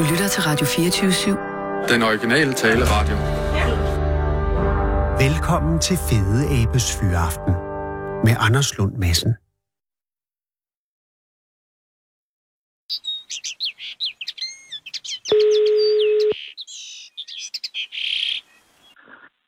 Du 0.00 0.04
lytter 0.10 0.28
til 0.28 0.42
Radio 0.42 0.66
24-7. 0.66 1.92
Den 1.92 2.02
originale 2.02 2.52
taleradio. 2.52 3.16
Velkommen 5.24 5.80
til 5.80 5.96
Fede 5.96 6.40
Abes 6.58 6.96
Fyraften 7.00 7.52
med 8.24 8.34
Anders 8.46 8.78
Lund 8.78 8.96
Madsen. 8.96 9.32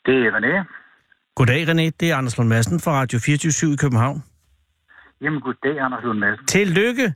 Det 0.07 0.17
er 0.27 0.31
René. 0.37 0.55
Goddag, 1.35 1.69
René. 1.69 1.91
Det 2.01 2.11
er 2.11 2.17
Anders 2.17 2.39
Lund 2.39 2.49
Madsen 2.49 2.81
fra 2.81 2.93
Radio 2.93 3.19
24 3.19 3.73
i 3.73 3.77
København. 3.77 4.23
Jamen, 5.21 5.41
goddag, 5.41 5.81
Anders 5.81 6.05
Lund 6.05 6.19
Madsen. 6.19 6.47
Tillykke! 6.47 7.15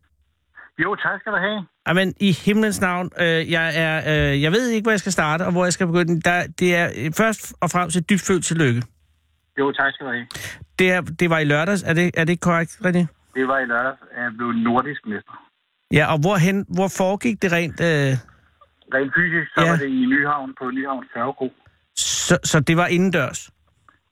Jo, 0.82 0.94
tak 0.94 1.20
skal 1.20 1.32
du 1.32 1.36
have. 1.38 1.66
Jamen, 1.88 2.14
i 2.20 2.32
himlens 2.32 2.80
navn, 2.80 3.10
øh, 3.20 3.50
jeg, 3.50 3.66
er, 3.84 3.96
øh, 4.32 4.42
jeg 4.42 4.52
ved 4.52 4.68
ikke, 4.68 4.84
hvor 4.84 4.90
jeg 4.92 5.00
skal 5.00 5.12
starte, 5.12 5.42
og 5.46 5.52
hvor 5.52 5.64
jeg 5.64 5.72
skal 5.72 5.86
begynde. 5.86 6.20
Der, 6.20 6.46
det 6.58 6.76
er 6.76 6.88
øh, 6.98 7.12
først 7.16 7.54
og 7.60 7.70
fremmest 7.70 7.96
et 7.96 8.10
dybt 8.10 8.22
følt 8.26 8.44
tillykke. 8.44 8.82
Jo, 9.58 9.72
tak 9.72 9.92
skal 9.94 10.06
du 10.06 10.10
have. 10.12 10.26
Det, 10.78 10.92
er, 10.92 11.00
det 11.00 11.30
var 11.30 11.38
i 11.38 11.44
lørdags, 11.44 11.82
er 11.82 11.92
det, 11.94 12.10
er 12.16 12.24
det 12.24 12.40
korrekt, 12.40 12.72
René? 12.84 13.02
Det 13.34 13.48
var 13.48 13.58
i 13.58 13.64
lørdags, 13.64 13.98
at 14.16 14.22
jeg 14.22 14.32
blev 14.36 14.52
nordisk 14.52 15.00
mester. 15.06 15.46
Ja, 15.92 16.12
og 16.12 16.18
hvorhen, 16.20 16.66
hvor 16.68 16.88
foregik 16.96 17.42
det 17.42 17.52
rent? 17.52 17.80
Øh, 17.80 18.12
Rent 18.94 19.12
fysisk, 19.16 19.48
så 19.54 19.60
Ja. 19.64 19.70
var 19.70 19.76
det 19.76 19.86
i 19.88 20.06
Nyhavn 20.06 20.54
på 20.58 20.70
Nyhavn 20.70 21.04
Færgegro. 21.14 21.52
så, 21.96 22.38
så 22.44 22.60
det 22.60 22.76
var 22.76 22.86
indendørs? 22.86 23.50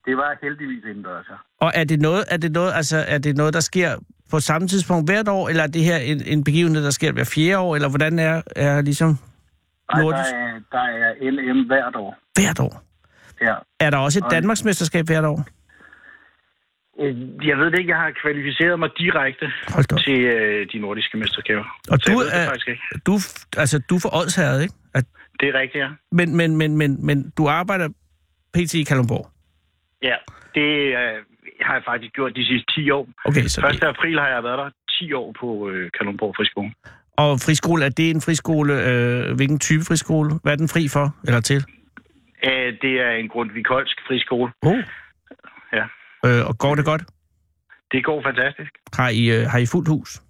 Det 0.07 0.17
var 0.17 0.37
heldigvis 0.43 0.85
indendørs, 0.85 1.27
ja. 1.31 1.35
Og 1.61 1.73
er 1.75 1.85
det 1.85 2.01
noget, 2.01 2.25
er 2.31 2.37
det 2.37 2.53
noget, 2.53 2.73
altså, 2.75 3.05
er 3.09 3.19
det 3.19 3.37
noget 3.37 3.55
der 3.55 3.61
sker 3.61 3.97
på 4.35 4.41
samme 4.41 4.69
tidspunkt 4.69 5.11
hvert 5.11 5.29
år, 5.29 5.49
eller 5.49 5.63
er 5.63 5.67
det 5.67 5.85
her 5.85 5.97
en, 5.97 6.23
en 6.27 6.45
begivenhed, 6.45 6.85
der 6.85 6.91
sker 6.91 7.13
hver 7.13 7.25
fjerde 7.35 7.59
år, 7.59 7.75
eller 7.77 7.89
hvordan 7.89 8.19
er, 8.19 8.43
er 8.57 8.81
ligesom 8.83 9.11
Ej, 9.89 9.99
der, 9.99 10.03
nordisk 10.03 10.31
er, 10.35 10.61
der 10.73 10.79
er 10.79 11.31
NM 11.55 11.67
hvert 11.67 11.97
år. 11.97 12.17
hvert 12.41 12.61
år? 12.61 12.83
Ja. 13.41 13.55
Er 13.81 13.91
der 13.91 13.99
også 13.99 14.19
et 14.19 14.25
Og- 14.25 14.31
Danmarksmesterskab 14.31 15.07
hvert 15.07 15.25
år? 15.25 15.39
Øh, 17.01 17.17
Jeg 17.49 17.57
ved 17.59 17.67
det 17.71 17.79
ikke, 17.79 17.91
jeg 17.91 17.99
har 17.99 18.11
kvalificeret 18.23 18.79
mig 18.79 18.91
direkte 18.99 19.47
til 20.05 20.21
øh, 20.21 20.67
de 20.73 20.79
nordiske 20.79 21.17
mesterskaber. 21.19 21.65
Og 21.91 21.99
Så 22.03 22.13
du 22.13 22.21
det 22.21 22.29
er, 22.37 22.45
faktisk 22.47 22.69
ikke. 22.69 22.83
du, 23.07 23.15
altså, 23.57 23.79
du 23.91 23.95
er 23.97 24.01
for 24.01 24.15
Odsherred, 24.17 24.61
ikke? 24.63 24.75
At, 24.95 25.05
Det 25.41 25.49
er 25.49 25.55
rigtigt, 25.61 25.83
ja. 25.85 25.89
men, 26.13 26.37
men, 26.37 26.57
men, 26.57 26.77
men, 26.77 27.07
men 27.07 27.31
du 27.39 27.49
arbejder 27.49 27.89
pt. 28.55 28.75
i 28.75 28.83
Kalundborg. 28.85 29.31
Ja, 30.03 30.15
det 30.55 30.69
øh, 31.01 31.17
har 31.65 31.75
jeg 31.75 31.83
faktisk 31.91 32.13
gjort 32.15 32.33
de 32.37 32.45
sidste 32.47 32.67
10 32.75 32.91
år. 32.91 33.09
Okay, 33.25 33.43
så 33.47 33.61
1. 33.67 33.85
april 33.85 34.19
har 34.19 34.29
jeg 34.29 34.43
været 34.45 34.59
der 34.59 34.71
10 34.91 35.13
år 35.13 35.35
på 35.41 35.69
øh, 35.71 35.91
Kalundborg 35.99 36.35
Friskole. 36.37 36.73
Og 37.17 37.41
friskole, 37.41 37.85
er 37.85 37.89
det 37.89 38.11
en 38.11 38.21
friskole? 38.21 38.73
Øh, 38.91 39.37
hvilken 39.37 39.59
type 39.59 39.85
friskole? 39.85 40.31
Hvad 40.43 40.53
er 40.53 40.57
den 40.57 40.69
fri 40.69 40.89
for, 40.89 41.07
eller 41.27 41.41
til? 41.41 41.65
Øh, 42.45 42.69
det 42.83 42.95
er 43.07 43.11
en 43.11 43.29
Grundtvig 43.29 43.65
Kolsk 43.65 43.97
friskole. 44.09 44.53
Oh. 44.63 44.77
Ja. 45.73 45.85
Øh, 46.27 46.47
og 46.49 46.59
går 46.59 46.75
det 46.75 46.85
godt? 46.85 47.03
Det 47.93 48.05
går 48.05 48.23
fantastisk. 48.23 48.71
Har 48.93 49.09
I, 49.09 49.23
øh, 49.37 49.47
har 49.51 49.59
I 49.59 49.67
fuldt 49.67 49.89
hus? 49.89 50.21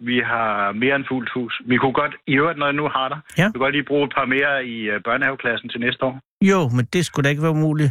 Vi 0.00 0.18
har 0.26 0.72
mere 0.72 0.96
end 0.96 1.04
fuldt 1.08 1.30
hus. 1.34 1.60
Vi 1.66 1.76
kunne 1.76 1.92
godt, 1.92 2.14
i 2.26 2.34
øvrigt, 2.36 2.58
når 2.58 2.66
jeg 2.66 2.72
nu 2.74 2.88
har 2.88 3.08
dig, 3.08 3.18
Ja. 3.38 3.46
vi 3.46 3.52
kunne 3.52 3.64
godt 3.64 3.74
lige 3.74 3.84
bruge 3.84 4.04
et 4.06 4.12
par 4.16 4.24
mere 4.24 4.66
i 4.66 4.76
øh, 4.92 5.00
børnehaveklassen 5.04 5.68
til 5.68 5.80
næste 5.80 6.02
år. 6.04 6.20
Jo, 6.42 6.68
men 6.68 6.84
det 6.92 7.06
skulle 7.06 7.24
da 7.24 7.30
ikke 7.30 7.42
være 7.42 7.50
umuligt. 7.50 7.90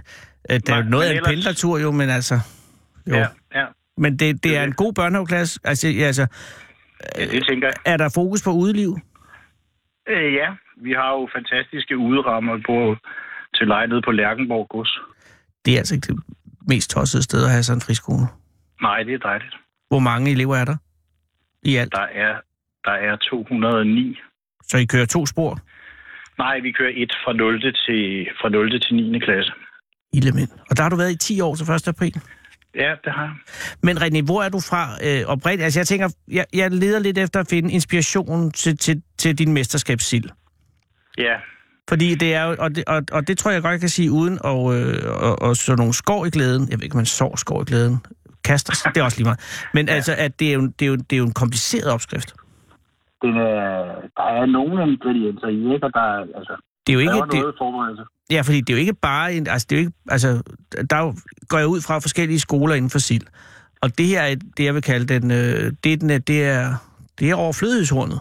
Øh, 0.52 0.56
det 0.60 0.70
er 0.70 0.78
jo 0.78 0.84
noget 0.90 1.06
af 1.06 1.12
en 1.12 1.18
ellers- 1.18 1.30
pendlertur, 1.30 1.80
jo, 1.80 1.92
men 1.92 2.10
altså... 2.10 2.36
Jo. 3.10 3.16
Ja, 3.16 3.28
ja. 3.56 3.66
Men 3.98 4.20
det, 4.20 4.44
det 4.44 4.58
er 4.58 4.64
en 4.64 4.74
god 4.74 4.94
børnehaveklasse. 4.94 5.60
Altså, 5.64 5.88
altså, 5.88 6.28
ja, 7.18 7.26
det 7.26 7.46
tænker 7.50 7.68
jeg. 7.68 7.94
er 7.94 7.98
der 7.98 8.10
fokus 8.16 8.44
på 8.44 8.52
udeliv? 8.52 9.00
Øh, 10.10 10.34
ja, 10.34 10.50
vi 10.78 10.92
har 10.92 11.12
jo 11.12 11.30
fantastiske 11.36 11.98
uderammer 11.98 12.56
på, 12.66 12.96
til 13.56 13.68
nede 13.68 14.02
på 14.02 14.12
Lærkenborg 14.12 14.68
Gods. 14.70 15.00
Det 15.66 15.74
er 15.74 15.78
altså 15.78 15.96
ikke 15.96 16.08
det 16.08 16.24
mest 16.68 16.90
tossede 16.90 17.24
sted 17.24 17.46
at 17.46 17.52
have 17.52 17.64
sådan 17.64 17.78
en 17.78 17.82
friskole. 17.82 18.26
Nej, 18.82 19.04
det 19.04 19.14
er 19.14 19.18
dejligt. 19.18 19.56
Hvor 19.90 20.00
mange 20.00 20.32
elever 20.32 20.56
er 20.56 20.66
der 20.66 20.78
i 21.64 21.76
alt? 21.76 21.92
Der 21.92 22.08
er, 22.26 22.34
der 22.86 22.92
er 22.92 23.16
209. 23.16 24.18
Så 24.64 24.78
I 24.78 24.86
kører 24.86 25.06
to 25.06 25.26
spor? 25.26 25.60
Nej, 26.38 26.60
vi 26.60 26.72
kører 26.72 26.92
et 26.96 27.14
fra 27.24 27.34
0. 27.34 27.62
til, 27.62 28.28
fra 28.42 28.50
0. 28.50 28.80
til 28.82 28.96
9. 28.96 29.20
klasse. 29.20 29.52
Illemænd. 30.14 30.50
Og 30.70 30.78
der 30.78 30.84
har 30.84 30.90
du 30.90 30.96
været 30.96 31.12
i 31.12 31.18
10 31.18 31.42
år 31.42 31.56
til 31.56 31.72
1. 31.72 31.88
april. 31.88 32.22
Ja, 32.76 32.96
det 33.04 33.14
har 33.14 33.24
jeg. 33.24 33.36
Men 33.84 33.98
René, 33.98 34.26
hvor 34.26 34.44
er 34.44 34.50
du 34.50 34.60
fra 34.60 34.84
øh, 35.04 35.26
oprindeligt? 35.28 35.64
Altså 35.64 35.80
jeg 35.80 35.88
tænker, 35.88 36.10
jeg, 36.32 36.46
jeg 36.54 36.72
leder 36.72 37.00
lidt 37.00 37.18
efter 37.18 37.40
at 37.40 37.48
finde 37.50 37.72
inspiration 37.72 38.52
til, 38.52 38.78
til, 38.78 39.02
til 39.18 39.38
din 39.38 39.54
mesterskabssild. 39.54 40.30
Ja, 41.18 41.36
Fordi 41.90 42.16
det 42.16 42.34
er 42.34 42.44
jo, 42.44 42.56
og 42.60 42.76
det, 42.76 42.84
og, 42.88 43.02
og 43.12 43.28
det 43.28 43.38
tror 43.38 43.52
jeg 43.52 43.62
godt, 43.62 43.72
jeg 43.72 43.80
kan 43.80 43.90
sige, 43.90 44.12
uden 44.12 44.40
og, 44.44 44.76
øh, 44.76 45.22
og, 45.22 45.42
og 45.42 45.56
så 45.56 45.76
nogle 45.76 45.94
skår 45.94 46.26
i 46.26 46.30
glæden. 46.30 46.68
Jeg 46.70 46.78
ved 46.78 46.84
ikke, 46.84 46.94
om 46.94 46.98
man 46.98 47.06
sår 47.06 47.36
skår 47.36 47.62
i 47.62 47.66
glæden. 47.66 47.98
Kaster 48.44 48.90
det 48.94 49.00
er 49.00 49.04
også 49.04 49.18
lige 49.18 49.26
meget. 49.26 49.70
Men 49.74 49.88
ja. 49.90 49.94
altså, 49.94 50.16
at 50.18 50.40
det 50.40 50.50
er, 50.50 50.54
jo, 50.54 50.62
det, 50.80 50.82
er 50.82 50.90
jo, 50.90 50.96
det 50.96 51.14
er 51.14 51.18
jo 51.18 51.26
en 51.26 51.34
kompliceret 51.34 51.94
opskrift. 51.94 52.34
den 53.22 53.38
er, 53.38 54.02
der 54.18 54.24
er 54.24 54.46
nogle 54.46 54.92
ingredienser 54.92 55.48
i, 55.48 55.74
ikke? 55.74 55.86
Og 55.86 55.94
der 55.94 56.02
er, 56.02 56.20
altså, 56.40 56.56
Det 56.90 57.00
er 57.00 57.04
jo 57.04 57.10
der 57.10 57.16
ikke... 57.16 57.20
er 57.20 57.26
Det, 57.26 57.40
noget 57.40 57.56
forberedelse. 57.58 58.04
ja, 58.32 58.42
fordi 58.42 58.62
det 58.62 58.70
er 58.74 58.78
jo 58.78 58.80
ikke 58.80 58.94
bare... 58.94 59.34
En, 59.34 59.48
altså, 59.48 59.68
det 59.70 59.76
er 59.76 59.80
jo 59.80 59.86
ikke, 59.88 59.98
altså, 60.10 60.42
der 60.90 60.96
er 60.96 61.14
går 61.48 61.58
jeg 61.58 61.68
ud 61.68 61.82
fra 61.82 62.00
forskellige 62.00 62.40
skoler 62.40 62.76
inden 62.76 62.90
for 62.92 63.00
sild. 63.00 63.24
Og 63.82 63.98
det 63.98 64.06
her 64.06 64.22
er 64.22 64.36
det, 64.58 64.66
jeg 64.66 64.74
vil 64.74 64.82
kalde 64.82 65.20
den... 65.20 65.32
Øh, 65.32 65.72
det, 65.84 65.94
er 65.94 65.98
den 65.98 66.10
er, 66.10 66.18
det 66.18 66.44
er, 66.44 66.76
det 67.20 67.30
er 67.30 67.36
overflødighedshornet. 67.36 68.20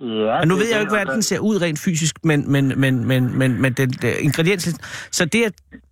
Ja, 0.00 0.40
Og 0.40 0.46
nu 0.46 0.54
ved 0.56 0.66
jeg 0.68 0.74
jo 0.74 0.80
ikke, 0.80 0.90
hvordan 0.90 1.14
den 1.14 1.22
ser 1.22 1.38
ud 1.38 1.62
rent 1.62 1.78
fysisk, 1.78 2.24
men, 2.24 2.52
men, 2.52 2.80
men, 2.80 3.04
men, 3.04 3.38
men, 3.38 3.62
men 3.62 3.72
den, 3.72 3.94
ingredienslisten... 4.20 4.84
Så 5.10 5.24
det 5.24 5.46
er 5.46 5.50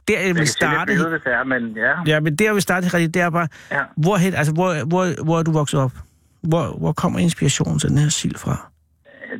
der, 0.09 0.21
jeg 0.21 0.35
vil 0.37 0.49
starte. 0.49 0.93
Det 0.99 1.11
hvis 1.11 1.21
det 1.25 1.33
er, 1.33 1.45
men 1.45 1.77
ja. 1.77 2.15
Ja, 2.15 2.21
men 2.21 2.37
der, 2.37 2.45
jeg 2.45 2.55
vil 2.55 2.63
starte 2.63 2.87
rigtig, 2.95 3.15
det 3.15 3.23
er 3.23 3.31
bare... 3.31 3.49
ja. 3.71 3.81
Hvorhen, 3.97 4.35
altså, 4.35 4.53
hvor, 4.53 4.85
hvor, 4.87 5.25
hvor 5.25 5.39
er 5.39 5.43
du 5.43 5.53
vokset 5.53 5.81
op? 5.81 5.93
Hvor, 6.43 6.79
hvor 6.79 6.93
kommer 6.93 7.19
inspirationen 7.19 7.79
til 7.79 7.89
den 7.89 7.99
her 7.99 8.09
sild 8.09 8.35
fra? 8.37 8.72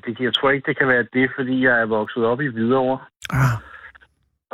Det, 0.05 0.21
jeg 0.21 0.35
tror 0.35 0.51
ikke, 0.51 0.67
det 0.69 0.79
kan 0.79 0.89
være 0.89 1.05
det, 1.13 1.31
fordi 1.37 1.65
jeg 1.67 1.81
er 1.81 1.87
vokset 1.87 2.25
op 2.25 2.41
i 2.41 2.49
Hvidovre. 2.55 2.99
Ah. 3.31 3.57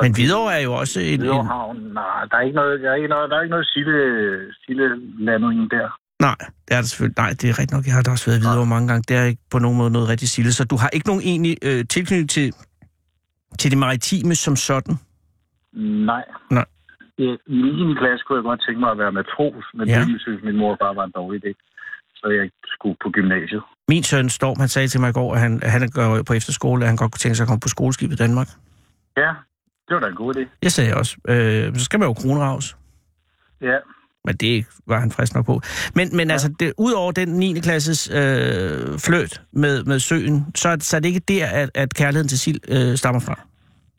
Men 0.01 0.13
Hvidovre 0.15 0.53
er 0.59 0.63
jo 0.67 0.73
også 0.73 0.99
en... 0.99 1.19
Hvidovre 1.19 1.45
Havn. 1.45 1.77
Nej, 1.77 2.25
der 2.29 2.37
er 2.37 2.41
ikke 2.41 2.55
noget, 2.55 2.79
der 2.81 2.91
er 2.91 2.95
ikke 2.95 3.07
noget, 3.07 3.29
der 3.29 3.37
er 3.37 3.41
ikke 3.41 3.55
noget 3.57 3.67
silde, 3.73 3.99
silde 4.65 4.87
landing 5.25 5.71
der. 5.71 5.87
nej, 6.19 6.35
det 6.65 6.71
er 6.75 6.81
der 6.81 6.89
selvfølgelig. 6.91 7.19
Nej, 7.23 7.29
det 7.29 7.45
er 7.49 7.55
rigtigt 7.59 7.75
nok. 7.77 7.85
Jeg 7.85 7.93
har 7.93 8.01
da 8.03 8.11
også 8.11 8.25
været 8.29 8.39
i 8.39 8.43
Hvidovre 8.43 8.73
mange 8.75 8.87
gange. 8.87 9.03
Det 9.09 9.15
er 9.17 9.23
ikke 9.23 9.43
på 9.51 9.59
nogen 9.59 9.77
måde 9.77 9.91
noget 9.91 10.09
rigtig 10.09 10.29
silde. 10.29 10.51
Så 10.51 10.63
du 10.65 10.77
har 10.83 10.89
ikke 10.93 11.07
nogen 11.07 11.23
egentlig 11.31 11.55
øh, 11.67 11.81
tilknytning 11.93 12.29
til, 12.29 12.47
til 13.59 13.71
det 13.71 13.79
maritime 13.85 14.35
som 14.35 14.55
sådan? 14.55 14.95
Nej. 16.11 16.25
Nej. 16.51 16.65
Ja, 17.19 17.31
I 17.47 17.57
9. 17.91 17.95
klasse 18.01 18.23
kunne 18.23 18.37
jeg 18.39 18.43
godt 18.43 18.61
tænke 18.65 18.79
mig 18.79 18.91
at 18.91 18.97
være 19.03 19.11
matros, 19.11 19.65
men 19.77 19.87
ja. 19.87 19.99
det 19.99 20.21
synes 20.21 20.43
min 20.43 20.57
mor 20.61 20.75
bare 20.83 20.95
var 20.95 21.05
en 21.05 21.15
dårlig 21.19 21.39
idé. 21.41 21.51
Så 22.19 22.27
jeg 22.37 22.49
skulle 22.73 22.97
på 23.03 23.09
gymnasiet. 23.09 23.63
Min 23.91 24.03
søn 24.03 24.29
Storm, 24.29 24.59
han 24.59 24.69
sagde 24.69 24.87
til 24.87 24.99
mig 24.99 25.09
i 25.09 25.13
går, 25.13 25.33
at 25.35 25.39
han, 25.39 25.59
at 25.63 25.71
han 25.71 25.89
går 25.89 26.23
på 26.23 26.33
efterskole, 26.33 26.83
at 26.83 26.87
han 26.87 26.95
godt 26.97 27.11
kunne 27.11 27.19
tænke 27.19 27.35
sig 27.35 27.43
at 27.43 27.47
komme 27.47 27.59
på 27.59 27.67
skoleskibet 27.67 28.13
i 28.13 28.17
Danmark. 28.17 28.47
Ja, 29.17 29.31
det 29.87 29.93
var 29.95 29.99
da 29.99 30.07
en 30.07 30.15
god 30.15 30.35
idé. 30.35 30.57
Jeg 30.63 30.71
sagde 30.71 30.93
også, 30.95 31.17
øh, 31.27 31.75
så 31.75 31.85
skal 31.85 31.99
man 31.99 32.07
jo 32.07 32.13
kronraus. 32.13 32.77
Ja, 33.61 33.77
Men 34.25 34.35
det 34.35 34.65
var 34.87 34.99
han 34.99 35.11
frisk 35.11 35.35
nok 35.35 35.45
på. 35.45 35.61
Men, 35.95 36.17
men 36.17 36.27
ja. 36.27 36.31
altså, 36.33 36.53
det, 36.59 36.73
ud 36.77 36.91
over 36.93 37.11
den 37.11 37.27
9. 37.29 37.59
klasses 37.59 38.09
øh, 38.13 38.99
fløt 38.99 39.41
med, 39.51 39.83
med 39.83 39.99
søen, 39.99 40.45
så, 40.55 40.69
er- 40.69 40.77
så 40.79 40.95
er 40.97 40.99
det 41.01 41.07
ikke 41.09 41.19
der, 41.27 41.45
at, 41.47 41.69
at 41.75 41.93
kærligheden 41.93 42.27
til 42.27 42.39
sild 42.39 42.59
øh, 42.67 42.97
stammer 42.97 43.19
fra. 43.21 43.35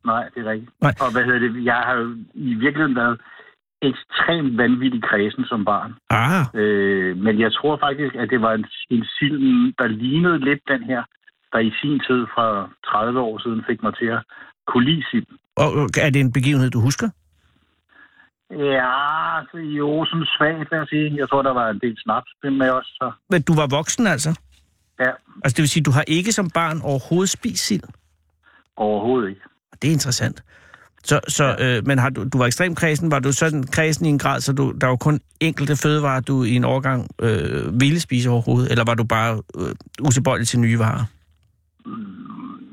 nej, 0.04 0.24
det 0.34 0.46
er 0.46 0.50
rigtigt. 0.50 0.70
Nej. 0.82 0.94
Og 1.00 1.12
hvad 1.12 1.22
hedder 1.24 1.38
det? 1.38 1.64
Jeg 1.64 1.74
har 1.74 1.94
jo 1.94 2.14
i 2.34 2.54
virkeligheden 2.54 2.96
været 2.96 3.20
ekstremt 3.82 4.56
vanvittig 4.58 5.02
kredsen 5.02 5.44
som 5.44 5.64
barn. 5.64 5.94
Ah, 6.10 6.44
Øh, 6.54 7.16
men 7.16 7.40
jeg 7.40 7.52
tror 7.52 7.76
faktisk, 7.86 8.14
at 8.14 8.28
det 8.30 8.40
var 8.42 8.52
en, 8.54 8.66
en 8.90 9.04
sild, 9.18 9.74
der 9.78 9.86
lignede 9.86 10.38
lidt 10.44 10.60
den 10.68 10.82
her, 10.84 11.02
der 11.52 11.58
i 11.58 11.72
sin 11.80 12.00
tid 12.06 12.26
fra 12.34 12.70
30 12.86 13.20
år 13.20 13.38
siden 13.38 13.64
fik 13.68 13.82
mig 13.82 13.94
til 13.98 14.06
at 14.06 14.22
kunne 14.66 14.84
lide 14.84 15.04
sild. 15.10 15.26
og 15.56 15.72
og 15.72 15.88
er 16.00 16.10
det 16.10 16.20
en 16.20 16.32
begivenhed, 16.32 16.70
du 16.70 16.80
husker? 16.80 17.08
Ja, 18.50 19.38
altså, 19.38 19.56
jo, 19.56 20.04
sådan 20.04 20.26
svagt, 20.36 20.70
vil 20.70 20.76
jeg 20.78 20.86
sige. 20.88 21.16
Jeg 21.16 21.28
tror, 21.28 21.42
der 21.42 21.52
var 21.52 21.70
en 21.70 21.78
del 21.82 21.96
snaps 21.98 22.30
med 22.42 22.70
os, 22.70 22.86
så 22.86 23.12
Men 23.30 23.42
du 23.42 23.54
var 23.54 23.66
voksen 23.76 24.06
altså? 24.06 24.40
ja, 25.00 25.10
Altså 25.44 25.54
det 25.56 25.62
vil 25.62 25.68
sige, 25.68 25.82
du 25.82 25.90
har 25.90 26.04
ikke 26.08 26.32
som 26.32 26.50
barn 26.54 26.80
overhovedet 26.84 27.30
spist 27.30 27.66
sild? 27.66 27.82
overhovedet 28.76 29.28
ikke. 29.28 29.40
Det 29.82 29.88
er 29.88 29.92
interessant. 29.92 30.42
Så, 31.04 31.20
så 31.28 31.44
ja. 31.44 31.76
øh, 31.76 31.86
men 31.86 31.98
har 31.98 32.10
du, 32.10 32.24
du 32.32 32.38
var 32.38 32.46
ekstremt 32.46 32.78
kredsen. 32.78 33.10
Var 33.10 33.18
du 33.18 33.32
sådan 33.32 33.62
kredsen 33.62 34.06
i 34.06 34.08
en 34.08 34.18
grad, 34.18 34.40
så 34.40 34.52
du, 34.52 34.72
der 34.80 34.86
var 34.86 34.96
kun 34.96 35.20
enkelte 35.40 35.76
fødevarer, 35.76 36.20
du 36.20 36.42
i 36.42 36.54
en 36.54 36.64
årgang 36.64 37.08
øh, 37.22 37.80
ville 37.80 38.00
spise 38.00 38.30
overhovedet? 38.30 38.70
Eller 38.70 38.84
var 38.84 38.94
du 38.94 39.04
bare 39.04 39.42
øh, 39.58 39.74
utilbøjelig 40.00 40.48
til 40.48 40.60
nye 40.60 40.78
varer? 40.78 41.04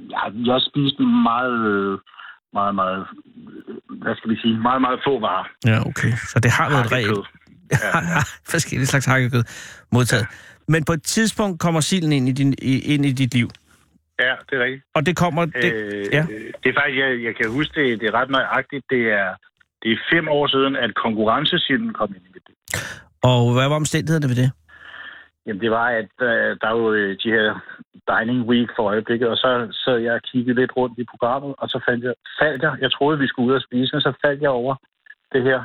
Ja, 0.10 0.54
jeg 0.54 0.62
spiste 0.62 1.04
meget, 1.04 1.60
øh, 1.68 2.00
meget, 2.54 2.76
meget, 2.76 3.06
hvad 4.02 4.16
skal 4.16 4.32
vi 4.32 4.36
sige, 4.42 4.58
meget, 4.60 4.82
meget 4.82 5.00
få 5.06 5.20
varer. 5.20 5.46
Ja, 5.66 5.88
okay. 5.88 6.12
Så 6.32 6.40
det 6.40 6.52
har 6.52 6.70
været 6.70 6.86
et 6.86 6.92
regel. 6.92 7.18
Ja. 7.72 8.00
Forskellige 8.52 8.88
slags 8.88 9.06
hakkekød 9.06 9.44
modtaget. 9.92 10.26
Men 10.68 10.84
på 10.84 10.94
et 10.94 11.04
tidspunkt 11.04 11.60
kommer 11.60 11.82
silden 11.82 12.12
ind 12.12 12.30
i, 12.30 12.32
din, 12.32 12.54
ind 12.62 13.06
i 13.06 13.12
dit 13.12 13.34
liv. 13.34 13.50
Ja, 14.20 14.34
det 14.50 14.54
er 14.60 14.64
rigtigt. 14.64 14.84
Og 14.96 15.06
det 15.06 15.18
kommer... 15.18 15.46
Det, 15.46 15.74
Øh, 15.74 16.06
ja. 16.18 16.24
det 16.64 16.70
er 16.70 16.76
faktisk, 16.80 17.00
jeg, 17.04 17.24
jeg 17.24 17.36
kan 17.36 17.52
huske 17.58 17.74
det, 17.82 18.00
det 18.02 18.08
er 18.08 18.14
ret 18.20 18.30
nøjagtigt. 18.30 18.86
Det 18.90 19.04
er, 19.12 19.30
det 19.84 19.92
er 19.92 19.98
fem 20.14 20.28
år 20.28 20.48
siden, 20.48 20.76
at 20.76 20.96
konkurrencesilden 20.96 21.94
kom 21.94 22.10
ind 22.16 22.26
i 22.26 22.32
liv. 22.48 22.58
Og 23.24 23.54
hvad 23.54 23.68
var 23.70 23.76
omstændighederne 23.76 24.30
ved 24.30 24.36
det? 24.44 24.52
Jamen, 25.46 25.62
det 25.62 25.72
var, 25.72 25.88
at 26.02 26.16
øh, 26.22 26.58
der 26.62 26.68
er 26.72 26.76
jo 26.78 26.94
øh, 26.94 27.18
de 27.24 27.30
her 27.38 27.48
Dining 28.12 28.42
Week 28.50 28.70
for 28.76 28.84
øjeblikket, 28.84 29.28
og 29.30 29.38
så 29.38 29.50
sad 29.86 29.98
jeg 29.98 30.14
og 30.14 30.22
kiggede 30.32 30.60
lidt 30.60 30.78
rundt 30.78 31.00
i 31.00 31.06
programmet, 31.12 31.56
og 31.58 31.70
så 31.70 31.80
fandt 31.88 32.04
jeg, 32.04 32.14
faldt 32.40 32.64
jeg, 32.64 32.74
jeg 32.82 32.92
troede, 32.92 33.20
vi 33.20 33.28
skulle 33.28 33.50
ud 33.50 33.56
og 33.56 33.62
spise, 33.62 33.96
men 33.96 34.02
så 34.02 34.14
faldt 34.26 34.42
jeg 34.42 34.50
over 34.50 34.76
det 35.34 35.44
her, 35.44 35.60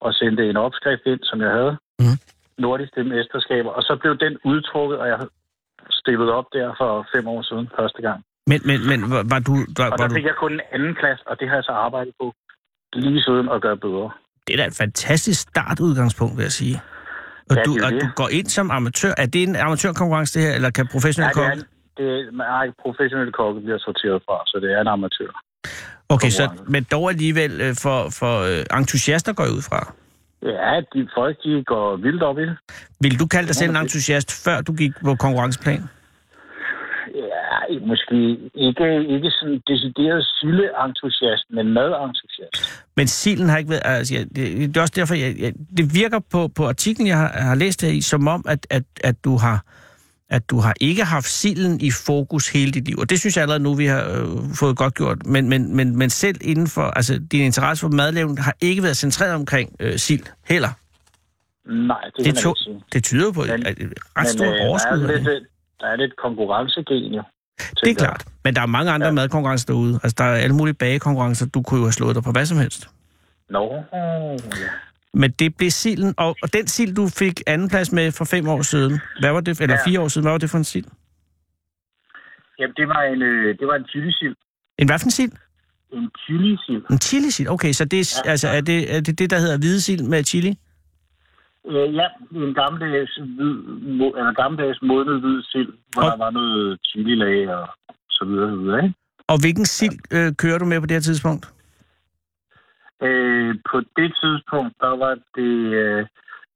og 0.00 0.14
sendte 0.14 0.50
en 0.50 0.56
opskrift 0.56 1.02
ind, 1.06 1.20
som 1.22 1.40
jeg 1.40 1.50
havde. 1.50 1.76
Mhm. 1.98 2.16
Nordiske 2.58 3.04
mesterskaber, 3.04 3.70
og 3.70 3.82
så 3.82 3.96
blev 4.02 4.18
den 4.18 4.38
udtrukket, 4.44 4.98
og 4.98 5.08
jeg 5.08 5.18
stillet 6.08 6.30
op 6.38 6.48
der 6.56 6.66
for 6.80 6.90
fem 7.14 7.24
år 7.34 7.42
siden 7.50 7.66
første 7.78 8.00
gang. 8.06 8.20
Men, 8.50 8.58
men, 8.68 8.78
men 8.90 8.98
var, 9.12 9.22
var 9.32 9.40
du... 9.48 9.54
Var, 9.78 9.84
Og 9.84 9.90
var 9.90 9.96
der 9.96 10.08
du 10.08 10.14
fik 10.14 10.24
jeg 10.32 10.38
kun 10.44 10.52
en 10.52 10.60
anden 10.74 10.94
plads, 11.00 11.20
og 11.30 11.34
det 11.40 11.46
har 11.48 11.56
jeg 11.60 11.64
så 11.70 11.74
arbejdet 11.86 12.12
på 12.20 12.26
lige 12.94 13.22
siden 13.26 13.46
at 13.54 13.58
gøre 13.66 13.76
bedre. 13.86 14.06
det 14.46 14.52
er 14.54 14.58
da 14.62 14.66
et 14.72 14.76
fantastisk 14.84 15.40
startudgangspunkt, 15.40 16.34
vil 16.38 16.42
jeg 16.50 16.56
sige. 16.62 16.76
Og, 17.50 17.56
Ja, 17.56 17.62
du, 17.66 17.72
og 17.84 17.90
det. 17.92 18.02
du 18.02 18.06
går 18.20 18.28
ind 18.38 18.46
som 18.46 18.70
amatør. 18.70 19.12
Er 19.22 19.26
det 19.26 19.42
en 19.42 19.56
amatørkonkurrence, 19.56 20.30
det 20.38 20.42
her, 20.48 20.54
eller 20.54 20.70
kan 20.70 20.84
Ja, 20.84 20.92
professionelle 20.94 21.34
det 21.40 21.46
er, 21.46 21.64
det 21.98 22.06
er, 22.18 22.32
nej, 22.32 22.66
professionelle 22.84 23.32
kokke 23.32 23.60
bliver 23.60 23.78
sorteret 23.78 24.22
fra, 24.26 24.36
så 24.46 24.56
det 24.62 24.70
er 24.76 24.80
en 24.80 24.88
amatør. 24.96 25.32
Okay, 26.08 26.30
så, 26.30 26.44
men 26.74 26.82
dog 26.92 27.04
alligevel 27.10 27.60
øh, 27.60 27.74
for, 27.82 27.98
for 28.20 28.34
øh, 28.50 28.78
entusiaster 28.80 29.32
går 29.32 29.44
jeg 29.44 29.52
ud 29.52 29.62
fra. 29.70 29.80
Ja, 30.42 30.80
de 30.92 31.08
folk, 31.16 31.36
de 31.44 31.64
går 31.64 31.96
vildt 31.96 32.22
op 32.22 32.38
i 32.38 32.42
det. 32.42 32.56
Vil 33.00 33.20
du 33.20 33.26
kalde 33.26 33.46
dig 33.46 33.54
selv 33.56 33.70
en 33.70 33.76
entusiast, 33.76 34.44
før 34.44 34.60
du 34.60 34.72
gik 34.72 34.92
på 35.04 35.14
konkurrenceplan? 35.14 35.82
Måske 37.86 38.16
ikke, 38.54 39.06
ikke 39.14 39.30
sådan 39.30 39.60
decideret 39.66 40.24
sildeentusiast, 40.40 41.44
men 41.50 41.72
madentusiast. 41.72 42.82
Men 42.96 43.06
silen 43.06 43.48
har 43.48 43.58
ikke 43.58 43.70
været... 43.70 43.82
Altså, 43.84 44.14
jeg, 44.14 44.24
det, 44.36 44.68
det 44.68 44.76
er 44.76 44.80
også 44.80 44.92
derfor, 44.96 45.14
jeg, 45.14 45.34
jeg, 45.38 45.52
det 45.76 45.94
virker 45.94 46.18
på, 46.30 46.48
på 46.48 46.66
artiklen, 46.68 47.06
jeg 47.06 47.16
har, 47.18 47.28
har 47.28 47.54
læst 47.54 47.82
her 47.82 47.90
i, 47.90 48.00
som 48.00 48.28
om, 48.28 48.44
at, 48.48 48.66
at, 48.70 48.82
at 49.04 49.24
du 49.24 49.36
har 49.36 49.64
at 50.30 50.50
du 50.50 50.58
har 50.58 50.74
ikke 50.80 51.04
haft 51.04 51.26
silen 51.26 51.80
i 51.80 51.90
fokus 52.06 52.48
hele 52.52 52.72
dit 52.72 52.84
liv. 52.84 52.96
Og 52.98 53.10
det 53.10 53.20
synes 53.20 53.36
jeg 53.36 53.42
allerede 53.42 53.62
nu, 53.62 53.74
vi 53.74 53.86
har 53.86 54.02
øh, 54.04 54.26
fået 54.60 54.76
godt 54.76 54.94
gjort. 54.94 55.26
Men, 55.26 55.48
men, 55.48 55.76
men, 55.76 55.96
men 55.96 56.10
selv 56.10 56.36
inden 56.40 56.66
for... 56.66 56.82
Altså, 56.82 57.18
din 57.32 57.44
interesse 57.44 57.80
for 57.80 57.88
madlavning 57.88 58.42
har 58.42 58.56
ikke 58.60 58.82
været 58.82 58.96
centreret 58.96 59.34
omkring 59.34 59.76
øh, 59.80 59.96
sild 59.98 60.26
heller. 60.48 60.68
Nej, 61.66 62.04
det, 62.16 62.24
Det, 62.24 62.34
to, 62.34 62.54
det 62.92 63.04
tyder 63.04 63.32
på 63.32 63.40
Men- 63.40 63.66
et, 63.66 63.78
et 63.82 63.92
ret 64.18 64.28
stort 64.28 64.48
øh, 64.48 64.54
der, 64.54 64.68
overskud. 64.68 64.98
er 65.02 65.08
af 65.08 65.14
det. 65.18 65.24
lidt, 65.24 65.44
der 65.80 65.86
er 65.86 65.96
lidt 65.96 66.16
konkurrencegen 66.16 67.14
jo. 67.14 67.22
Det 67.84 67.90
er 67.90 67.94
klart. 67.94 68.24
Men 68.44 68.54
der 68.56 68.62
er 68.62 68.66
mange 68.66 68.92
andre 68.92 69.06
ja. 69.06 69.12
Madkonkurrencer 69.12 69.66
derude. 69.66 70.00
Altså, 70.02 70.14
der 70.18 70.24
er 70.24 70.34
alle 70.34 70.56
mulige 70.56 70.74
bagekonkurrencer. 70.74 71.46
Du 71.46 71.62
kunne 71.62 71.78
jo 71.78 71.84
have 71.84 71.92
slået 71.92 72.14
dig 72.14 72.22
på 72.22 72.32
hvad 72.32 72.46
som 72.46 72.58
helst. 72.58 72.88
Nå, 73.50 73.74
ja. 73.92 74.36
Men 75.14 75.30
det 75.30 75.56
blev 75.56 75.70
silden, 75.70 76.14
og, 76.16 76.36
og 76.42 76.52
den 76.52 76.66
sild, 76.66 76.94
du 76.94 77.08
fik 77.08 77.40
andenplads 77.46 77.92
med 77.92 78.12
for 78.12 78.24
fem 78.24 78.48
år 78.48 78.62
siden, 78.62 79.00
hvad 79.20 79.32
var 79.32 79.40
det, 79.40 79.60
eller 79.60 79.76
Ja. 79.86 79.90
fire 79.90 80.00
år 80.00 80.08
siden, 80.08 80.24
hvad 80.24 80.32
var 80.32 80.38
det 80.38 80.50
for 80.50 80.58
en 80.58 80.64
sild? 80.64 80.84
Jamen, 82.58 82.74
det 82.76 82.88
var 82.88 83.02
en, 83.02 83.22
øh, 83.22 83.58
det 83.58 83.66
var 83.66 83.74
en 83.74 83.84
chili-sild. 83.84 84.36
En 84.78 84.86
hvad 84.88 84.98
for 84.98 85.04
en 85.06 85.10
sild? 85.10 85.32
En 85.92 86.10
chili-sild. 86.26 86.82
En 86.90 87.00
chili-sild. 87.00 87.48
Okay, 87.48 87.72
så 87.72 87.84
det 87.84 88.00
er, 88.00 88.20
Ja. 88.24 88.30
altså, 88.30 88.48
er, 88.48 88.60
det, 88.60 88.94
er 88.96 89.00
det 89.00 89.18
det, 89.18 89.30
der 89.30 89.38
hedder 89.38 89.58
hvide 89.58 89.80
sild 89.80 90.02
med 90.02 90.24
chili? 90.24 90.58
Øh, 91.68 91.94
ja, 91.94 92.06
en 92.34 92.54
gammeldags, 92.54 93.14
hvid, 93.36 93.54
mo, 93.98 94.06
eller 94.18 94.32
gammeldags 94.42 94.78
modnet 94.82 95.20
hvid 95.20 95.42
sild, 95.42 95.72
hvor 95.92 96.02
Og- 96.02 96.10
der 96.10 96.16
var 96.24 96.30
noget 96.30 96.78
chili-lag 96.88 97.48
og 97.58 97.68
så 98.10 98.24
videre, 98.24 98.50
så 98.50 98.56
videre 98.56 98.82
ikke? 98.84 98.94
Og 99.32 99.40
hvilken 99.40 99.64
sild 99.66 99.98
øh, 100.16 100.34
kører 100.34 100.58
du 100.58 100.64
med 100.64 100.80
på 100.80 100.86
det 100.86 100.94
her 100.94 101.00
tidspunkt? 101.00 101.44
Øh, 103.02 103.54
på 103.70 103.78
det 103.98 104.10
tidspunkt, 104.22 104.74
der 104.80 104.92
var 105.04 105.14
det, 105.36 105.52
øh, 105.80 106.06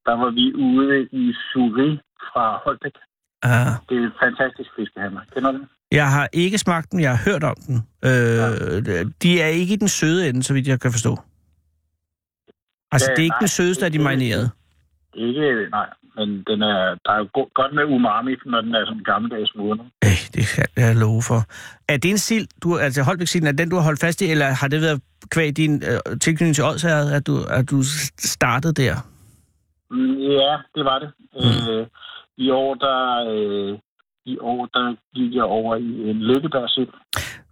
der 0.07 0.15
var 0.23 0.31
vi 0.31 0.55
ude 0.55 1.09
i 1.13 1.35
Suri 1.53 1.91
fra 2.33 2.61
Holbæk. 2.65 2.97
Uh, 3.47 3.51
Det 3.89 3.97
er 3.99 4.05
en 4.07 4.13
fantastisk 4.23 4.71
fiskehandler. 4.77 5.21
Kender 5.35 5.53
du 5.53 5.59
den? 5.59 5.69
jeg 5.93 6.13
har 6.13 6.29
ikke 6.33 6.59
smagt 6.59 6.93
den, 6.93 7.01
jeg 7.01 7.11
har 7.17 7.31
hørt 7.31 7.45
om 7.45 7.57
den. 7.67 7.77
Øh, 8.05 9.05
De 9.23 9.41
er 9.41 9.47
ikke 9.47 9.75
i 9.75 9.77
den 9.77 9.89
søde 9.89 10.29
ende, 10.29 10.43
så 10.43 10.53
vidt 10.55 10.69
jeg 10.69 10.81
kan 10.81 10.93
forstå. 10.93 11.17
Altså, 12.93 13.07
Ja, 13.11 13.15
det 13.15 13.19
er 13.19 13.23
ikke 13.25 13.33
nej, 13.35 13.39
den 13.39 13.49
sødeste 13.49 13.85
af 13.85 13.93
de 13.93 13.99
marinerede. 13.99 14.51
Ikke, 15.15 15.69
nej, 15.71 15.87
men 16.17 16.29
den 16.47 16.63
er, 16.63 16.97
der 17.05 17.13
er 17.13 17.19
jo 17.19 17.29
go- 17.35 17.51
godt 17.55 17.75
med 17.75 17.85
umami, 17.85 18.35
når 18.47 18.61
den 18.61 18.75
er 18.75 18.85
sådan 18.87 19.03
gammeldags 19.05 19.53
modnet. 19.57 19.87
Øh, 20.05 20.21
det 20.35 20.47
kan 20.55 20.67
jeg 20.77 20.97
love 20.97 21.23
for. 21.23 21.41
Er 21.89 21.97
det 21.97 22.11
en 22.11 22.19
sild, 22.19 22.47
du, 22.63 22.79
altså 22.79 23.03
Holbæk-silden, 23.03 23.49
er 23.49 23.53
den, 23.53 23.71
du 23.71 23.77
har 23.77 23.83
holdt 23.83 24.01
fast 24.01 24.21
i, 24.23 24.31
eller 24.31 24.47
har 24.47 24.69
det 24.69 24.81
været 24.81 25.01
kvæg 25.31 25.57
din 25.57 25.83
øh, 25.91 26.19
tilknytning 26.21 26.55
til 26.55 26.65
Odsherred, 26.65 27.13
at 27.13 27.27
du, 27.27 27.37
at 27.51 27.71
du 27.71 27.83
startede 28.19 28.75
der? 28.75 28.95
Ja, 30.41 30.57
det 30.75 30.85
var 30.85 30.99
det. 30.99 31.11
Mm. 31.35 31.73
Øh, 31.73 31.87
I 32.37 32.51
år, 32.51 32.75
der, 32.75 32.99
øh, 33.33 33.79
i 34.27 34.39
år, 34.41 34.67
der 34.67 34.97
gik 35.15 35.35
jeg 35.35 35.45
over 35.45 35.77
i 35.77 36.11
en 36.11 36.23
lykkebærsild. 36.23 36.89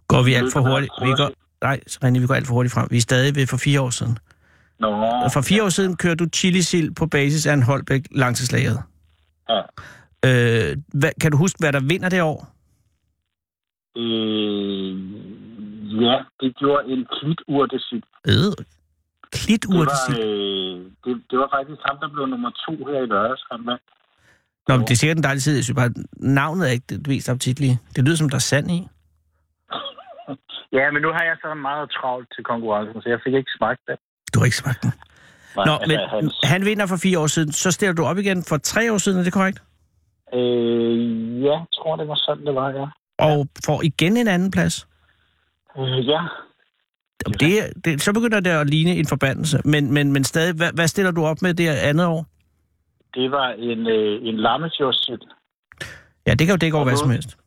Går 0.07 0.23
vi 0.23 0.33
alt 0.33 0.53
for 0.53 0.59
hurtigt? 0.59 0.91
Vi 1.01 1.11
går, 1.17 1.31
nej, 1.61 1.79
René, 2.03 2.19
vi 2.19 2.27
går 2.27 2.35
alt 2.35 2.47
for 2.47 2.53
hurtigt 2.53 2.73
frem. 2.73 2.87
Vi 2.91 2.97
er 2.97 3.01
stadig 3.01 3.35
ved 3.35 3.47
for 3.47 3.57
fire 3.57 3.81
år 3.81 3.89
siden. 3.89 4.17
Nå, 4.81 5.29
for 5.33 5.41
fire 5.41 5.63
år 5.63 5.69
siden 5.69 5.97
kører 5.97 6.15
du 6.15 6.25
chili-sild 6.35 6.95
på 6.95 7.05
basis 7.07 7.45
af 7.47 7.53
en 7.53 7.63
Holbæk 7.63 8.01
langtidslagret. 8.11 8.79
Ja. 9.49 9.61
Øh, 10.25 10.77
hvad, 10.93 11.11
kan 11.21 11.31
du 11.31 11.37
huske, 11.37 11.57
hvad 11.59 11.73
der 11.73 11.79
vinder 11.79 12.09
det 12.09 12.21
år? 12.21 12.39
Øh, 13.97 14.91
ja, 16.05 16.17
det 16.41 16.55
gjorde 16.61 16.83
en 16.93 17.07
kliturtesild. 17.19 18.03
Øh, 18.27 18.33
Det 18.33 18.65
kliturtesild. 19.31 20.17
var, 20.17 20.25
øh, 20.25 20.91
det, 21.05 21.13
det 21.29 21.37
var 21.39 21.49
faktisk 21.57 21.81
ham, 21.87 21.97
der 22.01 22.09
blev 22.13 22.25
nummer 22.27 22.51
to 22.65 22.85
her 22.85 22.99
i 23.03 23.05
lørdags. 23.05 23.43
Han 23.51 23.65
vandt. 23.65 23.83
Nå, 24.67 24.77
men 24.77 24.85
det 24.87 24.91
er 24.91 24.95
sikkert 25.01 25.17
en 25.17 25.23
dejlig 25.23 25.43
tid. 25.43 25.55
Jeg 25.55 25.63
synes 25.63 25.75
bare, 25.81 25.93
navnet 26.39 26.67
er 26.67 26.71
ikke 26.71 26.85
det 26.89 27.07
mest 27.07 27.29
appetitlige. 27.29 27.79
Det 27.95 28.03
lyder 28.05 28.15
som, 28.17 28.29
der 28.29 28.35
er 28.35 28.47
sand 28.51 28.71
i. 28.71 28.79
Ja, 30.77 30.91
men 30.93 31.01
nu 31.01 31.09
har 31.17 31.23
jeg 31.29 31.37
så 31.41 31.53
meget 31.53 31.91
travlt 31.97 32.27
til 32.35 32.43
konkurrencen, 32.43 33.01
så 33.01 33.09
jeg 33.09 33.19
fik 33.25 33.33
ikke 33.33 33.51
smagt 33.57 33.81
det. 33.87 33.97
Du 34.33 34.39
har 34.39 34.45
ikke 34.45 34.57
smagt 34.57 34.83
den. 34.83 34.91
Nej, 35.55 35.65
Nå, 35.65 35.71
altså, 35.71 35.87
men 35.87 35.99
hans, 36.09 36.33
han 36.43 36.65
vinder 36.65 36.85
for 36.85 36.95
fire 36.97 37.19
år 37.19 37.27
siden. 37.27 37.51
Så 37.51 37.71
stiller 37.71 37.93
du 37.93 38.05
op 38.05 38.17
igen 38.17 38.43
for 38.43 38.57
tre 38.57 38.93
år 38.93 38.97
siden, 38.97 39.19
er 39.19 39.23
det 39.23 39.33
korrekt? 39.33 39.63
øh, 40.33 41.41
ja, 41.43 41.51
jeg 41.51 41.65
tror, 41.73 41.95
det 41.95 42.07
var 42.07 42.15
sådan, 42.15 42.45
det 42.45 42.55
var, 42.55 42.69
ja. 42.69 42.85
Og 43.19 43.47
får 43.65 43.81
igen 43.83 44.17
en 44.17 44.27
anden 44.27 44.51
plads. 44.51 44.87
Øh, 45.77 46.07
ja, 46.07 46.21
Det, 47.39 47.85
det, 47.85 48.01
så 48.01 48.13
begynder 48.13 48.39
det 48.39 48.49
at 48.49 48.69
ligne 48.69 48.91
en 48.95 49.07
forbandelse. 49.07 49.61
Men, 49.65 49.93
men, 49.93 50.11
men 50.13 50.23
stadig, 50.23 50.55
hvad, 50.55 50.71
hvad 50.73 50.87
stiller 50.87 51.11
du 51.11 51.25
op 51.25 51.41
med 51.41 51.53
det 51.53 51.67
andet 51.67 52.05
år? 52.07 52.25
det 53.15 53.31
var 53.31 53.47
en, 53.49 53.87
øh, 53.87 54.27
en 54.27 54.37
lammesjordsild. 54.37 55.21
Ja, 56.27 56.31
det 56.33 56.47
kan 56.47 56.53
jo 56.55 56.57
dække 56.57 56.77
over 56.77 56.85
hvad 56.85 56.97
som 56.97 57.09
helst. 57.09 57.37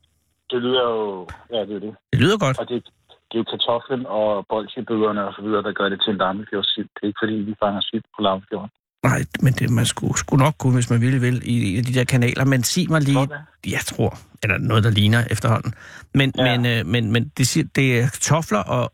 Det 0.51 0.63
lyder 0.63 0.83
jo... 0.83 1.29
Ja, 1.53 1.61
det 1.61 1.77
er 1.77 1.81
det. 1.81 1.95
Det 2.13 2.21
lyder 2.21 2.39
godt. 2.39 2.59
Og 2.59 2.69
det, 2.69 2.85
det 3.35 3.41
er 3.41 3.45
jo 3.47 3.57
kartoflen 3.57 4.07
og 4.07 4.47
bolsjebøderne 4.53 5.21
og 5.29 5.33
så 5.37 5.43
videre, 5.43 5.63
der 5.63 5.73
gør 5.73 5.89
det 5.89 5.99
til 6.05 6.11
en 6.11 6.17
lammefjordsild. 6.17 6.89
Det 6.95 7.01
er 7.03 7.07
ikke, 7.07 7.21
fordi 7.23 7.35
vi 7.35 7.55
fanger 7.63 7.81
sild 7.81 8.03
på 8.17 8.23
lammefjorden. 8.23 8.71
Nej, 9.09 9.21
men 9.45 9.53
det 9.53 9.71
man 9.71 9.87
skulle, 9.87 10.17
skulle 10.19 10.45
nok 10.45 10.55
kunne, 10.59 10.75
hvis 10.75 10.91
man 10.91 11.01
ville 11.01 11.21
vil, 11.21 11.37
i 11.45 11.79
af 11.79 11.85
de 11.85 11.95
der 11.95 12.05
kanaler. 12.05 12.45
Men 12.45 12.63
sig 12.63 12.87
mig 12.91 13.01
lige, 13.01 13.19
Okay. 13.19 13.37
jeg 13.67 13.81
tror, 13.91 14.11
eller 14.43 14.59
noget, 14.59 14.85
der 14.85 14.91
ligner 14.91 15.21
efterhånden. 15.31 15.75
Men, 16.15 16.33
ja. 16.39 16.45
Ja. 16.45 16.59
men, 16.59 16.61
øh, 16.73 16.87
men, 16.87 17.13
men 17.13 17.23
det, 17.37 17.47
det 17.77 17.87
er 17.99 18.03
kartofler 18.15 18.63
og, 18.77 18.93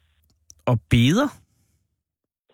og 0.66 0.76
beder. 0.90 1.28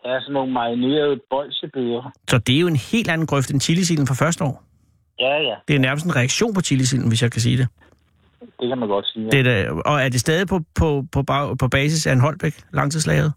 Der 0.02 0.08
er 0.16 0.20
sådan 0.20 0.32
nogle 0.32 0.52
marinerede 0.52 1.20
bolsjebøder. 1.30 2.12
Så 2.30 2.38
det 2.38 2.56
er 2.56 2.60
jo 2.60 2.66
en 2.66 2.82
helt 2.92 3.10
anden 3.10 3.26
grøft 3.26 3.50
end 3.50 3.60
chilisilden 3.60 4.06
fra 4.06 4.14
første 4.24 4.44
år. 4.44 4.62
Ja, 5.20 5.34
ja. 5.48 5.54
Det 5.68 5.76
er 5.76 5.80
nærmest 5.80 6.06
en 6.06 6.16
reaktion 6.16 6.54
på 6.54 6.60
chilisilden, 6.60 7.08
hvis 7.08 7.22
jeg 7.22 7.32
kan 7.32 7.40
sige 7.40 7.56
det. 7.56 7.68
Det 8.60 8.68
kan 8.68 8.78
man 8.78 8.88
godt 8.88 9.06
sige. 9.06 9.24
Ja. 9.24 9.30
det 9.30 9.38
er 9.40 9.44
da, 9.44 9.72
og 9.90 9.96
er 10.04 10.08
det 10.08 10.20
stadig 10.20 10.48
på, 10.48 10.60
på, 10.74 11.04
på, 11.12 11.22
bag, 11.22 11.58
på 11.58 11.68
basis 11.68 12.06
af 12.06 12.12
en 12.12 12.20
Holbæk 12.20 12.54
langtidslaget? 12.72 13.32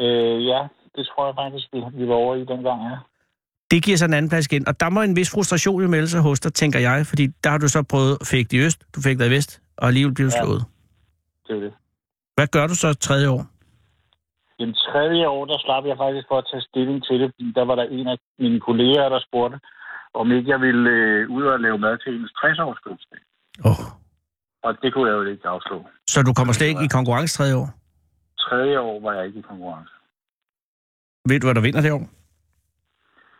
Øh, 0.00 0.46
ja, 0.46 0.60
det 0.96 1.06
tror 1.06 1.26
jeg 1.26 1.34
faktisk, 1.42 1.66
vi, 1.72 1.80
vi 2.00 2.08
var 2.08 2.14
over 2.14 2.34
i 2.34 2.44
dengang, 2.44 2.82
ja. 2.90 2.96
Det 3.70 3.82
giver 3.84 3.96
så 3.96 4.04
en 4.04 4.14
anden 4.14 4.28
plads 4.28 4.46
igen. 4.46 4.68
Og 4.68 4.80
der 4.80 4.88
må 4.90 5.02
en 5.02 5.16
vis 5.16 5.30
frustration 5.34 5.82
jo 5.82 5.88
melde 5.88 6.08
sig 6.08 6.20
hos 6.20 6.40
dig, 6.40 6.52
tænker 6.54 6.78
jeg, 6.78 7.06
fordi 7.06 7.26
der 7.44 7.50
har 7.50 7.58
du 7.58 7.68
så 7.68 7.82
prøvet 7.82 8.18
fægt 8.30 8.52
i 8.52 8.58
øst, 8.66 8.78
du 8.94 9.00
fik 9.00 9.18
dig 9.18 9.26
i 9.26 9.30
vest, 9.30 9.62
og 9.78 9.86
alligevel 9.86 10.14
blev 10.14 10.26
du 10.26 10.32
Ja. 10.36 10.42
slået. 10.44 10.62
Det 11.46 11.56
er 11.56 11.60
det. 11.60 11.72
Hvad 12.36 12.46
gør 12.46 12.66
du 12.66 12.74
så 12.74 12.94
tredje 12.94 13.28
år? 13.28 13.42
Den 14.58 14.72
tredje 14.74 15.28
år, 15.28 15.44
der 15.44 15.58
slap 15.64 15.84
jeg 15.90 15.96
faktisk 16.04 16.26
for 16.30 16.38
at 16.38 16.46
tage 16.52 16.62
stilling 16.70 16.98
til 17.04 17.16
det. 17.20 17.28
fordi 17.34 17.52
Der 17.58 17.64
var 17.64 17.74
der 17.74 17.82
en 17.98 18.06
af 18.08 18.18
mine 18.38 18.60
kolleger, 18.60 19.08
der 19.08 19.20
spurgte, 19.28 19.58
om 20.14 20.32
ikke 20.32 20.50
jeg 20.50 20.60
ville 20.60 20.90
øh, 20.90 21.30
ud 21.36 21.44
og 21.44 21.60
lave 21.60 21.78
mad 21.78 21.98
til 21.98 22.12
hendes 22.12 22.30
60-års 22.40 22.78
fødselsdag. 22.84 23.20
Oh. 23.68 23.84
Og 24.62 24.76
det 24.82 24.94
kunne 24.94 25.10
jeg 25.10 25.16
jo 25.16 25.22
ikke 25.22 25.48
afslå. 25.48 25.86
Så 26.08 26.22
du 26.22 26.32
kommer 26.34 26.52
slet 26.54 26.66
ikke 26.66 26.84
i 26.84 26.88
konkurrence 26.88 27.36
tredje 27.38 27.54
år? 27.54 27.68
Tredje 28.38 28.78
år 28.78 29.00
var 29.00 29.12
jeg 29.12 29.26
ikke 29.26 29.38
i 29.38 29.42
konkurrence. 29.42 29.92
Ved 31.28 31.40
du, 31.40 31.46
hvad 31.46 31.54
der 31.54 31.60
vinder 31.60 31.80
det 31.80 31.92
år? 31.92 32.08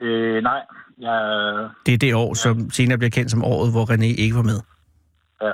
Øh, 0.01 0.43
nej, 0.43 0.61
jeg, 0.99 1.19
Det 1.87 1.95
er 1.95 1.99
det 1.99 2.15
år, 2.15 2.35
som 2.35 2.71
senere 2.71 2.99
bliver 2.99 3.11
kendt 3.11 3.31
som 3.31 3.45
året, 3.45 3.73
hvor 3.73 3.85
René 3.93 4.05
ikke 4.25 4.37
var 4.37 4.43
med. 4.43 4.61
Ja. 5.43 5.53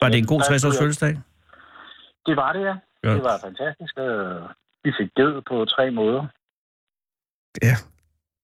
Var 0.00 0.08
det 0.08 0.18
en 0.18 0.26
god 0.26 0.40
der 0.40 0.46
60-års 0.46 0.60
skulle 0.60 0.74
jeg- 0.74 0.82
fødselsdag? 0.82 1.14
Det 2.26 2.36
var 2.36 2.52
det, 2.52 2.60
ja. 2.60 2.66
Ja. 3.04 3.08
ja. 3.08 3.14
Det 3.14 3.22
var 3.24 3.38
fantastisk. 3.42 3.94
Vi 4.84 4.92
fik 5.00 5.10
ged 5.16 5.42
på 5.50 5.64
tre 5.64 5.90
måder. 5.90 6.26
Ja, 7.62 7.76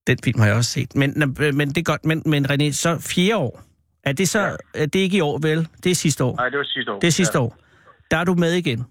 den 0.06 0.18
film 0.24 0.40
har 0.40 0.46
jeg 0.46 0.56
også 0.56 0.70
set. 0.70 0.96
Men, 0.96 1.22
øh, 1.22 1.54
men 1.54 1.68
det 1.68 1.78
er 1.78 1.82
godt. 1.92 2.04
Men, 2.04 2.22
men 2.26 2.50
René, 2.50 2.72
så 2.72 2.90
fjerde 3.14 3.36
år. 3.36 3.60
Er 4.04 4.12
det 4.12 4.28
så... 4.28 4.40
Ja. 4.40 4.50
Ja. 4.74 4.84
Det 4.86 4.96
er 4.96 5.02
ikke 5.02 5.16
i 5.16 5.20
år, 5.20 5.38
vel? 5.38 5.68
Det 5.84 5.90
er 5.90 5.94
sidste 5.94 6.24
år. 6.24 6.36
Nej, 6.36 6.48
det 6.48 6.58
var 6.58 6.64
sidste 6.64 6.92
år. 6.92 6.98
Det 7.00 7.06
er 7.06 7.12
sidste 7.12 7.38
ja. 7.38 7.44
år. 7.44 7.56
Der 8.10 8.16
er 8.16 8.24
du 8.24 8.34
med 8.34 8.52
igen. 8.52 8.86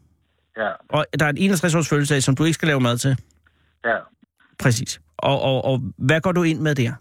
Ja, 0.57 0.69
Og 0.89 1.05
der 1.19 1.25
er 1.25 1.29
en 1.29 1.37
61-års 1.51 1.89
fødselsdag, 1.89 2.23
som 2.23 2.35
du 2.35 2.43
ikke 2.43 2.53
skal 2.53 2.67
lave 2.67 2.79
mad 2.79 2.97
til. 2.97 3.17
ja. 3.85 3.97
Præcis. 4.59 5.01
Og, 5.17 5.41
og, 5.41 5.65
og 5.65 5.81
hvad 5.97 6.21
går 6.21 6.31
du 6.31 6.43
ind 6.43 6.59
med 6.59 6.75
der? 6.75 6.93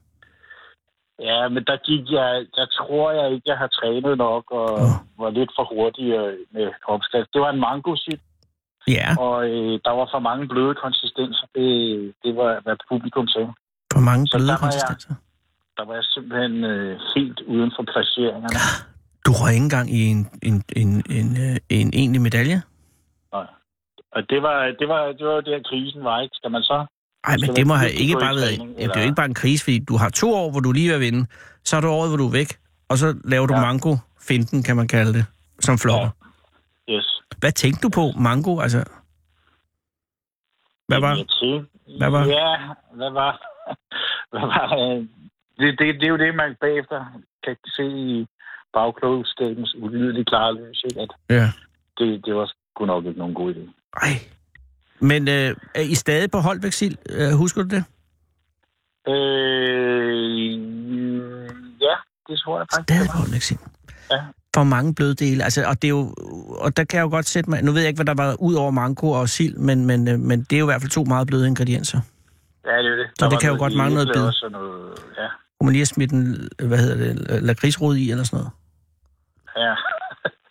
Ja, 1.29 1.49
men 1.49 1.63
der 1.65 1.77
gik 1.89 2.05
jeg... 2.19 2.31
Der 2.57 2.67
tror 2.79 3.11
jeg 3.19 3.27
ikke, 3.35 3.47
jeg 3.53 3.59
har 3.59 3.67
trænet 3.67 4.19
nok 4.19 4.45
og 4.51 4.73
Åh. 4.73 4.91
var 5.23 5.31
lidt 5.31 5.51
for 5.57 5.65
hurtig 5.75 6.09
øh, 6.21 6.39
med 6.55 6.67
opskrift. 6.95 7.29
Det 7.33 7.41
var 7.41 7.51
en 7.51 7.61
mango 7.61 7.97
sit, 7.97 8.21
Ja, 8.89 9.09
og 9.19 9.37
øh, 9.51 9.73
der 9.85 9.91
var 9.99 10.09
for 10.15 10.19
mange 10.29 10.49
bløde 10.49 10.75
konsistenser. 10.85 11.47
Det, 11.55 11.69
det 12.25 12.37
var, 12.37 12.61
hvad 12.65 12.77
publikum 12.91 13.27
sagde. 13.29 13.51
for 13.93 14.01
mange 14.01 14.27
Så 14.27 14.37
bløde 14.39 14.51
jeg- 14.51 14.59
konsistenser. 14.65 15.15
Der 15.79 15.85
var 15.85 15.95
jeg 15.95 16.05
simpelthen 16.05 16.65
øh, 16.65 17.01
helt 17.15 17.41
uden 17.41 17.73
for 17.77 17.83
placeringerne. 17.93 18.59
Du 19.27 19.33
røg 19.33 19.53
ikke 19.53 19.65
engang 19.65 19.91
i 19.91 20.01
en, 20.15 20.21
en, 20.43 20.65
en, 20.77 20.91
en, 21.19 21.29
øh, 21.47 21.57
en 21.69 21.89
egentlig 21.95 22.21
medalje? 22.21 22.63
Nej. 23.33 23.47
Og 24.13 24.21
det 24.31 24.43
var, 24.43 24.57
det 24.81 24.89
var, 24.89 25.01
det 25.19 25.27
var 25.27 25.41
der, 25.41 25.63
krisen 25.71 26.05
var, 26.05 26.21
ikke? 26.21 26.35
Skal 26.37 26.51
man 26.51 26.63
så? 26.63 26.87
Nej, 27.27 27.37
men 27.43 27.57
det 27.57 27.67
må 27.67 27.75
have 27.75 27.93
ikke 27.93 28.15
bare 28.15 28.35
været... 28.35 28.59
træning, 28.59 28.77
Det 28.77 28.97
er 28.97 29.01
jo 29.01 29.05
ikke 29.11 29.15
bare 29.23 29.27
en 29.35 29.35
krise, 29.43 29.65
fordi 29.65 29.79
du 29.79 29.97
har 29.97 30.09
to 30.11 30.35
år, 30.35 30.51
hvor 30.51 30.61
du 30.61 30.73
lige 30.73 30.95
er 30.95 30.99
vinde. 30.99 31.27
Så 31.65 31.77
er 31.77 31.81
du 31.81 31.89
året, 31.89 32.11
hvor 32.11 32.17
du 32.17 32.27
er 32.27 32.33
væk. 32.33 32.51
Og 32.89 32.99
så 32.99 33.21
laver 33.25 33.47
du 33.47 33.55
Ja. 33.55 33.61
mango-finten, 33.61 34.63
kan 34.63 34.77
man 34.77 34.89
kalde 34.89 35.13
det, 35.13 35.25
som 35.61 35.79
flopper. 35.79 36.11
Yes. 36.91 37.07
Hvad 37.39 37.53
tænkte 37.53 37.81
du 37.83 37.89
på, 37.89 38.05
mango? 38.21 38.61
Altså, 38.61 38.79
hvad 40.89 41.01
var... 41.01 41.15
Hvad 41.99 42.11
var? 42.11 42.25
Ja, 42.27 42.51
hvad 42.95 43.11
var... 43.11 43.33
hvad 44.33 44.41
var 44.55 44.67
øh, 44.83 45.07
det, 45.59 45.79
det, 45.79 45.95
det, 46.01 46.05
er 46.05 46.09
jo 46.09 46.17
det, 46.17 46.35
man 46.35 46.57
bagefter 46.61 46.99
kan 47.45 47.57
se 47.77 47.85
i 47.87 48.27
bagklogskabens 48.73 49.75
ulidelige 49.79 50.25
klare 50.25 50.55
lys, 50.55 50.85
ikke? 50.85 51.01
At 51.03 51.11
Ja. 51.31 51.47
det, 51.99 52.25
det 52.27 52.35
var 52.35 52.47
sgu 52.75 52.85
nok 52.87 53.05
ikke 53.05 53.19
nogen 53.19 53.35
god 53.35 53.55
idé. 53.55 53.65
Ej. 54.03 54.13
Men 55.01 55.29
øh, 55.29 55.57
er 55.75 55.81
I 55.81 55.95
stadig 55.95 56.31
på 56.31 56.39
Holbæk 56.39 56.73
Sild? 56.73 56.97
Øh, 57.11 57.33
husker 57.39 57.63
du 57.63 57.69
det? 57.69 57.85
Øh, 59.09 60.53
ja, 61.87 61.95
det 62.29 62.39
tror 62.39 62.59
jeg 62.59 62.67
faktisk. 62.73 62.83
Stadig 62.89 63.03
det 63.03 63.11
på 63.11 63.17
var. 63.17 63.21
Holbæk 63.25 63.43
Sild. 63.43 63.59
Ja. 64.11 64.21
For 64.57 64.65
mange 64.65 64.95
bløde 64.95 65.15
dele. 65.15 65.45
Altså, 65.45 65.65
og, 65.69 65.83
det 65.83 65.89
er 65.89 65.95
jo, 65.99 66.15
og 66.65 66.77
der 66.77 66.85
kan 66.85 66.97
jeg 66.99 67.05
jo 67.05 67.11
godt 67.11 67.27
sætte 67.27 67.51
mig... 67.51 67.63
Nu 67.63 67.73
ved 67.73 67.81
jeg 67.81 67.89
ikke, 67.89 67.99
hvad 68.03 68.07
der 68.15 68.23
var 68.23 68.37
ud 68.41 68.55
over 68.55 68.71
mango 68.71 69.11
og 69.11 69.29
sild, 69.29 69.57
men, 69.57 69.87
men, 69.87 70.09
øh, 70.09 70.19
men 70.19 70.43
det 70.43 70.53
er 70.53 70.59
jo 70.61 70.65
i 70.67 70.71
hvert 70.73 70.83
fald 70.83 70.91
to 70.91 71.05
meget 71.05 71.27
bløde 71.27 71.47
ingredienser. 71.49 72.01
Ja, 72.67 72.77
det 72.79 72.87
er 72.93 72.97
det. 72.97 73.07
Så 73.19 73.25
Der 73.25 73.31
det 73.31 73.41
kan 73.41 73.51
jo 73.53 73.57
godt 73.59 73.77
mangle 73.77 73.95
noget 73.95 74.09
bid. 74.15 74.51
noget. 74.51 74.99
Ja, 75.19 75.29
Kunne 75.61 75.67
man 75.67 75.73
lige 75.73 75.81
have 75.81 75.87
smidt 75.97 76.13
en, 76.13 76.49
hvad 76.69 76.79
hedder 76.79 76.97
det, 77.05 77.43
lakridsrod 77.43 77.97
i 77.97 78.11
eller 78.11 78.25
sådan 78.25 78.37
noget? 78.39 78.53
ja. 79.67 79.75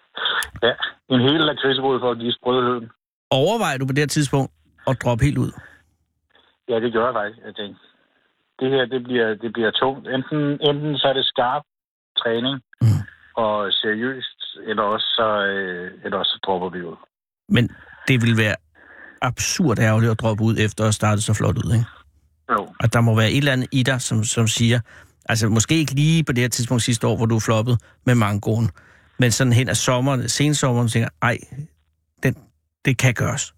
ja, 0.68 0.74
en 1.16 1.22
hel 1.22 1.40
lakridsrod 1.50 2.00
for 2.00 2.12
at 2.12 2.18
give 2.20 2.34
sprødheden. 2.34 2.90
Overvejer 3.32 3.78
du 3.78 3.86
på 3.86 3.94
det 3.94 4.00
her 4.02 4.08
tidspunkt 4.08 4.52
at 4.88 4.98
droppe 5.04 5.26
helt 5.26 5.38
ud? 5.38 5.52
Ja, 6.70 6.76
det 6.80 6.94
gør 6.94 7.06
jeg 7.06 7.14
faktisk. 7.14 7.40
Jeg 7.46 7.56
tænkte, 7.56 7.80
det 8.60 8.70
her, 8.72 8.86
det 8.86 9.04
bliver, 9.04 9.28
det 9.44 9.54
bliver 9.54 9.72
tungt. 9.72 10.08
Enten, 10.08 10.42
enten 10.70 10.98
så 10.98 11.08
er 11.08 11.14
det 11.14 11.26
skarp 11.26 11.64
træning 12.24 12.62
Mm. 12.82 12.88
og 13.44 13.74
seriøst, 13.74 14.40
eller 14.68 14.84
også 14.84 15.06
så, 15.18 15.28
øh, 15.46 15.92
eller 16.04 16.18
også 16.18 16.30
så 16.30 16.40
dropper 16.46 16.70
vi 16.70 16.82
ud. 16.84 16.96
Men 17.50 17.70
det 18.08 18.22
vil 18.22 18.38
være 18.38 18.56
absurd 19.22 19.80
ærgerligt 19.80 20.12
at 20.12 20.20
droppe 20.20 20.44
ud 20.44 20.56
efter 20.60 20.84
at 20.88 20.94
starte 20.94 21.22
så 21.22 21.34
flot 21.34 21.58
ud, 21.58 21.74
ikke? 21.74 21.86
Jo, 22.52 22.68
Og 22.84 22.94
der 22.94 23.02
må 23.02 23.16
være 23.16 23.32
et 23.32 23.38
eller 23.38 23.52
andet 23.54 23.68
i 23.72 23.84
dig, 23.84 24.02
som, 24.02 24.24
som 24.24 24.48
siger, 24.48 24.80
altså 25.30 25.50
måske 25.50 25.76
ikke 25.76 25.94
lige 25.94 26.24
på 26.24 26.32
det 26.32 26.42
her 26.42 26.50
tidspunkt 26.50 26.84
sidste 26.84 27.08
år, 27.08 27.18
hvor 27.18 27.26
du 27.26 27.40
floppet 27.40 27.78
med 28.06 28.16
mangoen, 28.16 28.70
men 29.20 29.32
sådan 29.32 29.54
hen 29.54 29.70
af 29.70 29.76
sommeren, 29.78 30.30
sensommeren, 30.30 30.88
tænker, 30.88 31.10
ej, 31.22 31.38
den, 32.24 32.36
det 32.86 32.98
kan 32.98 33.14
gøres. 33.14 33.54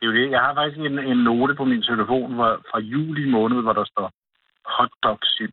det 0.00 0.02
er 0.02 0.06
jo 0.06 0.12
det. 0.12 0.30
Jeg 0.30 0.40
har 0.40 0.54
faktisk 0.54 0.78
en, 0.78 0.98
en 0.98 1.16
note 1.24 1.54
på 1.54 1.64
min 1.64 1.82
telefon 1.82 2.34
hvor, 2.34 2.60
fra 2.70 2.78
juli 2.80 3.30
måned, 3.30 3.62
hvor 3.62 3.72
der 3.72 3.84
står 3.84 4.12
hotdog 4.76 5.18
syg. 5.22 5.52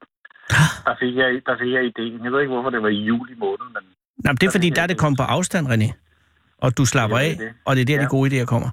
Der 0.86 0.95
fik, 1.00 1.15
jeg, 1.15 1.29
der 1.45 1.55
fik 1.62 1.72
jeg 1.74 1.83
idéen. 1.91 2.24
Jeg 2.24 2.31
ved 2.31 2.39
ikke, 2.41 2.53
hvorfor 2.53 2.69
det 2.69 2.81
var 2.81 2.89
i 2.89 3.01
juli 3.12 3.36
måned, 3.36 3.65
men 3.75 3.83
Nå, 4.24 4.29
men 4.31 4.36
det 4.38 4.48
er 4.48 4.51
fordi, 4.51 4.69
der 4.69 4.81
er 4.81 4.88
det 4.88 4.98
kommet 4.98 5.17
på 5.19 5.24
afstand, 5.24 5.67
René. 5.67 5.89
Og 6.57 6.77
du 6.77 6.86
slapper 6.86 7.17
Ja, 7.19 7.24
af, 7.25 7.29
det 7.29 7.39
det. 7.39 7.53
og 7.65 7.75
det 7.75 7.81
er 7.81 7.86
der, 7.86 7.95
de 7.98 8.01
Ja. 8.01 8.07
gode 8.07 8.41
idéer 8.41 8.45
kommer. 8.45 8.69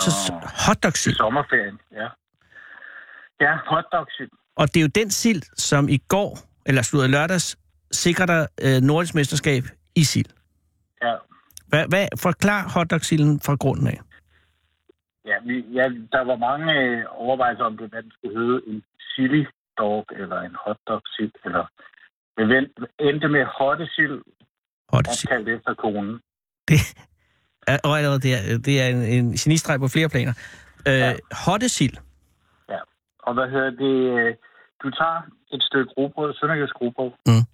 Så 0.00 0.10
Åh. 0.32 0.40
hotdog 0.66 0.94
til 0.94 1.14
sommerferien, 1.14 1.78
ja. 1.92 2.08
Ja, 3.40 3.56
hotdog 3.66 4.06
syg. 4.10 4.30
Og 4.56 4.68
det 4.74 4.76
er 4.76 4.82
jo 4.82 4.90
den 4.94 5.10
sild, 5.10 5.42
som 5.56 5.88
i 5.88 5.96
går, 6.08 6.38
eller 6.66 6.82
slutter 6.82 7.08
lørdags, 7.08 7.58
sikrer 7.92 8.26
dig 8.26 8.46
øh, 8.62 8.80
nordisk 8.82 9.14
mesterskab 9.14 9.62
i 9.94 10.04
sild. 10.04 10.26
Ja, 11.02 11.14
Hvad, 11.66 11.84
hvad, 11.88 12.06
forklar 12.18 12.68
hotdog-silden 12.74 13.40
fra 13.40 13.54
grunden 13.54 13.86
af. 13.86 14.00
Ja, 15.26 15.36
vi, 15.46 15.64
ja, 15.74 15.84
der 16.12 16.24
var 16.24 16.36
mange 16.36 16.72
øh, 16.80 17.04
overvejelser 17.10 17.64
om 17.64 17.76
det, 17.76 17.90
hvad 17.90 18.02
den 18.02 18.12
skulle 18.18 18.38
hedde. 18.40 18.60
En 18.66 18.82
chili 19.14 19.46
dog, 19.78 20.04
eller 20.20 20.40
en 20.40 20.56
hotdog 20.66 21.02
sild, 21.16 21.32
eller... 21.44 21.64
Vent- 22.40 22.86
endte 23.00 23.28
med 23.28 23.44
hottesild, 23.58 24.22
Hottesild. 24.88 25.32
opkaldt 25.32 25.48
efter 25.48 25.74
konen. 25.74 26.20
Det 26.68 26.80
er, 27.66 27.78
og 27.84 27.96
allerede 27.98 28.20
det 28.20 28.32
er, 28.34 28.58
det 28.58 28.82
er 28.82 28.86
en, 28.86 29.02
en 29.02 29.32
genistreg 29.32 29.78
på 29.80 29.88
flere 29.88 30.08
planer. 30.08 30.32
Øh, 30.88 30.98
Ja. 30.98 31.14
Hottesild. 31.46 31.96
Og 33.26 33.34
hvad 33.34 33.48
hedder 33.54 33.70
det? 33.84 33.96
øh, 34.18 34.34
Du 34.82 34.90
tager 34.90 35.20
et 35.54 35.62
stykke 35.62 35.90
grobrød, 35.94 36.34
sønderjysk 36.34 36.74
grobrød. 36.74 37.10
Mm. 37.26 37.44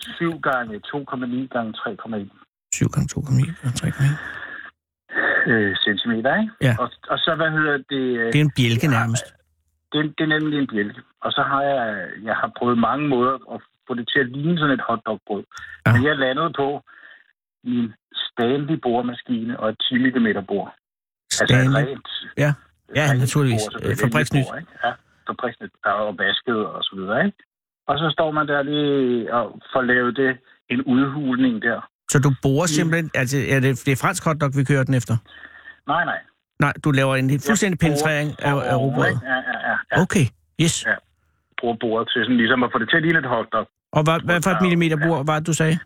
7 0.00 0.40
gange 0.48 0.80
2,9 0.86 1.46
gange 1.54 1.70
3,1 1.78 2.28
7 2.72 2.88
gange 2.94 3.08
2,9 3.14 3.66
og 3.66 3.72
3,9. 3.80 5.50
øh, 5.50 5.76
centimeter, 5.84 6.40
ikke? 6.40 6.52
Ja. 6.66 6.74
Og, 6.82 6.90
og 7.12 7.18
så, 7.18 7.34
hvad 7.34 7.50
hedder 7.50 7.76
det? 7.92 8.04
øh, 8.20 8.26
Det 8.32 8.38
er 8.40 8.44
en 8.50 8.56
bjælke 8.56 8.88
nærmest. 8.88 9.24
det, 9.92 10.00
det 10.18 10.24
er 10.24 10.32
nemlig 10.38 10.58
en 10.58 10.66
bjælke. 10.66 11.00
Og 11.24 11.32
så 11.32 11.42
har 11.42 11.62
jeg, 11.62 12.08
jeg 12.22 12.36
har 12.36 12.50
prøvet 12.58 12.78
mange 12.78 13.08
måder 13.08 13.34
at 13.54 13.60
få 13.86 13.94
det 13.94 14.08
til 14.12 14.18
at 14.20 14.28
ligne 14.28 14.58
sådan 14.58 14.74
et 14.78 14.84
hotdogbrød. 14.88 15.44
Ja. 15.86 15.92
Men 15.92 16.04
jeg 16.04 16.16
landede 16.16 16.52
på 16.56 16.82
min 17.64 17.92
Stanley 18.14 18.76
boremaskine 18.82 19.60
og 19.60 19.68
et 19.68 19.76
10 19.88 19.94
mm 19.98 20.44
bord. 20.48 20.74
Altså 21.24 21.42
et 21.44 21.48
Stanley. 21.48 21.80
rent, 21.80 22.08
Ja. 22.38 22.52
Ja, 22.94 23.14
naturligvis. 23.14 23.60
selvfølgelig. 23.62 23.90
Øh, 23.90 24.08
fabriksnyt. 24.08 24.46
Ja, 24.84 24.90
fabriksnyt. 25.28 25.72
Der 25.84 25.90
er 25.90 26.00
jo 26.06 26.10
vasket 26.10 26.66
og 26.66 26.82
så 26.82 26.92
videre, 26.96 27.26
ikke? 27.26 27.38
Og 27.88 27.98
så 27.98 28.10
står 28.16 28.30
man 28.30 28.48
der 28.48 28.62
lige 28.62 29.34
og 29.34 29.60
får 29.72 29.82
lavet 29.82 30.16
det 30.16 30.30
en 30.68 30.82
udhulning 30.82 31.62
der. 31.62 31.80
Så 32.10 32.18
du 32.18 32.30
borer 32.42 32.66
simpelthen... 32.66 33.10
Altså, 33.14 33.36
er 33.48 33.60
det, 33.60 33.82
det 33.86 33.92
er 33.92 33.96
fransk 33.96 34.24
hotdog, 34.24 34.50
vi 34.56 34.64
kører 34.64 34.84
den 34.84 34.94
efter? 34.94 35.16
Nej, 35.86 36.04
nej. 36.04 36.18
Nej, 36.60 36.72
du 36.84 36.90
laver 36.90 37.16
en 37.16 37.40
fuldstændig 37.46 37.78
penetrering 37.78 38.28
af, 38.38 38.54
af 38.72 38.78
ikke? 38.86 39.00
Ja, 39.00 39.38
ja, 39.50 39.56
ja. 39.68 39.74
ja. 39.92 40.02
Okay, 40.02 40.26
yes. 40.62 40.86
Ja. 40.86 40.94
Bruger 41.60 41.76
bordet 41.80 42.08
til 42.12 42.24
sådan 42.24 42.36
ligesom 42.36 42.62
at 42.62 42.70
få 42.72 42.78
det 42.78 42.88
til 42.90 42.96
at 42.96 43.02
ligne 43.02 43.18
et 43.18 43.28
hotdog. 43.28 43.68
Og 43.92 44.02
hvad, 44.02 44.20
hvad 44.24 44.42
for 44.44 44.50
et 44.50 44.62
millimeter 44.62 44.96
bord 45.06 45.26
var 45.26 45.38
det, 45.38 45.46
du 45.46 45.52
sagde? 45.52 45.78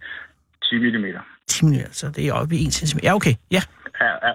10 0.65 0.79
mm. 0.79 1.05
10 1.49 1.65
mm, 1.67 1.75
så 1.91 2.07
det 2.17 2.29
er 2.29 2.33
oppe 2.33 2.55
i 2.57 2.67
1 2.67 2.73
cm. 2.73 2.99
Ja, 3.03 3.15
okay. 3.15 3.35
Ja, 3.51 3.63
Ja, 4.01 4.13
ja. 4.27 4.33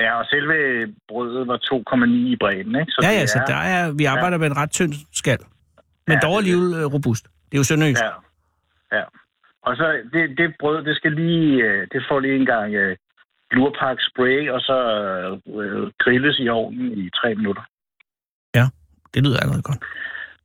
Ja, 0.00 0.18
og 0.20 0.24
selve 0.26 0.54
brødet 1.08 1.46
var 1.48 1.56
2,9 1.56 2.10
i 2.34 2.36
bredden, 2.40 2.74
ikke? 2.80 2.92
Så 2.92 3.00
ja, 3.02 3.10
ja 3.18 3.26
så 3.26 3.38
der 3.46 3.56
er, 3.56 3.92
vi 3.92 4.04
arbejder 4.04 4.38
med 4.38 4.46
en 4.46 4.56
ret 4.56 4.70
tynd 4.70 4.92
skal. 5.12 5.38
Men 6.06 6.14
Ja, 6.14 6.20
dog 6.28 6.36
alligevel 6.38 6.74
øh, 6.74 6.84
robust. 6.94 7.24
Det 7.48 7.54
er 7.54 7.58
jo 7.58 7.64
sønderjysk. 7.64 8.02
Ja, 8.02 8.12
ja. 8.98 9.04
Og 9.62 9.76
så 9.76 9.86
det, 10.12 10.38
det 10.38 10.54
brød, 10.60 10.84
det 10.84 10.96
skal 10.96 11.12
lige, 11.12 11.62
øh, 11.64 11.88
det 11.92 12.04
får 12.08 12.20
lige 12.20 12.36
en 12.36 12.46
gang 12.46 12.74
øh, 12.74 12.96
lurpak 13.50 13.96
spray, 14.00 14.50
og 14.50 14.60
så 14.60 14.76
øh, 15.60 15.90
grilles 15.98 16.38
i 16.38 16.48
ovnen 16.48 16.98
i 16.98 17.10
tre 17.20 17.34
minutter. 17.34 17.62
Det 19.14 19.24
lyder 19.26 19.40
allerede 19.42 19.62
godt. 19.70 19.82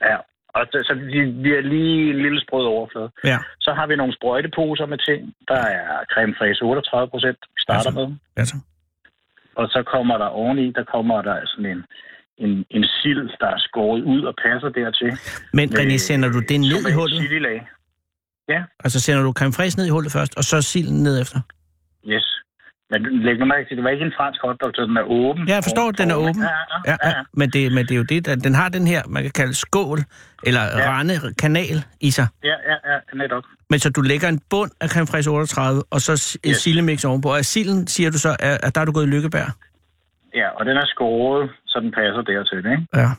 Ja, 0.09 0.17
og 0.57 0.61
så, 0.71 0.77
så 0.87 0.93
de 1.13 1.19
bliver 1.41 1.61
lige 1.61 2.09
en 2.13 2.19
lille 2.25 2.41
sprød 2.45 2.65
overflade. 2.65 3.09
Ja, 3.31 3.37
Så 3.59 3.73
har 3.77 3.85
vi 3.87 3.95
nogle 3.95 4.13
sprøjteposer 4.13 4.85
med 4.85 4.97
ting. 5.09 5.21
Der 5.47 5.61
er 5.77 6.03
creme 6.13 6.33
fraise 6.37 6.61
38 6.63 7.09
procent, 7.09 7.37
vi 7.55 7.59
starter 7.67 7.89
Altså. 7.89 7.91
med. 7.99 8.07
altså. 8.41 8.55
Og 9.55 9.67
så 9.67 9.83
kommer 9.93 10.17
der 10.17 10.25
oveni, 10.25 10.71
der 10.71 10.83
kommer 10.83 11.21
der 11.21 11.35
sådan 11.45 11.65
en, 11.65 11.83
en, 12.37 12.65
en 12.69 12.85
sild, 13.01 13.29
der 13.39 13.47
er 13.47 13.57
skåret 13.57 14.01
ud 14.03 14.23
og 14.23 14.33
passer 14.43 14.69
dertil. 14.69 15.11
Men 15.53 15.69
Med 15.69 15.79
René, 15.79 15.97
sender 15.97 16.29
du 16.29 16.39
det 16.39 16.59
ned 16.59 16.89
i 16.89 16.93
hullet? 16.93 17.21
chililag. 17.21 17.67
Altså 18.83 18.99
sender 18.99 19.23
du 19.23 19.31
creme 19.31 19.53
ned 19.77 19.85
i 19.85 19.89
hullet 19.89 20.11
først, 20.11 20.37
og 20.37 20.43
så 20.43 20.61
silden 20.61 21.03
ned 21.03 21.21
efter? 21.21 21.39
Yes. 22.07 22.40
Men 22.91 22.99
læg 23.25 23.37
nu 23.39 23.45
mærke 23.45 23.65
til, 23.67 23.77
det 23.77 23.83
var 23.83 23.89
ikke 23.89 24.05
en 24.05 24.13
fransk 24.17 24.41
hotdog, 24.41 24.71
så 24.75 24.81
den 24.81 24.97
er 24.97 25.01
åben. 25.01 25.47
Ja, 25.47 25.53
jeg 25.53 25.63
forstår, 25.63 25.89
at 25.89 25.97
den 25.97 26.11
er 26.11 26.15
åben. 26.15 26.43
Ja, 26.43 26.91
ja, 26.91 26.95
ja. 27.09 27.13
Men, 27.33 27.49
det, 27.49 27.71
men 27.75 27.85
det 27.85 27.91
er 27.91 28.01
jo 28.03 28.03
det, 28.03 28.25
den, 28.25 28.39
den 28.39 28.53
har 28.53 28.69
den 28.69 28.87
her, 28.87 29.01
man 29.09 29.23
kan 29.23 29.31
kalde 29.31 29.53
skål, 29.53 29.99
eller 30.43 30.61
ja. 30.61 30.91
rande, 30.91 31.13
kanal 31.43 31.77
i 32.01 32.11
sig. 32.11 32.27
Ja, 32.43 32.55
ja, 32.69 32.75
ja, 32.91 32.97
netop. 33.13 33.43
Men 33.69 33.79
så 33.79 33.89
du 33.89 34.01
lægger 34.01 34.27
en 34.29 34.41
bund 34.49 34.71
af 34.81 34.89
creme 34.89 35.07
fraiche 35.07 35.31
38, 35.31 35.83
og 35.91 36.01
så 36.01 36.39
yes. 36.47 36.57
sillemix 36.57 37.05
ovenpå. 37.05 37.29
Og 37.29 37.45
silden, 37.45 37.87
siger 37.87 38.11
du 38.11 38.19
så, 38.19 38.31
at 38.39 38.75
der 38.75 38.81
er 38.81 38.85
du 38.85 38.91
gået 38.91 39.07
i 39.07 39.09
lykkebær? 39.09 39.47
Ja, 40.35 40.47
og 40.49 40.65
den 40.65 40.77
er 40.77 40.85
skåret, 40.85 41.49
så 41.67 41.79
den 41.79 41.91
passer 41.91 42.21
dertil, 42.21 42.57
ikke? 42.57 42.87
Ja. 42.95 43.09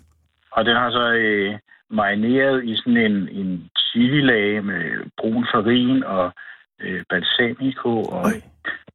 Og 0.52 0.64
den 0.64 0.76
har 0.76 0.90
så 0.90 1.12
øh, 1.12 1.54
marineret 1.90 2.64
i 2.64 2.76
sådan 2.76 2.96
en, 2.96 3.28
en 3.28 3.70
chili-lag 3.78 4.64
med 4.64 4.82
brun 5.18 5.46
farin 5.52 6.04
og 6.04 6.32
øh, 6.82 7.04
balsamico 7.10 8.02
og, 8.02 8.32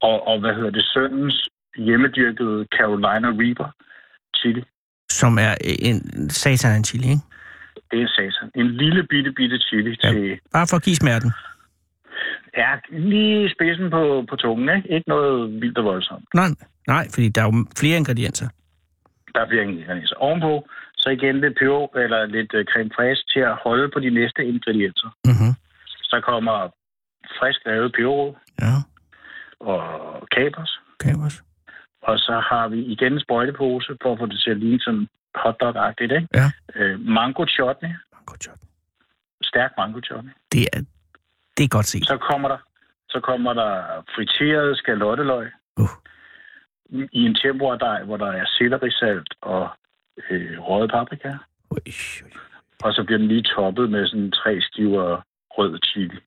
og, 0.01 0.27
og, 0.27 0.39
hvad 0.39 0.53
hedder 0.55 0.69
det, 0.69 0.85
søndens 0.93 1.49
hjemmedyrkede 1.77 2.65
Carolina 2.77 3.27
Reaper 3.41 3.69
chili. 4.35 4.63
Som 5.09 5.37
er 5.37 5.53
en 5.79 6.29
satan 6.29 6.77
en 6.77 6.83
chili, 6.83 7.07
ikke? 7.09 7.25
Det 7.91 8.01
er 8.01 8.07
satan. 8.07 8.51
En 8.55 8.67
lille 8.67 9.03
bitte, 9.03 9.31
bitte 9.31 9.57
chili 9.59 9.97
ja. 10.03 10.09
til... 10.11 10.39
Bare 10.53 10.67
for 10.69 10.77
at 10.77 10.83
give 10.83 10.95
smerten. 10.95 11.31
Ja, 12.57 12.71
lige 12.89 13.49
spidsen 13.49 13.89
på, 13.89 14.25
på 14.29 14.35
tungen, 14.35 14.77
ikke? 14.77 14.89
Ikke 14.95 15.09
noget 15.09 15.61
vildt 15.61 15.77
og 15.77 15.85
voldsomt. 15.85 16.25
Nej, 16.33 16.49
nej, 16.87 17.07
fordi 17.13 17.29
der 17.29 17.41
er 17.41 17.45
jo 17.45 17.65
flere 17.79 17.97
ingredienser. 17.97 18.47
Der 19.33 19.39
er 19.41 19.49
flere 19.49 19.63
ingredienser. 19.63 20.15
Ovenpå, 20.15 20.67
så 20.97 21.09
igen 21.09 21.41
lidt 21.41 21.57
peber 21.59 21.99
eller 22.05 22.25
lidt 22.25 22.53
uh, 22.53 22.63
creme 22.71 22.91
fraiche 22.95 23.25
til 23.33 23.39
at 23.39 23.55
holde 23.63 23.89
på 23.93 23.99
de 23.99 24.09
næste 24.09 24.45
ingredienser. 24.45 25.09
Mm-hmm. 25.25 25.53
Så 26.11 26.21
kommer 26.29 26.55
frisk 27.39 27.59
lavet 27.65 27.93
peberrod. 27.93 28.33
Ja. 28.61 28.73
Og 29.59 29.79
kapers. 30.35 30.79
Kapers. 30.99 31.43
Og 32.01 32.19
så 32.19 32.43
har 32.49 32.67
vi 32.67 32.79
igen 32.85 33.13
en 33.13 33.19
sprøjtepose, 33.19 33.97
for 34.01 34.13
at 34.13 34.19
få 34.19 34.25
det 34.25 34.39
til 34.43 34.51
at 34.51 34.57
ligne 34.57 34.79
sådan 34.79 35.07
hotdog-agtigt, 35.35 36.13
ikke? 36.17 36.27
Ja. 36.33 36.47
Øh, 36.75 36.99
mango 36.99 37.45
chutney. 37.45 37.93
Mango 38.13 38.33
chutney. 38.43 38.69
Stærk 39.43 39.71
mango 39.77 39.99
chutney. 40.07 40.31
Det 40.51 40.61
er, 40.73 40.81
det 41.57 41.63
er 41.63 41.67
godt 41.67 41.85
set. 41.85 42.05
Så 42.05 42.17
kommer 42.17 42.47
der, 42.49 42.57
så 43.09 43.19
kommer 43.19 43.53
der 43.53 44.03
friteret 44.15 44.77
skalotteløg. 44.77 45.51
Uh. 45.77 45.89
I 47.11 47.21
en 47.25 47.35
tempordej, 47.35 48.03
hvor 48.03 48.17
der 48.17 48.31
er 48.31 48.45
sellerisalt 48.57 49.33
og 49.41 49.69
øh, 50.29 50.59
røget 50.59 50.91
paprika. 50.91 51.31
Ui, 51.71 51.79
ui. 52.23 52.31
Og 52.83 52.93
så 52.93 53.03
bliver 53.03 53.17
den 53.17 53.27
lige 53.27 53.43
toppet 53.55 53.89
med 53.89 54.07
sådan 54.07 54.31
tre 54.31 54.61
skiver 54.61 55.21
rød 55.49 55.79
chili. 55.83 56.19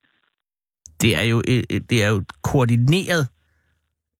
Det 1.01 1.17
er 1.17 1.21
jo, 1.21 1.41
det 1.89 2.03
er 2.03 2.09
jo 2.09 2.23
koordineret. 2.43 3.27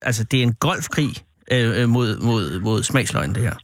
Altså, 0.01 0.23
det 0.23 0.39
er 0.39 0.43
en 0.43 0.53
golfkrig 0.53 1.09
øh, 1.51 1.89
mod, 1.89 2.09
mod, 2.27 2.59
mod 2.59 2.83
smagsløgnen, 2.83 3.35
det 3.35 3.43
her. 3.43 3.55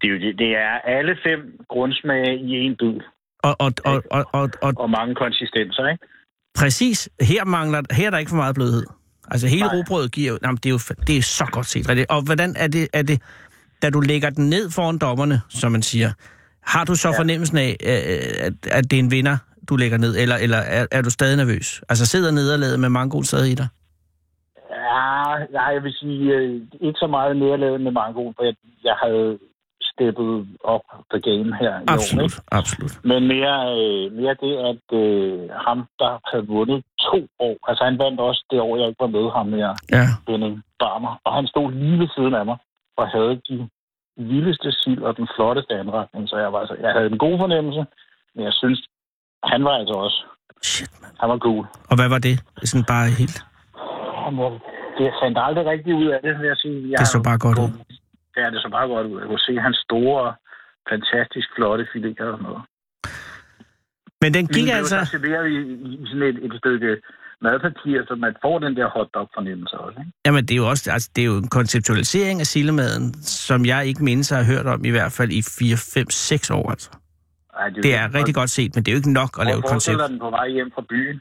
Det 0.00 0.08
er, 0.08 0.12
jo, 0.12 0.18
det, 0.18 0.38
det 0.38 0.50
er 0.56 0.74
alle 0.96 1.16
fem 1.26 1.40
grundsmage 1.68 2.38
i 2.38 2.52
en 2.66 2.76
bid. 2.76 3.00
Og, 3.42 3.56
og, 3.58 3.72
og, 3.84 4.02
og, 4.10 4.24
og, 4.32 4.50
og, 4.62 4.72
og 4.76 4.90
mange 4.90 5.14
konsistenser, 5.14 5.88
ikke? 5.88 6.04
Præcis. 6.54 7.08
Her 7.20 7.44
mangler 7.44 7.82
her 7.90 8.06
er 8.06 8.10
der 8.10 8.18
ikke 8.18 8.28
for 8.28 8.36
meget 8.36 8.54
blødhed. 8.54 8.86
Altså 9.30 9.46
hele 9.48 9.68
robrødet 9.72 10.12
giver. 10.12 10.38
Jamen, 10.42 10.56
det, 10.56 10.66
er 10.66 10.70
jo 10.70 10.78
det 11.06 11.16
er 11.16 11.22
så 11.22 11.46
godt 11.52 11.66
set. 11.66 12.06
Og 12.08 12.22
hvordan 12.22 12.54
er 12.56 12.66
det, 12.66 12.88
er 12.92 13.02
det... 13.02 13.22
Da 13.82 13.90
du 13.90 14.00
lægger 14.00 14.30
den 14.30 14.50
ned 14.50 14.70
foran 14.70 14.98
dommerne, 14.98 15.40
som 15.48 15.72
man 15.72 15.82
siger, 15.82 16.12
har 16.62 16.84
du 16.84 16.94
så 16.94 17.08
ja. 17.08 17.18
fornemmelsen 17.18 17.58
af, 17.58 17.76
at, 17.80 18.52
at 18.66 18.90
det 18.90 18.96
er 18.96 19.00
en 19.00 19.10
vinder, 19.10 19.36
du 19.68 19.76
lægger 19.76 19.98
ned, 19.98 20.16
eller, 20.22 20.36
eller 20.36 20.56
er, 20.56 20.86
er 20.90 21.02
du 21.02 21.10
stadig 21.10 21.36
nervøs? 21.36 21.82
Altså 21.88 22.06
sidder 22.06 22.30
nederlaget 22.30 22.80
med 22.80 22.88
mangoen 22.88 23.24
stadig 23.24 23.52
i 23.52 23.54
dig? 23.54 23.68
Ja, 25.52 25.68
jeg 25.70 25.82
vil 25.82 25.92
sige, 25.92 26.34
øh, 26.34 26.60
ikke 26.80 26.98
så 26.98 27.06
meget 27.06 27.36
nederlaget 27.36 27.80
med 27.80 27.92
mangoen, 27.92 28.34
for 28.36 28.44
jeg, 28.44 28.54
jeg 28.84 28.96
havde 29.02 29.38
steppet 29.92 30.46
op 30.64 30.84
på 31.10 31.16
game 31.28 31.50
her. 31.62 31.74
Absolut, 31.86 32.22
år, 32.22 32.24
ikke? 32.24 32.36
absolut. 32.58 32.92
Men 33.04 33.20
mere, 33.34 33.56
øh, 33.78 34.12
mere 34.18 34.34
det, 34.44 34.54
at 34.70 34.86
øh, 35.02 35.50
ham, 35.66 35.78
der 35.98 36.12
havde 36.30 36.46
vundet 36.46 36.84
to 37.10 37.20
år, 37.38 37.56
altså 37.68 37.84
han 37.84 37.98
vandt 37.98 38.20
også 38.20 38.42
det 38.50 38.60
år, 38.60 38.76
jeg 38.76 38.88
ikke 38.88 39.04
var 39.04 39.14
med 39.18 39.26
ham 39.36 39.52
her, 39.52 39.72
ja. 39.96 40.04
Benning 40.26 40.62
Barmer, 40.78 41.20
og 41.24 41.34
han 41.34 41.46
stod 41.46 41.72
lige 41.72 41.98
ved 41.98 42.08
siden 42.16 42.34
af 42.34 42.44
mig, 42.46 42.56
og 42.96 43.08
havde 43.08 43.40
de 43.48 43.68
vildeste 44.16 44.72
sild 44.72 45.02
og 45.02 45.16
den 45.16 45.28
flotteste 45.34 45.74
anretning, 45.74 46.28
så 46.28 46.36
jeg, 46.36 46.52
var, 46.52 46.60
altså, 46.60 46.76
jeg 46.80 46.92
havde 46.92 47.06
en 47.06 47.18
god 47.18 47.38
fornemmelse, 47.38 47.84
men 48.34 48.44
jeg 48.44 48.52
synes, 48.52 48.80
han 49.44 49.64
var 49.64 49.74
altså 49.80 49.94
også. 49.94 50.18
Shit, 50.62 50.90
man. 51.02 51.10
Han 51.20 51.28
var 51.28 51.38
cool. 51.38 51.66
Og 51.90 51.96
hvad 51.96 52.08
var 52.08 52.18
det? 52.18 52.36
Sådan 52.64 52.84
bare 52.84 53.06
helt... 53.20 53.38
Jamen, 54.24 54.52
det 54.98 55.06
fandt 55.22 55.38
aldrig 55.46 55.64
rigtig 55.66 55.94
ud 55.94 56.06
af 56.06 56.20
det, 56.24 56.32
vil 56.38 56.46
jeg 56.46 56.56
sige. 56.56 56.90
Jeg 56.90 56.98
det 56.98 57.08
så 57.08 57.22
bare 57.22 57.38
godt 57.38 57.58
ud. 57.58 57.70
Ja, 58.36 58.50
det 58.50 58.58
så 58.62 58.68
bare 58.78 58.88
godt 58.88 59.06
ud. 59.06 59.18
Jeg 59.20 59.28
kunne 59.28 59.46
se 59.48 59.54
hans 59.66 59.78
store, 59.88 60.34
fantastisk 60.90 61.48
flotte 61.56 61.84
fileter 61.92 62.24
og 62.24 62.38
sådan 62.38 62.46
noget. 62.48 62.62
Men 64.22 64.34
den 64.34 64.46
gik 64.46 64.64
Vi 64.64 64.70
altså... 64.70 64.98
Så 65.04 65.10
serverer 65.10 65.42
vi 65.48 65.54
i 65.94 66.06
sådan 66.06 66.22
et, 66.22 66.38
et 66.44 66.54
stykke 66.58 66.90
madpapir, 67.42 67.98
så 68.08 68.14
man 68.14 68.34
får 68.42 68.58
den 68.58 68.76
der 68.76 68.88
hotdog-fornemmelse 68.96 69.78
også. 69.78 69.98
Ikke? 70.00 70.12
Jamen, 70.26 70.42
det 70.46 70.54
er 70.54 70.56
jo 70.56 70.68
også 70.68 70.90
altså, 70.92 71.10
det 71.16 71.22
er 71.22 71.26
jo 71.26 71.36
en 71.36 71.48
konceptualisering 71.48 72.40
af 72.40 72.46
sillemaden, 72.46 73.14
som 73.22 73.66
jeg 73.66 73.86
ikke 73.86 74.04
mindes 74.04 74.30
have 74.30 74.44
hørt 74.44 74.66
om 74.66 74.84
i 74.84 74.90
hvert 74.90 75.12
fald 75.12 75.30
i 75.30 75.42
4, 75.58 75.76
5, 75.94 76.10
6 76.10 76.50
år. 76.50 76.70
Altså. 76.70 76.90
Ej, 77.58 77.68
det, 77.68 77.82
Det 77.82 77.94
er 77.94 78.14
rigtig 78.14 78.34
godt 78.34 78.50
set, 78.50 78.70
men 78.74 78.84
det 78.84 78.90
er 78.90 78.94
jo 78.94 78.98
ikke 78.98 79.12
nok 79.12 79.30
at 79.40 79.46
lave 79.46 79.58
et 79.58 79.64
koncept. 79.64 80.00
den 80.08 80.18
på 80.18 80.30
vej 80.30 80.48
hjem 80.48 80.70
fra 80.74 80.82
byen. 80.88 81.20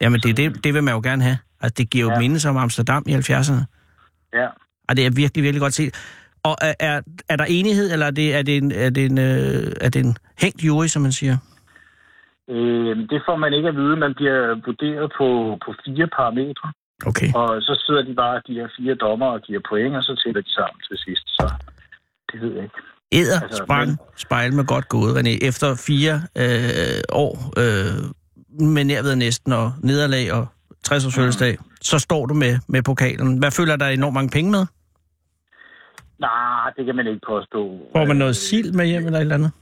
Jamen, 0.00 0.20
det, 0.20 0.36
det, 0.36 0.64
det 0.64 0.74
vil 0.74 0.82
man 0.84 0.94
jo 0.94 1.00
gerne 1.04 1.22
have. 1.22 1.38
Altså, 1.60 1.74
det 1.78 1.90
giver 1.90 2.04
jo 2.04 2.12
Ja. 2.12 2.18
mindes 2.18 2.44
om 2.46 2.56
Amsterdam 2.56 3.02
i 3.06 3.12
70'erne. 3.14 3.64
Ja. 4.32 4.46
Og 4.88 4.96
det 4.96 5.06
er 5.06 5.10
virkelig, 5.10 5.42
virkelig 5.44 5.60
godt 5.60 5.74
set. 5.74 5.94
Og 6.42 6.56
er, 6.60 6.74
er, 6.80 7.00
er 7.28 7.36
der 7.36 7.44
enighed, 7.44 7.92
eller 7.92 8.06
er 8.06 8.10
det, 8.10 8.34
er 8.34 8.42
det, 8.42 8.56
en, 8.56 8.72
er 8.72 8.90
det, 8.90 9.04
en, 9.06 9.18
øh, 9.18 9.72
er 9.80 9.88
det 9.90 10.00
en 10.06 10.16
hængt 10.42 10.64
jury, 10.64 10.86
som 10.86 11.02
man 11.02 11.12
siger? 11.12 11.36
Øh, 12.50 12.96
det 13.10 13.20
får 13.26 13.36
man 13.36 13.52
ikke 13.52 13.68
at 13.68 13.76
vide. 13.76 13.96
Man 13.96 14.14
bliver 14.14 14.40
vurderet 14.66 15.12
på, 15.18 15.58
på 15.64 15.74
fire 15.84 16.06
parametre. 16.16 16.72
Okay. 17.06 17.30
Og 17.34 17.62
så 17.62 17.82
sidder 17.86 18.02
de 18.02 18.14
bare, 18.14 18.42
de 18.46 18.54
her 18.54 18.68
fire 18.78 18.94
dommer, 18.94 19.26
og 19.26 19.40
giver 19.40 19.60
point, 19.68 19.96
og 19.96 20.02
så 20.02 20.22
tæller 20.24 20.40
de 20.40 20.52
sammen 20.52 20.80
til 20.88 20.96
sidst. 21.04 21.24
Så 21.38 21.44
det 22.32 22.40
ved 22.42 22.52
jeg 22.54 22.62
ikke. 22.62 22.80
Æder, 23.12 23.40
Altså, 23.40 23.62
sprang, 23.64 23.88
men- 23.88 23.98
spejl 24.16 24.52
med 24.54 24.64
godt 24.66 24.88
gået, 24.88 25.16
René. 25.16 25.46
Efter 25.48 25.74
fire 25.86 26.14
øh, 26.36 27.00
år 27.12 27.52
øh, 27.58 27.94
med 28.74 28.84
nærved 28.84 29.16
næsten 29.16 29.52
og 29.52 29.72
nederlag 29.82 30.32
og 30.32 30.46
60 30.84 31.06
års 31.06 31.14
fødselsdag, 31.14 31.58
så 31.82 31.98
står 31.98 32.26
du 32.26 32.34
med, 32.34 32.58
med 32.68 32.82
pokalen. 32.82 33.38
Hvad 33.38 33.50
føler 33.50 33.76
der 33.76 33.86
enormt 33.88 34.14
mange 34.14 34.30
penge 34.30 34.50
med? 34.50 34.66
Nej, 36.18 36.70
det 36.76 36.86
kan 36.86 36.96
man 36.96 37.06
ikke 37.06 37.20
påstå. 37.26 37.78
Får 37.96 38.04
man 38.04 38.16
noget 38.16 38.36
sild 38.36 38.72
med 38.72 38.86
hjem 38.86 39.06
eller 39.06 39.18
et 39.18 39.22
eller 39.22 39.34
andet? 39.34 39.52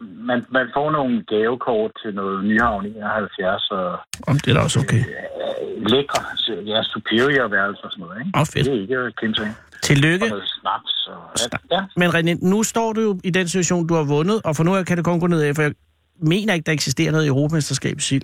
Man, 0.00 0.44
man 0.50 0.66
får 0.74 0.90
nogle 0.90 1.24
gavekort 1.28 1.90
til 2.02 2.14
noget 2.14 2.44
Nyhavn 2.44 2.86
71, 2.86 3.70
og 3.70 3.98
Om 4.26 4.38
det 4.38 4.48
er 4.50 4.54
da 4.54 4.60
også 4.60 4.78
okay. 4.80 4.98
øh, 4.98 5.86
lækre, 5.92 6.22
ja, 6.66 6.82
superior 6.82 7.48
værelser 7.48 7.84
og 7.84 7.90
sådan 7.92 8.04
noget, 8.04 8.18
ikke? 8.20 8.38
Åh, 8.38 8.46
fedt. 8.46 8.66
Det 8.66 8.90
er 8.96 9.06
ikke 9.06 9.32
til. 9.32 9.48
Tillykke. 9.82 10.24
Og 10.24 10.30
noget 10.30 10.44
snaps. 10.60 11.08
Og, 11.08 11.60
ja, 11.70 11.80
Men 11.96 12.10
René, 12.10 12.48
nu 12.48 12.62
står 12.62 12.92
du 12.92 13.00
jo 13.00 13.20
i 13.24 13.30
den 13.30 13.48
situation, 13.48 13.86
du 13.86 13.94
har 13.94 14.02
vundet, 14.02 14.42
og 14.44 14.56
for 14.56 14.64
nu 14.64 14.84
kan 14.84 14.96
det 14.96 15.04
kun 15.04 15.20
gå 15.20 15.26
ned 15.26 15.42
af, 15.42 15.54
for 15.54 15.62
jeg 15.62 15.72
mener 16.16 16.54
ikke, 16.54 16.66
der 16.66 16.72
eksisterer 16.72 17.12
noget 17.12 17.26
Europamesterskab 17.26 17.98
i 17.98 18.00
sild. 18.00 18.22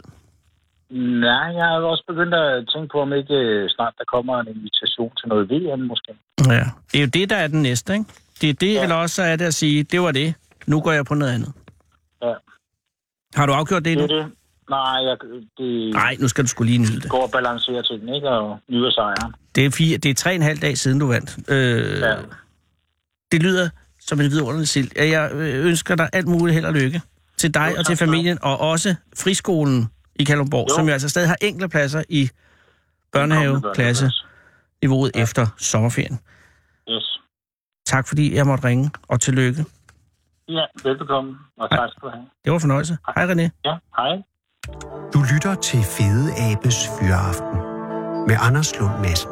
Nej, 1.20 1.48
jeg 1.58 1.64
har 1.64 1.76
også 1.76 2.04
begyndt 2.08 2.34
at 2.34 2.68
tænke 2.74 2.88
på, 2.92 3.00
om 3.00 3.12
ikke 3.12 3.34
øh, 3.34 3.68
snart 3.70 3.94
der 3.98 4.04
kommer 4.04 4.40
en 4.40 4.48
invitation 4.48 5.12
til 5.18 5.28
noget 5.28 5.50
VM 5.50 5.80
måske. 5.80 6.12
Ja. 6.48 6.64
Det 6.92 6.98
er 6.98 7.00
jo 7.00 7.06
det, 7.14 7.30
der 7.30 7.36
er 7.36 7.46
den 7.46 7.62
næste, 7.62 7.92
ikke? 7.92 8.04
Det 8.40 8.48
er 8.50 8.54
det, 8.54 8.74
ja. 8.74 8.82
Eller 8.82 8.96
også 8.96 9.14
så 9.14 9.22
er 9.22 9.36
det 9.36 9.44
at 9.44 9.54
sige, 9.54 9.82
det 9.82 10.00
var 10.00 10.12
det. 10.12 10.34
Nu 10.66 10.80
går 10.80 10.92
jeg 10.92 11.04
på 11.04 11.14
noget 11.14 11.32
andet. 11.32 11.52
Ja. 12.22 12.32
Har 13.34 13.46
du 13.46 13.52
afgjort 13.52 13.84
det 13.84 13.98
Det 13.98 14.10
nu? 14.10 14.16
det. 14.16 14.26
Nej, 14.70 14.80
jeg, 15.08 15.16
det 15.58 15.94
Nej, 15.94 16.16
nu 16.20 16.28
skal 16.28 16.44
du 16.44 16.48
skulle 16.48 16.70
lige 16.72 16.82
nyde 16.82 17.00
det. 17.00 17.10
går 17.10 17.22
og 17.22 17.30
balancerer 17.30 17.82
til 17.82 18.00
den, 18.00 18.14
ikke? 18.14 18.28
Og 18.28 18.58
nyder 18.68 18.90
sejren. 18.90 19.34
Det 19.54 19.66
er, 19.66 19.70
fire, 19.70 19.98
det 19.98 20.10
er 20.10 20.14
tre 20.14 20.30
og 20.30 20.34
en 20.34 20.42
halv 20.42 20.58
dag 20.58 20.78
siden, 20.78 20.98
du 20.98 21.06
vandt. 21.06 21.38
Øh, 21.50 22.00
Ja. 22.00 22.14
Det 23.32 23.42
lyder 23.42 23.68
som 24.00 24.20
en 24.20 24.30
vidunderlig 24.30 24.68
sild. 24.68 24.90
Jeg 24.96 25.30
øh, 25.32 25.66
ønsker 25.66 25.94
dig 25.94 26.08
alt 26.12 26.28
muligt 26.28 26.54
held 26.54 26.64
og 26.64 26.72
lykke. 26.72 27.02
Til 27.36 27.54
dig 27.54 27.70
Jo, 27.74 27.78
og 27.78 27.86
til 27.86 27.96
familien, 27.96 28.38
og 28.42 28.60
også 28.60 28.94
friskolen 29.18 29.88
i 30.16 30.24
Kalundborg, 30.24 30.66
Jo. 30.70 30.74
som 30.74 30.86
jo 30.86 30.92
altså 30.92 31.08
stadig 31.08 31.28
har 31.28 31.36
enkelte 31.42 31.68
pladser 31.68 32.02
i 32.08 32.30
børnehaveklasse 33.12 34.10
niveauet 34.82 35.10
ja. 35.14 35.22
efter 35.22 35.46
sommerferien. 35.58 36.18
Yes. 36.90 37.20
Tak 37.86 38.08
fordi 38.08 38.34
jeg 38.34 38.46
måtte 38.46 38.64
ringe, 38.64 38.90
og 39.08 39.20
tillykke. 39.20 39.64
Ja, 40.48 40.64
velbekomme, 40.84 41.36
og 41.58 41.70
tak 41.70 41.90
skal 41.90 42.00
du 42.08 42.08
have. 42.14 42.26
Det 42.44 42.52
var 42.52 42.58
fornøjelse. 42.58 42.96
Hej 43.16 43.26
René. 43.26 43.48
Ja, 43.64 43.74
hej. 43.96 44.22
Du 45.12 45.24
lytter 45.32 45.54
til 45.54 45.82
Fede 45.82 46.34
Abes 46.38 46.74
Fyraften 46.98 47.58
med 48.28 48.36
Anders 48.40 48.72
Lund 48.78 49.00
Madsen. 49.00 49.28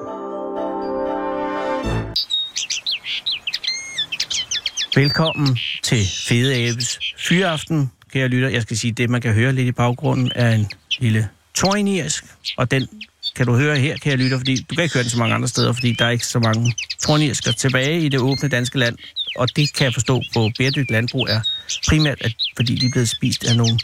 Velkommen 4.94 5.58
til 5.82 6.04
Fede 6.28 6.54
Abes 6.54 6.98
Fyraften, 7.18 7.90
kære 8.12 8.28
lytter. 8.28 8.48
Jeg 8.48 8.62
skal 8.62 8.78
sige, 8.78 8.92
det 8.92 9.10
man 9.10 9.20
kan 9.20 9.34
høre 9.34 9.52
lidt 9.52 9.68
i 9.68 9.72
baggrunden 9.72 10.32
er 10.34 10.50
en 10.50 10.66
lille 10.98 11.28
tornirsk, 11.54 12.24
og 12.56 12.70
den 12.70 12.88
kan 13.36 13.46
du 13.46 13.56
høre 13.56 13.76
her, 13.76 13.96
kære 13.96 14.16
lytter, 14.16 14.38
fordi 14.38 14.56
du 14.70 14.74
kan 14.74 14.84
ikke 14.84 14.94
høre 14.94 15.02
den 15.02 15.10
så 15.10 15.18
mange 15.18 15.34
andre 15.34 15.48
steder, 15.48 15.72
fordi 15.72 15.92
der 15.92 16.04
er 16.04 16.10
ikke 16.10 16.26
så 16.26 16.38
mange 16.38 16.74
tornirsker 17.00 17.52
tilbage 17.52 18.00
i 18.00 18.08
det 18.08 18.20
åbne 18.20 18.48
danske 18.48 18.78
land. 18.78 18.96
Og 19.36 19.56
det 19.56 19.74
kan 19.74 19.84
jeg 19.84 19.94
forstå 19.94 20.22
på 20.34 20.50
bæredygtigt 20.58 20.90
landbrug 20.90 21.28
er 21.28 21.40
primært, 21.88 22.18
at, 22.20 22.34
fordi 22.56 22.74
de 22.74 22.86
er 22.86 22.90
blevet 22.90 23.08
spist 23.08 23.44
af 23.44 23.56
nogle 23.56 23.78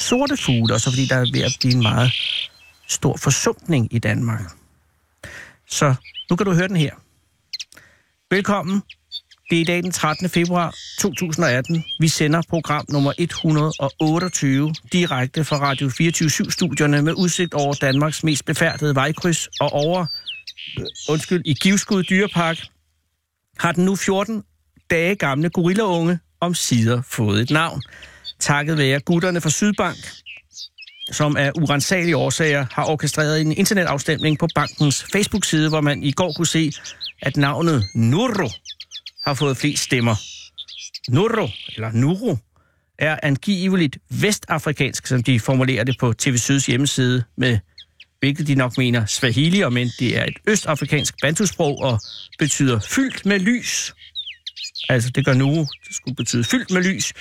sorte 0.00 0.36
fugle, 0.36 0.74
og 0.74 0.80
så 0.80 0.90
fordi 0.90 1.06
der 1.06 1.16
er 1.16 1.32
ved 1.32 1.40
at 1.40 1.56
blive 1.60 1.74
en 1.74 1.82
meget 1.82 2.12
stor 2.88 3.16
forsumpning 3.16 3.94
i 3.94 3.98
Danmark. 3.98 4.40
Så 5.68 5.94
nu 6.30 6.36
kan 6.36 6.46
du 6.46 6.52
høre 6.52 6.68
den 6.68 6.76
her. 6.76 6.94
Velkommen. 8.30 8.82
Det 9.50 9.56
er 9.56 9.60
i 9.60 9.64
dag 9.64 9.82
den 9.82 9.90
13. 9.90 10.28
februar 10.28 10.74
2018. 11.00 11.84
Vi 12.00 12.08
sender 12.08 12.42
program 12.48 12.84
nummer 12.88 13.12
128 13.18 14.74
direkte 14.92 15.44
fra 15.44 15.56
Radio 15.56 15.88
24-studierne 15.88 17.02
med 17.02 17.12
udsigt 17.12 17.54
over 17.54 17.74
Danmarks 17.74 18.24
mest 18.24 18.44
befærdede 18.44 18.94
vejkryds 18.94 19.48
og 19.60 19.72
over, 19.72 20.06
undskyld, 21.08 21.42
i 21.44 21.54
Givskud 21.54 22.02
Dyrepark 22.02 22.58
har 23.58 23.72
den 23.72 23.84
nu 23.84 23.96
14 23.96 24.42
dage 24.90 25.14
gamle 25.14 25.50
gorillaunge 25.50 26.18
om 26.40 26.54
sider 26.54 27.02
fået 27.02 27.40
et 27.40 27.50
navn. 27.50 27.82
Takket 28.40 28.78
være 28.78 29.00
gutterne 29.00 29.40
fra 29.40 29.50
Sydbank, 29.50 29.98
som 31.12 31.36
af 31.36 31.52
urensagelige 31.54 32.16
årsager 32.16 32.66
har 32.72 32.84
orkestreret 32.84 33.40
en 33.40 33.52
internetafstemning 33.52 34.38
på 34.38 34.48
bankens 34.54 35.06
Facebook-side, 35.12 35.68
hvor 35.68 35.80
man 35.80 36.02
i 36.02 36.12
går 36.12 36.32
kunne 36.32 36.46
se, 36.46 36.72
at 37.22 37.36
navnet 37.36 37.84
Nuro 37.94 38.50
har 39.24 39.34
fået 39.34 39.56
flest 39.56 39.82
stemmer. 39.82 40.14
Nuro, 41.10 41.48
eller 41.74 41.92
Nuro, 41.92 42.36
er 42.98 43.16
angiveligt 43.22 43.98
vestafrikansk, 44.10 45.06
som 45.06 45.22
de 45.22 45.40
formulerer 45.40 45.84
det 45.84 45.96
på 46.00 46.12
TV 46.12 46.36
Syds 46.36 46.66
hjemmeside, 46.66 47.24
med 47.36 47.58
hvilket 48.20 48.46
de 48.46 48.54
nok 48.54 48.78
mener 48.78 49.06
Swahili, 49.06 49.68
men 49.68 49.90
det 49.98 50.18
er 50.18 50.24
et 50.24 50.36
østafrikansk 50.48 51.14
bantusprog 51.22 51.78
og 51.78 52.00
betyder 52.38 52.80
fyldt 52.80 53.26
med 53.26 53.38
lys. 53.38 53.94
Altså, 54.88 55.10
det 55.10 55.24
gør 55.24 55.34
nu, 55.34 55.66
det 55.88 55.96
skulle 55.96 56.16
betyde 56.16 56.44
fyldt 56.44 56.70
med 56.70 56.82
lys, 56.82 57.12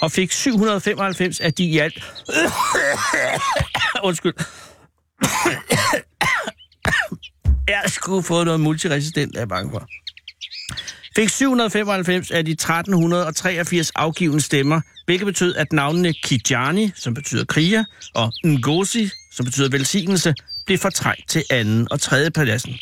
og 0.00 0.12
fik 0.12 0.32
795 0.32 1.40
af 1.40 1.54
de 1.54 1.64
i 1.64 1.78
alt... 1.78 2.04
Undskyld. 4.08 4.34
Jeg 7.68 7.82
skulle 7.86 8.22
få 8.22 8.44
noget 8.44 8.60
multiresistent, 8.60 9.36
er 9.36 9.40
jeg 9.40 9.48
bange 9.48 9.70
for. 9.70 9.88
Fik 11.16 11.28
795 11.28 12.30
af 12.30 12.44
de 12.44 12.50
1383 12.50 13.90
afgivende 13.90 14.40
stemmer, 14.40 14.80
hvilket 15.04 15.26
betød, 15.26 15.54
at 15.54 15.72
navnene 15.72 16.12
Kijani, 16.12 16.90
som 16.94 17.14
betyder 17.14 17.44
kriger, 17.44 17.84
og 18.14 18.32
Ngozi, 18.44 19.10
som 19.32 19.44
betyder 19.44 19.68
velsignelse, 19.70 20.34
blev 20.66 20.78
fortrængt 20.78 21.28
til 21.28 21.44
anden 21.50 21.88
og 21.90 22.00
tredje 22.00 22.30
pladsen. 22.30 22.74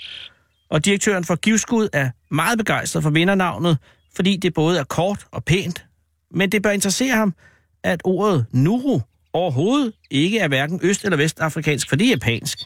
Og 0.71 0.85
direktøren 0.85 1.25
for 1.25 1.37
Givskud 1.37 1.89
er 1.93 2.11
meget 2.31 2.59
begejstret 2.59 3.03
for 3.03 3.11
vindernavnet, 3.11 3.79
fordi 4.17 4.37
det 4.37 4.55
både 4.55 4.79
er 4.79 4.85
kort 4.85 5.27
og 5.33 5.45
pænt, 5.45 5.85
men 6.35 6.53
det 6.53 6.63
bør 6.63 6.71
interessere 6.71 7.17
ham, 7.17 7.35
at 7.85 8.01
ordet 8.05 8.47
Nuru 8.53 9.01
overhovedet 9.33 9.93
ikke 10.11 10.39
er 10.39 10.49
hverken 10.49 10.81
øst- 10.83 11.05
eller 11.05 11.17
vestafrikansk, 11.17 11.89
for 11.89 11.97
det 11.97 12.07
er 12.07 12.11
japansk. 12.11 12.59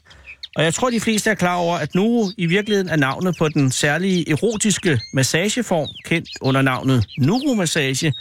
Og 0.57 0.65
jeg 0.65 0.75
tror, 0.75 0.91
de 0.91 1.01
fleste 1.01 1.31
er 1.31 1.35
klar 1.35 1.57
over, 1.57 1.77
at 1.77 1.95
Nuru 1.95 2.31
i 2.39 2.47
virkeligheden 2.47 2.89
er 2.89 2.97
navnet 2.97 3.37
på 3.39 3.49
den 3.49 3.71
særlige 3.71 4.31
erotiske 4.31 5.01
massageform, 5.15 5.89
kendt 6.05 6.29
under 6.41 6.63
navnet 6.63 7.07
Nuru-massage, 7.19 8.13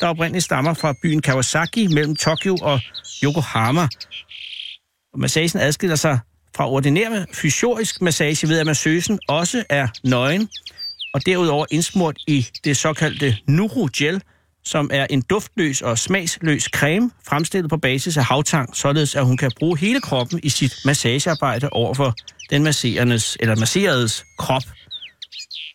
der 0.00 0.06
oprindeligt 0.06 0.44
stammer 0.44 0.74
fra 0.74 0.94
byen 1.02 1.22
Kawasaki 1.22 1.86
mellem 1.86 2.16
Tokyo 2.16 2.56
og 2.62 2.80
Yokohama. 3.24 3.88
Og 5.12 5.20
massagen 5.20 5.60
adskiller 5.60 5.96
sig 5.96 6.18
fra 6.56 6.70
ordinær 6.70 7.24
fysiorisk 7.32 8.02
massage 8.02 8.48
ved, 8.48 8.58
at 8.58 8.66
massøsen 8.66 9.20
også 9.28 9.64
er 9.68 9.88
nøgen, 10.04 10.48
og 11.14 11.26
derudover 11.26 11.66
indsmurt 11.70 12.16
i 12.26 12.46
det 12.64 12.76
såkaldte 12.76 13.36
Nuru 13.48 13.88
Gel, 13.96 14.22
som 14.64 14.90
er 14.92 15.06
en 15.10 15.22
duftløs 15.22 15.82
og 15.82 15.98
smagsløs 15.98 16.62
creme, 16.62 17.10
fremstillet 17.28 17.70
på 17.70 17.76
basis 17.76 18.16
af 18.16 18.24
havtang, 18.24 18.76
således 18.76 19.14
at 19.14 19.26
hun 19.26 19.36
kan 19.36 19.50
bruge 19.58 19.78
hele 19.78 20.00
kroppen 20.00 20.40
i 20.42 20.48
sit 20.48 20.72
massagearbejde 20.84 21.70
overfor 21.70 22.14
den 22.50 22.62
masserendes, 22.62 23.36
eller 23.40 23.56
masseredes 23.56 24.24
krop. 24.38 24.62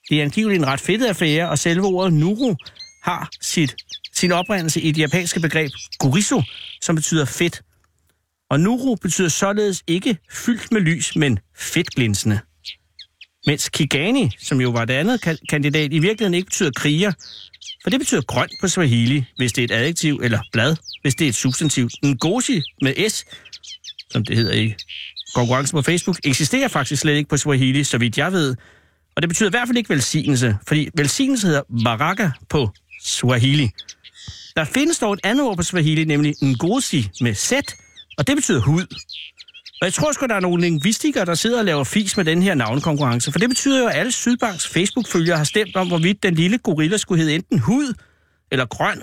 Det 0.10 0.20
er 0.20 0.24
angiveligt 0.24 0.62
en 0.62 0.68
ret 0.68 0.82
fedtet 0.82 1.08
affære, 1.08 1.50
og 1.50 1.60
selve 1.60 1.86
ordet 1.86 2.14
nuru 2.14 2.56
har 3.04 3.30
sit, 3.42 3.76
sin 4.14 4.32
oprindelse 4.32 4.82
i 4.82 4.92
det 4.92 5.02
japanske 5.02 5.40
begreb 5.40 5.72
guriso, 6.00 6.42
som 6.82 6.96
betyder 6.96 7.26
fedt. 7.26 7.62
Og 8.50 8.60
nuru 8.60 8.96
betyder 8.96 9.30
således 9.30 9.84
ikke 9.88 10.18
fyldt 10.32 10.72
med 10.72 10.82
lys, 10.82 11.16
men 11.16 11.40
fedtglinsende. 11.58 12.40
Mens 13.46 13.70
Kigani, 13.70 14.32
som 14.40 14.62
jo 14.62 14.70
var 14.70 14.86
det 14.86 14.94
andet 14.94 15.40
kandidat, 15.50 15.94
i 15.94 16.00
virkeligheden 16.00 16.34
ikke 16.34 16.46
betyder 16.46 16.72
kriger, 16.72 17.12
for 17.88 17.90
det 17.90 18.00
betyder 18.00 18.22
grønt 18.22 18.52
på 18.62 18.68
Swahili, 18.68 19.26
hvis 19.38 19.54
det 19.54 19.62
er 19.62 19.66
et 19.66 19.80
adjektiv, 19.80 20.20
eller 20.24 20.40
blad, 20.52 20.76
hvis 21.02 21.16
det 21.16 21.26
er 21.26 21.30
et 21.30 21.36
substantiv. 21.36 21.90
Ngozi 22.04 22.62
med 22.82 23.10
S, 23.10 23.26
som 24.12 24.26
det 24.26 24.36
hedder 24.36 24.54
i 24.54 24.74
konkurrencen 25.36 25.76
på 25.76 25.82
Facebook, 25.82 26.20
eksisterer 26.24 26.68
faktisk 26.68 27.02
slet 27.02 27.16
ikke 27.16 27.30
på 27.30 27.38
Swahili, 27.38 27.84
så 27.84 27.98
vidt 27.98 28.18
jeg 28.18 28.32
ved. 28.32 28.56
Og 29.16 29.22
det 29.22 29.30
betyder 29.30 29.50
i 29.50 29.56
hvert 29.56 29.68
fald 29.68 29.78
ikke 29.78 29.90
velsignelse, 29.90 30.58
fordi 30.68 30.90
velsignelse 30.94 31.48
hedder 31.48 31.62
baraka 31.84 32.30
på 32.50 32.70
Swahili. 33.04 33.70
Der 34.56 34.66
findes 34.66 35.00
dog 35.00 35.14
et 35.14 35.20
andet 35.24 35.46
ord 35.46 35.58
på 35.58 35.64
Swahili, 35.64 36.04
nemlig 36.04 36.36
Ngozi 36.42 37.10
med 37.22 37.36
Z, 37.36 37.52
og 38.18 38.28
det 38.28 38.36
betyder 38.36 38.62
hud. 38.62 38.86
Og 39.82 39.86
jeg 39.86 39.94
tror 39.94 40.12
sgu, 40.12 40.26
der 40.26 40.36
er 40.36 40.40
nogle 40.40 40.62
lingvistikere, 40.62 41.26
der 41.26 41.36
sidder 41.36 41.60
og 41.60 41.66
laver 41.66 41.84
fis 41.84 42.18
med 42.18 42.26
den 42.26 42.42
her 42.42 42.54
navnkonkurrence. 42.54 43.32
For 43.32 43.40
det 43.40 43.50
betyder 43.50 43.80
jo, 43.80 43.88
at 43.88 43.96
alle 43.96 44.12
Sydbanks 44.12 44.68
Facebook-følgere 44.68 45.38
har 45.38 45.44
stemt 45.44 45.76
om, 45.76 45.88
hvorvidt 45.88 46.24
den 46.24 46.36
lille 46.36 46.58
gorilla 46.58 46.98
skulle 46.98 47.22
hedde 47.22 47.36
enten 47.36 47.60
hud, 47.60 47.94
eller 48.52 48.66
grøn, 48.66 49.02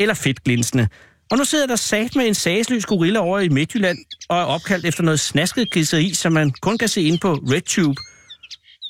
eller 0.00 0.14
fedtglinsende. 0.14 0.88
Og 1.30 1.38
nu 1.38 1.44
sidder 1.44 1.66
der 1.66 1.76
sat 1.76 2.16
med 2.16 2.26
en 2.26 2.34
sagsløs 2.34 2.86
gorilla 2.86 3.18
over 3.18 3.38
i 3.38 3.48
Midtjylland, 3.48 3.98
og 4.28 4.38
er 4.38 4.44
opkaldt 4.44 4.84
efter 4.84 5.02
noget 5.02 5.20
snasket 5.20 5.70
griseri, 5.70 6.14
som 6.14 6.32
man 6.32 6.50
kun 6.50 6.78
kan 6.78 6.88
se 6.88 7.02
ind 7.02 7.18
på 7.18 7.32
RedTube. 7.34 8.00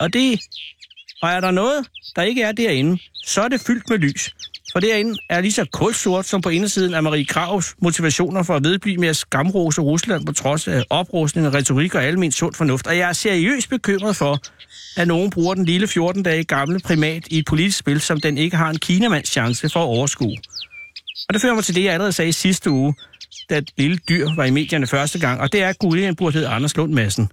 Og 0.00 0.12
det... 0.12 0.40
Og 1.22 1.30
er 1.30 1.40
der 1.40 1.50
noget, 1.50 1.86
der 2.16 2.22
ikke 2.22 2.42
er 2.42 2.52
derinde, 2.52 3.02
så 3.24 3.42
er 3.42 3.48
det 3.48 3.60
fyldt 3.60 3.90
med 3.90 3.98
lys. 3.98 4.34
For 4.72 4.80
derinde 4.80 5.18
er 5.28 5.40
lige 5.40 5.52
så 5.52 5.64
kulsort 5.72 6.26
som 6.26 6.40
på 6.40 6.48
indersiden 6.48 6.94
af 6.94 7.02
Marie 7.02 7.24
Kravs 7.24 7.74
motivationer 7.82 8.42
for 8.42 8.56
at 8.56 8.64
vedblive 8.64 8.96
med 8.96 9.08
at 9.08 9.16
skamrose 9.16 9.80
Rusland 9.80 10.26
på 10.26 10.32
trods 10.32 10.68
af 10.68 10.84
oprustning, 10.90 11.54
retorik 11.54 11.94
og 11.94 12.04
almindelig 12.04 12.34
sund 12.34 12.54
fornuft. 12.54 12.86
Og 12.86 12.98
jeg 12.98 13.08
er 13.08 13.12
seriøst 13.12 13.70
bekymret 13.70 14.16
for, 14.16 14.38
at 14.96 15.08
nogen 15.08 15.30
bruger 15.30 15.54
den 15.54 15.64
lille 15.64 15.88
14 15.88 16.22
dage 16.22 16.44
gamle 16.44 16.80
primat 16.80 17.22
i 17.30 17.38
et 17.38 17.44
politisk 17.44 17.78
spil, 17.78 18.00
som 18.00 18.20
den 18.20 18.38
ikke 18.38 18.56
har 18.56 18.70
en 18.70 18.78
kinamands 18.78 19.30
chance 19.30 19.68
for 19.68 19.80
at 19.80 19.86
overskue. 19.86 20.36
Og 21.28 21.34
det 21.34 21.42
fører 21.42 21.54
mig 21.54 21.64
til 21.64 21.74
det, 21.74 21.84
jeg 21.84 21.92
allerede 21.92 22.12
sagde 22.12 22.32
sidste 22.32 22.70
uge, 22.70 22.94
da 23.50 23.58
et 23.58 23.70
lille 23.76 23.98
dyr 24.08 24.28
var 24.36 24.44
i 24.44 24.50
medierne 24.50 24.86
første 24.86 25.18
gang, 25.18 25.40
og 25.40 25.52
det 25.52 25.62
er, 25.62 25.68
at 25.68 25.78
Gullian 25.78 26.16
burde 26.16 26.32
hedde 26.32 26.48
Anders 26.48 26.76
Lund 26.76 26.92
Madsen. 26.92 27.28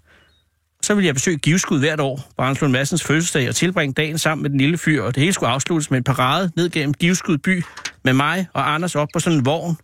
Så 0.84 0.96
ville 0.96 1.06
jeg 1.06 1.15
besøge 1.15 1.38
Givskud 1.38 1.80
hvert 1.80 2.00
år 2.00 2.32
på 2.60 2.68
Massens 2.68 3.04
fødselsdag 3.04 3.50
og 3.50 3.56
tilbringe 3.56 3.94
dagen 3.94 4.18
sammen 4.18 4.42
med 4.42 4.50
den 4.50 4.58
lille 4.60 4.78
fyr, 4.78 5.04
og 5.04 5.15
det 5.15 5.22
hele 5.22 5.34
skulle 5.34 5.50
afsluttes 5.50 5.92
med 5.92 5.98
en 5.98 6.04
parade 6.04 6.52
ned 6.56 6.70
gennem 6.70 6.94
Givskud 6.94 7.38
by 7.38 7.63
med 8.04 8.13
mig 8.13 8.48
og 8.54 8.74
Anders 8.74 8.96
op 8.96 9.08
på 9.13 9.20
sådan 9.20 9.39
en 9.39 9.46
vogn. 9.46 9.78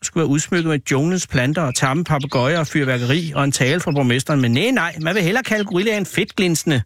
og 0.00 0.06
skulle 0.06 0.22
være 0.22 0.30
udsmykket 0.30 0.66
med 0.70 0.78
junglens 0.90 1.26
planter 1.26 1.62
og 1.62 1.74
tamme 1.74 2.04
papegøjer 2.04 2.58
og 2.58 2.66
fyrværkeri 2.66 3.32
og 3.34 3.44
en 3.44 3.52
tale 3.52 3.80
fra 3.80 3.90
borgmesteren. 3.90 4.40
Men 4.40 4.52
nej, 4.52 4.70
nej, 4.70 4.96
man 5.00 5.14
vil 5.14 5.22
hellere 5.22 5.44
kalde 5.44 5.64
gorillaen 5.64 6.06
fedtglinsende 6.06 6.82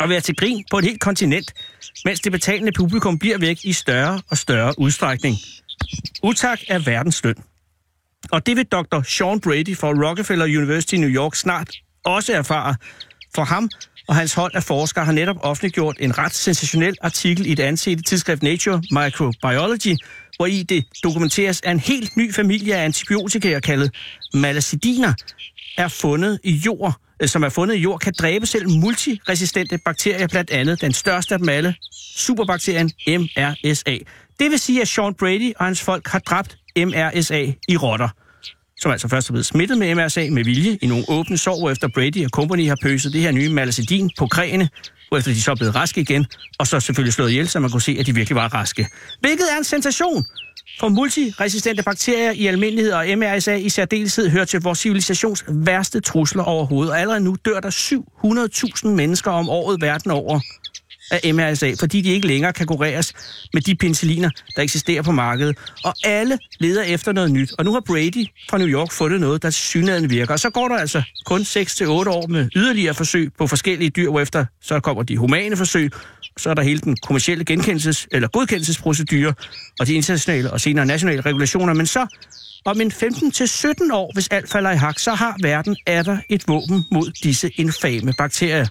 og 0.00 0.08
være 0.08 0.20
til 0.20 0.36
grin 0.36 0.64
på 0.70 0.78
et 0.78 0.84
helt 0.84 1.00
kontinent, 1.00 1.52
mens 2.04 2.20
det 2.20 2.32
betalende 2.32 2.72
publikum 2.72 3.18
bliver 3.18 3.38
væk 3.38 3.58
i 3.64 3.72
større 3.72 4.20
og 4.30 4.38
større 4.38 4.74
udstrækning. 4.78 5.36
Utak 6.22 6.60
er 6.68 6.78
verdens 6.78 7.24
løn. 7.24 7.34
Og 8.30 8.46
det 8.46 8.56
vil 8.56 8.64
Dr. 8.64 9.02
Sean 9.02 9.40
Brady 9.40 9.76
fra 9.76 9.88
Rockefeller 9.88 10.44
University 10.44 10.94
i 10.94 10.98
New 10.98 11.10
York 11.10 11.34
snart 11.34 11.70
også 12.04 12.32
erfare. 12.32 12.76
For 13.34 13.44
ham 13.44 13.70
og 14.08 14.16
hans 14.16 14.34
hold 14.34 14.54
af 14.54 14.62
forskere 14.62 15.04
har 15.04 15.12
netop 15.12 15.36
offentliggjort 15.40 15.96
en 16.00 16.18
ret 16.18 16.34
sensationel 16.34 16.96
artikel 17.02 17.46
i 17.46 17.54
det 17.54 17.62
ansete 17.62 18.02
tidsskrift 18.02 18.42
Nature 18.42 18.82
Microbiology, 18.90 19.96
hvor 20.36 20.46
i 20.46 20.62
det 20.62 20.84
dokumenteres, 21.04 21.60
at 21.64 21.72
en 21.72 21.80
helt 21.80 22.16
ny 22.16 22.34
familie 22.34 22.76
af 22.76 22.84
antibiotika, 22.84 23.60
kaldet 23.60 23.94
malacidiner, 24.34 25.12
er 25.78 25.88
fundet 25.88 26.40
i 26.44 26.52
jord, 26.52 26.96
øh, 27.22 27.28
som 27.28 27.42
er 27.42 27.48
fundet 27.48 27.74
i 27.74 27.78
jord, 27.78 28.00
kan 28.00 28.12
dræbe 28.18 28.46
selv 28.46 28.68
multiresistente 28.70 29.78
bakterier, 29.78 30.26
blandt 30.26 30.50
andet 30.50 30.80
den 30.80 30.92
største 30.92 31.34
af 31.34 31.38
dem 31.38 31.48
alle, 31.48 31.74
superbakterien 32.16 32.90
MRSA. 33.06 33.98
Det 34.40 34.50
vil 34.50 34.58
sige, 34.58 34.80
at 34.80 34.88
Sean 34.88 35.14
Brady 35.14 35.52
og 35.56 35.64
hans 35.64 35.82
folk 35.82 36.08
har 36.08 36.18
dræbt 36.18 36.56
MRSA 36.76 37.52
i 37.68 37.76
rotter 37.76 38.08
som 38.82 38.92
altså 38.92 39.08
først 39.08 39.28
er 39.28 39.32
blevet 39.32 39.46
smittet 39.46 39.78
med 39.78 39.94
MRSA 39.94 40.28
med 40.30 40.44
vilje 40.44 40.78
i 40.82 40.86
nogle 40.86 41.04
åbne 41.08 41.38
sår, 41.38 41.70
efter 41.70 41.88
Brady 41.94 42.24
og 42.24 42.30
company 42.30 42.68
har 42.68 42.78
pøset 42.82 43.12
det 43.12 43.20
her 43.20 43.32
nye 43.32 43.48
malacidin 43.48 44.10
på 44.18 44.26
kræene, 44.26 44.68
efter 45.16 45.32
de 45.32 45.42
så 45.42 45.50
er 45.50 45.54
blevet 45.54 45.74
raske 45.74 46.00
igen, 46.00 46.26
og 46.58 46.66
så 46.66 46.80
selvfølgelig 46.80 47.12
slået 47.14 47.30
ihjel, 47.30 47.48
så 47.48 47.60
man 47.60 47.70
kunne 47.70 47.82
se, 47.82 47.96
at 48.00 48.06
de 48.06 48.14
virkelig 48.14 48.36
var 48.36 48.54
raske. 48.54 48.88
Hvilket 49.20 49.46
er 49.52 49.58
en 49.58 49.64
sensation. 49.64 50.24
For 50.80 50.88
multiresistente 50.88 51.82
bakterier 51.82 52.30
i 52.30 52.46
almindelighed 52.46 52.92
og 52.92 53.06
MRSA 53.16 53.54
i 53.54 53.68
særdeleshed 53.68 54.30
hører 54.30 54.44
til 54.44 54.60
vores 54.60 54.78
civilisations 54.78 55.44
værste 55.48 56.00
trusler 56.00 56.42
overhovedet. 56.42 56.92
Og 56.92 57.00
allerede 57.00 57.24
nu 57.24 57.36
dør 57.44 57.60
der 57.60 57.70
700.000 58.84 58.88
mennesker 58.88 59.30
om 59.30 59.48
året 59.48 59.80
verden 59.80 60.10
over 60.10 60.40
af 61.10 61.34
MRSA, 61.34 61.72
fordi 61.78 62.00
de 62.00 62.10
ikke 62.10 62.26
længere 62.26 62.52
kan 62.52 62.66
kureres 62.66 63.12
med 63.52 63.62
de 63.62 63.74
penicilliner, 63.74 64.30
der 64.56 64.62
eksisterer 64.62 65.02
på 65.02 65.12
markedet. 65.12 65.58
Og 65.84 65.94
alle 66.04 66.38
leder 66.60 66.82
efter 66.82 67.12
noget 67.12 67.30
nyt. 67.30 67.52
Og 67.58 67.64
nu 67.64 67.72
har 67.72 67.80
Brady 67.80 68.26
fra 68.50 68.58
New 68.58 68.68
York 68.68 68.92
fundet 68.92 69.20
noget, 69.20 69.42
der 69.42 69.50
synligheden 69.50 70.10
virker. 70.10 70.32
Og 70.32 70.40
så 70.40 70.50
går 70.50 70.68
der 70.68 70.76
altså 70.76 71.02
kun 71.26 71.40
6-8 71.40 71.84
år 71.88 72.26
med 72.26 72.48
yderligere 72.56 72.94
forsøg 72.94 73.30
på 73.38 73.46
forskellige 73.46 73.90
dyr, 73.90 74.10
hvorefter 74.10 74.44
så 74.62 74.80
kommer 74.80 75.02
de 75.02 75.16
humane 75.16 75.56
forsøg, 75.56 75.90
så 76.36 76.50
er 76.50 76.54
der 76.54 76.62
hele 76.62 76.80
den 76.80 76.96
kommercielle 76.96 77.44
genkendelses- 77.50 78.06
eller 78.12 78.28
godkendelsesprocedure, 78.28 79.34
og 79.80 79.86
de 79.86 79.94
internationale 79.94 80.50
og 80.50 80.60
senere 80.60 80.86
nationale 80.86 81.20
regulationer. 81.20 81.74
Men 81.74 81.86
så 81.86 82.06
om 82.64 82.80
en 82.80 82.92
15-17 82.92 83.92
år, 83.92 84.12
hvis 84.14 84.28
alt 84.28 84.50
falder 84.50 84.70
i 84.70 84.76
hak, 84.76 84.98
så 84.98 85.14
har 85.14 85.36
verden 85.42 85.76
er 85.86 86.02
der 86.02 86.18
et 86.28 86.48
våben 86.48 86.84
mod 86.92 87.12
disse 87.22 87.50
infame 87.56 88.12
bakterier. 88.18 88.66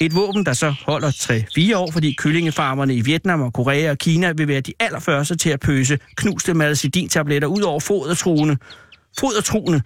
Et 0.00 0.14
våben, 0.14 0.46
der 0.46 0.52
så 0.52 0.74
holder 0.86 1.10
3-4 1.10 1.76
år, 1.76 1.90
fordi 1.90 2.14
kyllingefarmerne 2.18 2.94
i 2.94 3.00
Vietnam 3.00 3.42
og 3.42 3.52
Korea 3.52 3.90
og 3.90 3.98
Kina 3.98 4.32
vil 4.32 4.48
være 4.48 4.60
de 4.60 4.72
allerførste 4.80 5.36
til 5.36 5.50
at 5.50 5.60
pøse 5.60 5.98
knuste 6.16 6.54
malcidin-tabletter 6.54 7.48
ud 7.48 7.62
over 7.62 7.80
fodertruene, 7.80 8.58
fodertruene 9.20 9.82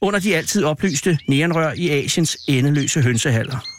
under 0.00 0.20
de 0.20 0.36
altid 0.36 0.64
oplyste 0.64 1.18
neonrør 1.28 1.72
i 1.76 1.88
Asiens 1.88 2.36
endeløse 2.48 3.02
hønsehaller. 3.02 3.75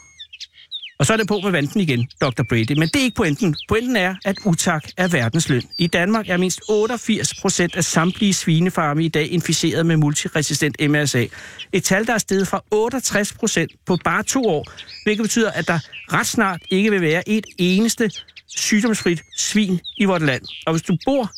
Og 0.98 1.06
så 1.06 1.12
er 1.12 1.16
det 1.16 1.28
på 1.28 1.40
med 1.40 1.50
vanten 1.50 1.80
igen, 1.80 2.08
Dr. 2.20 2.42
Brady. 2.48 2.72
Men 2.78 2.88
det 2.88 2.96
er 2.96 3.04
ikke 3.04 3.16
pointen. 3.16 3.56
Pointen 3.68 3.96
er, 3.96 4.14
at 4.24 4.36
utak 4.44 4.84
er 4.96 5.08
verdensløn. 5.08 5.62
I 5.78 5.86
Danmark 5.86 6.28
er 6.28 6.36
mindst 6.36 6.60
88 6.68 7.34
procent 7.40 7.76
af 7.76 7.84
samtlige 7.84 8.34
svinefarme 8.34 9.04
i 9.04 9.08
dag 9.08 9.32
inficeret 9.32 9.86
med 9.86 9.96
multiresistent 9.96 10.76
MRSA. 10.90 11.26
Et 11.72 11.84
tal, 11.84 12.06
der 12.06 12.14
er 12.14 12.18
steget 12.18 12.48
fra 12.48 12.62
68 12.70 13.32
procent 13.32 13.72
på 13.86 13.96
bare 14.04 14.22
to 14.22 14.44
år, 14.44 14.72
hvilket 15.04 15.22
betyder, 15.22 15.50
at 15.50 15.68
der 15.68 15.78
ret 16.12 16.26
snart 16.26 16.62
ikke 16.70 16.90
vil 16.90 17.00
være 17.00 17.28
et 17.28 17.46
eneste 17.58 18.10
sygdomsfrit 18.46 19.22
svin 19.36 19.80
i 19.96 20.04
vort 20.04 20.22
land. 20.22 20.42
Og 20.66 20.72
hvis 20.72 20.82
du 20.82 20.96
bor 21.04 21.30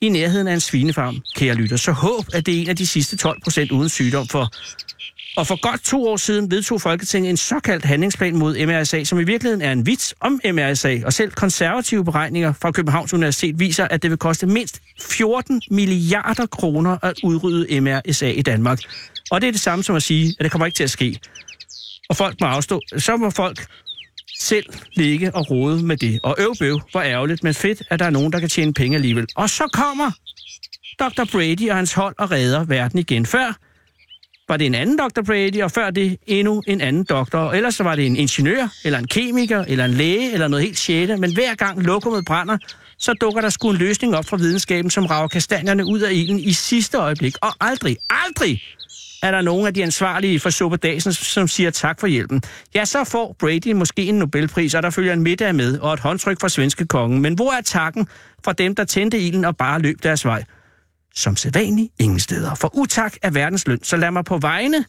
i 0.00 0.08
nærheden 0.08 0.48
af 0.48 0.54
en 0.54 0.60
svinefarm, 0.60 1.22
kære 1.36 1.54
lytter, 1.54 1.76
så 1.76 1.92
håb, 1.92 2.24
at 2.34 2.46
det 2.46 2.56
er 2.56 2.62
en 2.62 2.68
af 2.68 2.76
de 2.76 2.86
sidste 2.86 3.16
12 3.16 3.40
procent 3.42 3.70
uden 3.70 3.88
sygdom, 3.88 4.28
for 4.28 4.50
og 5.36 5.46
for 5.46 5.60
godt 5.60 5.84
to 5.84 6.08
år 6.08 6.16
siden 6.16 6.50
vedtog 6.50 6.80
Folketinget 6.80 7.30
en 7.30 7.36
såkaldt 7.36 7.84
handlingsplan 7.84 8.36
mod 8.36 8.66
MRSA, 8.66 9.04
som 9.04 9.20
i 9.20 9.24
virkeligheden 9.24 9.62
er 9.62 9.72
en 9.72 9.86
vits 9.86 10.14
om 10.20 10.40
MRSA. 10.44 10.98
Og 11.04 11.12
selv 11.12 11.30
konservative 11.30 12.04
beregninger 12.04 12.52
fra 12.52 12.70
Københavns 12.70 13.14
Universitet 13.14 13.58
viser, 13.58 13.88
at 13.88 14.02
det 14.02 14.10
vil 14.10 14.18
koste 14.18 14.46
mindst 14.46 14.80
14 15.00 15.62
milliarder 15.70 16.46
kroner 16.46 16.98
at 17.02 17.14
udrydde 17.24 17.80
MRSA 17.80 18.30
i 18.30 18.42
Danmark. 18.42 18.78
Og 19.30 19.40
det 19.40 19.48
er 19.48 19.52
det 19.52 19.60
samme 19.60 19.84
som 19.84 19.96
at 19.96 20.02
sige, 20.02 20.34
at 20.38 20.44
det 20.44 20.52
kommer 20.52 20.66
ikke 20.66 20.76
til 20.76 20.84
at 20.84 20.90
ske. 20.90 21.18
Og 22.08 22.16
folk 22.16 22.40
må 22.40 22.46
afstå. 22.46 22.80
Så 22.98 23.16
må 23.16 23.30
folk 23.30 23.66
selv 24.40 24.66
ligge 24.96 25.34
og 25.34 25.50
rode 25.50 25.82
med 25.82 25.96
det. 25.96 26.20
Og 26.22 26.34
øv 26.38 26.54
bøv, 26.58 26.80
hvor 26.90 27.02
ærgerligt, 27.02 27.42
men 27.42 27.54
fedt, 27.54 27.82
at 27.90 27.98
der 27.98 28.04
er 28.04 28.10
nogen, 28.10 28.32
der 28.32 28.40
kan 28.40 28.48
tjene 28.48 28.74
penge 28.74 28.94
alligevel. 28.96 29.26
Og 29.36 29.50
så 29.50 29.68
kommer 29.72 30.10
Dr. 30.98 31.24
Brady 31.32 31.70
og 31.70 31.76
hans 31.76 31.92
hold 31.92 32.14
og 32.18 32.30
redder 32.30 32.64
verden 32.64 32.98
igen. 32.98 33.26
Før 33.26 33.58
var 34.48 34.56
det 34.56 34.66
en 34.66 34.74
anden 34.74 34.98
Dr. 34.98 35.22
Brady, 35.22 35.62
og 35.62 35.70
før 35.70 35.90
det 35.90 36.16
endnu 36.26 36.62
en 36.66 36.80
anden 36.80 37.04
doktor. 37.04 37.38
Og 37.38 37.56
ellers 37.56 37.74
så 37.74 37.82
var 37.82 37.96
det 37.96 38.06
en 38.06 38.16
ingeniør, 38.16 38.68
eller 38.84 38.98
en 38.98 39.06
kemiker, 39.06 39.64
eller 39.68 39.84
en 39.84 39.94
læge, 39.94 40.32
eller 40.32 40.48
noget 40.48 40.64
helt 40.64 40.78
sjette. 40.78 41.16
Men 41.16 41.34
hver 41.34 41.54
gang 41.54 41.82
lokummet 41.82 42.24
brænder, 42.24 42.58
så 42.98 43.12
dukker 43.12 43.40
der 43.40 43.50
sgu 43.50 43.70
en 43.70 43.76
løsning 43.76 44.16
op 44.16 44.24
fra 44.24 44.36
videnskaben, 44.36 44.90
som 44.90 45.06
rager 45.06 45.28
kastanjerne 45.28 45.86
ud 45.86 46.00
af 46.00 46.12
ilden 46.12 46.38
i 46.38 46.52
sidste 46.52 46.98
øjeblik. 46.98 47.34
Og 47.42 47.52
aldrig, 47.60 47.96
aldrig 48.10 48.62
er 49.22 49.30
der 49.30 49.40
nogen 49.40 49.66
af 49.66 49.74
de 49.74 49.82
ansvarlige 49.82 50.40
for 50.40 50.50
suppedagen, 50.50 51.00
som 51.12 51.48
siger 51.48 51.70
tak 51.70 52.00
for 52.00 52.06
hjælpen. 52.06 52.42
Ja, 52.74 52.84
så 52.84 53.04
får 53.04 53.36
Brady 53.38 53.72
måske 53.72 54.02
en 54.02 54.14
Nobelpris, 54.14 54.74
og 54.74 54.82
der 54.82 54.90
følger 54.90 55.12
en 55.12 55.22
middag 55.22 55.54
med, 55.54 55.78
og 55.78 55.94
et 55.94 56.00
håndtryk 56.00 56.40
fra 56.40 56.48
svenske 56.48 56.86
kongen. 56.86 57.20
Men 57.22 57.34
hvor 57.34 57.52
er 57.52 57.60
takken 57.60 58.08
fra 58.44 58.52
dem, 58.52 58.74
der 58.74 58.84
tændte 58.84 59.18
ilden 59.18 59.44
og 59.44 59.56
bare 59.56 59.80
løb 59.80 60.02
deres 60.02 60.24
vej? 60.24 60.44
Som 61.16 61.36
sædvanligt 61.36 61.92
ingen 61.98 62.20
steder. 62.20 62.54
For 62.54 62.76
utak 62.76 63.16
er 63.22 63.30
verdensløn, 63.30 63.82
så 63.82 63.96
lad 63.96 64.10
mig 64.10 64.24
på 64.24 64.38
vegne 64.38 64.84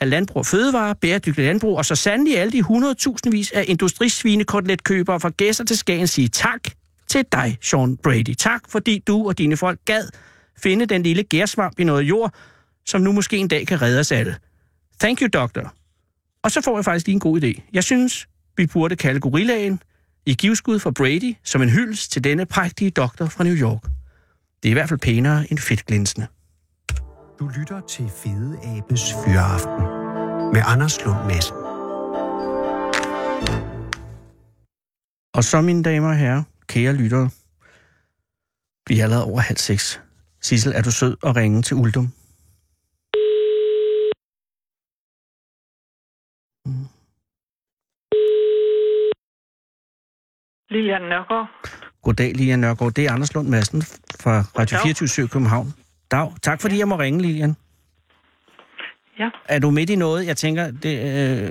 af 0.00 0.10
landbrug 0.10 0.36
og 0.36 0.46
fødevare, 0.46 0.94
bæredygtig 0.94 1.44
landbrug, 1.44 1.76
og 1.76 1.84
så 1.84 1.94
sandelig 1.94 2.38
alle 2.38 2.52
de 2.52 2.60
100.000vis 2.60 3.50
af 3.54 3.64
industrisvinekoteletkøbere 3.68 5.20
fra 5.20 5.30
gæster 5.36 5.64
til 5.64 5.78
Skagen 5.78 6.06
sige 6.06 6.28
tak 6.28 6.60
til 7.08 7.24
dig, 7.32 7.58
Sean 7.62 7.96
Brady. 7.96 8.34
Tak, 8.34 8.62
fordi 8.68 8.98
du 9.06 9.28
og 9.28 9.38
dine 9.38 9.56
folk 9.56 9.80
gad 9.84 10.08
finde 10.62 10.86
den 10.86 11.02
lille 11.02 11.22
gærsvamp 11.22 11.80
i 11.80 11.84
noget 11.84 12.02
jord, 12.02 12.34
som 12.86 13.00
nu 13.00 13.12
måske 13.12 13.36
en 13.36 13.48
dag 13.48 13.66
kan 13.66 13.82
redde 13.82 14.00
os 14.00 14.12
alle. 14.12 14.36
Thank 15.00 15.20
you, 15.20 15.28
doctor. 15.32 15.74
Og 16.42 16.50
så 16.50 16.60
får 16.60 16.76
jeg 16.76 16.84
faktisk 16.84 17.06
lige 17.06 17.14
en 17.14 17.20
god 17.20 17.42
idé. 17.42 17.62
Jeg 17.72 17.84
synes, 17.84 18.28
vi 18.56 18.66
burde 18.66 18.96
kalde 18.96 19.20
gorillaen 19.20 19.82
i 20.26 20.34
givskud 20.34 20.78
for 20.78 20.90
Brady 20.90 21.34
som 21.44 21.62
en 21.62 21.70
hyldest 21.70 22.12
til 22.12 22.24
denne 22.24 22.46
prægtige 22.46 22.90
doktor 22.90 23.26
fra 23.26 23.44
New 23.44 23.54
York. 23.54 23.99
Det 24.62 24.68
er 24.68 24.70
i 24.70 24.72
hvert 24.72 24.88
fald 24.88 25.00
pænere 25.00 25.46
end 25.50 25.58
fedtglinsende. 25.58 26.26
Du 27.38 27.50
lytter 27.58 27.80
til 27.80 28.08
Fede 28.08 28.58
Abes 28.64 29.04
Fyraften 29.24 29.84
med 30.54 30.62
Anders 30.66 31.04
Lund 31.04 31.18
Madsen. 31.26 31.56
Og 35.34 35.44
så, 35.44 35.60
mine 35.60 35.82
damer 35.82 36.08
og 36.08 36.16
herrer, 36.16 36.42
kære 36.68 36.92
lyttere, 36.92 37.30
vi 38.88 38.98
er 38.98 39.02
allerede 39.04 39.24
over 39.24 39.40
halv 39.40 39.58
seks. 39.58 40.00
Sissel, 40.40 40.72
er 40.72 40.82
du 40.82 40.90
sød 40.90 41.16
og 41.22 41.36
ringe 41.36 41.62
til 41.62 41.76
Uldum? 41.76 42.08
Lilian 50.70 51.02
Nørgaard. 51.02 51.79
Goddag, 52.02 52.32
Lilian 52.34 52.58
Nørgaard. 52.58 52.92
Det 52.92 53.06
er 53.06 53.12
Anders 53.12 53.34
Lund 53.34 53.48
Madsen 53.48 53.82
fra 54.22 54.34
Radio 54.58 54.78
24 54.82 55.28
København. 55.28 55.66
Dag. 56.10 56.28
Tak 56.42 56.60
fordi 56.62 56.78
jeg 56.78 56.88
må 56.88 56.96
ringe, 56.98 57.22
Lilian. 57.22 57.54
Ja. 59.18 59.28
Er 59.48 59.58
du 59.58 59.70
midt 59.70 59.90
i 59.90 59.96
noget? 59.96 60.26
Jeg 60.26 60.36
tænker, 60.36 60.64
det, 60.82 60.94
øh, 61.08 61.50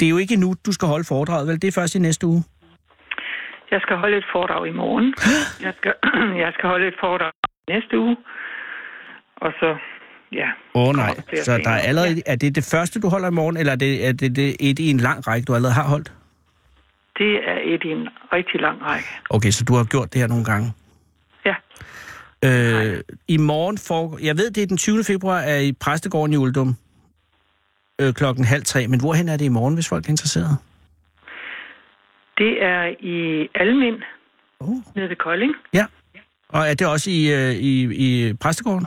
det 0.00 0.06
er 0.06 0.10
jo 0.10 0.18
ikke 0.18 0.36
nu, 0.36 0.54
du 0.66 0.72
skal 0.72 0.88
holde 0.88 1.04
foredraget, 1.04 1.48
vel? 1.48 1.62
Det 1.62 1.68
er 1.68 1.72
først 1.80 1.94
i 1.94 1.98
næste 1.98 2.26
uge. 2.26 2.42
Jeg 3.70 3.80
skal 3.80 3.96
holde 3.96 4.16
et 4.16 4.24
foredrag 4.32 4.66
i 4.66 4.72
morgen. 4.72 5.14
jeg, 5.66 5.72
skal, 5.78 5.94
jeg 6.44 6.52
skal 6.52 6.68
holde 6.68 6.86
et 6.88 6.94
foredrag 7.00 7.32
næste 7.68 7.98
uge. 7.98 8.16
Og 9.36 9.52
så, 9.60 9.76
ja. 10.32 10.48
Åh 10.74 10.88
oh, 10.88 10.94
nej, 10.96 11.14
så 11.44 11.58
der 11.64 11.70
er 11.70 11.78
allerede... 11.78 12.14
Ja. 12.14 12.32
Er 12.32 12.36
det 12.36 12.54
det 12.54 12.68
første, 12.72 13.00
du 13.00 13.08
holder 13.08 13.28
i 13.28 13.36
morgen, 13.40 13.56
eller 13.56 13.72
er 13.72 13.76
det, 13.76 14.06
er 14.08 14.12
det, 14.12 14.36
det 14.36 14.56
et 14.60 14.78
i 14.78 14.90
en 14.90 14.96
lang 14.96 15.26
række, 15.26 15.44
du 15.44 15.54
allerede 15.54 15.74
har 15.74 15.88
holdt? 15.88 16.12
Det 17.20 17.32
er 17.52 17.58
et 17.64 17.82
i 17.84 17.88
en 17.88 18.08
rigtig 18.32 18.60
lang 18.60 18.82
række. 18.82 19.08
Okay, 19.30 19.50
så 19.50 19.64
du 19.64 19.74
har 19.74 19.84
gjort 19.84 20.12
det 20.12 20.20
her 20.20 20.28
nogle 20.28 20.44
gange? 20.44 20.72
Ja. 21.48 21.54
Øh, 22.44 23.00
I 23.28 23.36
morgen 23.36 23.78
for... 23.78 24.18
Jeg 24.22 24.36
ved, 24.38 24.50
det 24.50 24.62
er 24.62 24.66
den 24.66 24.76
20. 24.76 25.04
februar, 25.04 25.38
er 25.38 25.58
i 25.58 25.72
Præstegården 25.72 26.32
i 26.32 26.36
Uldum 26.36 26.76
øh, 28.00 28.14
klokken 28.14 28.44
halv 28.44 28.62
tre. 28.62 28.86
Men 28.88 29.00
hvorhen 29.00 29.28
er 29.28 29.36
det 29.36 29.44
i 29.44 29.48
morgen, 29.48 29.74
hvis 29.74 29.88
folk 29.88 30.04
er 30.04 30.10
interesseret? 30.10 30.58
Det 32.38 32.62
er 32.62 32.84
i 33.00 33.48
Almind, 33.54 34.02
oh. 34.60 34.76
nede 34.96 35.08
ved 35.08 35.16
Kolding. 35.16 35.54
Ja. 35.72 35.86
Og 36.48 36.68
er 36.68 36.74
det 36.74 36.86
også 36.86 37.10
i, 37.10 37.32
øh, 37.32 37.54
i, 37.54 37.74
i 38.06 38.34
Præstegården? 38.34 38.86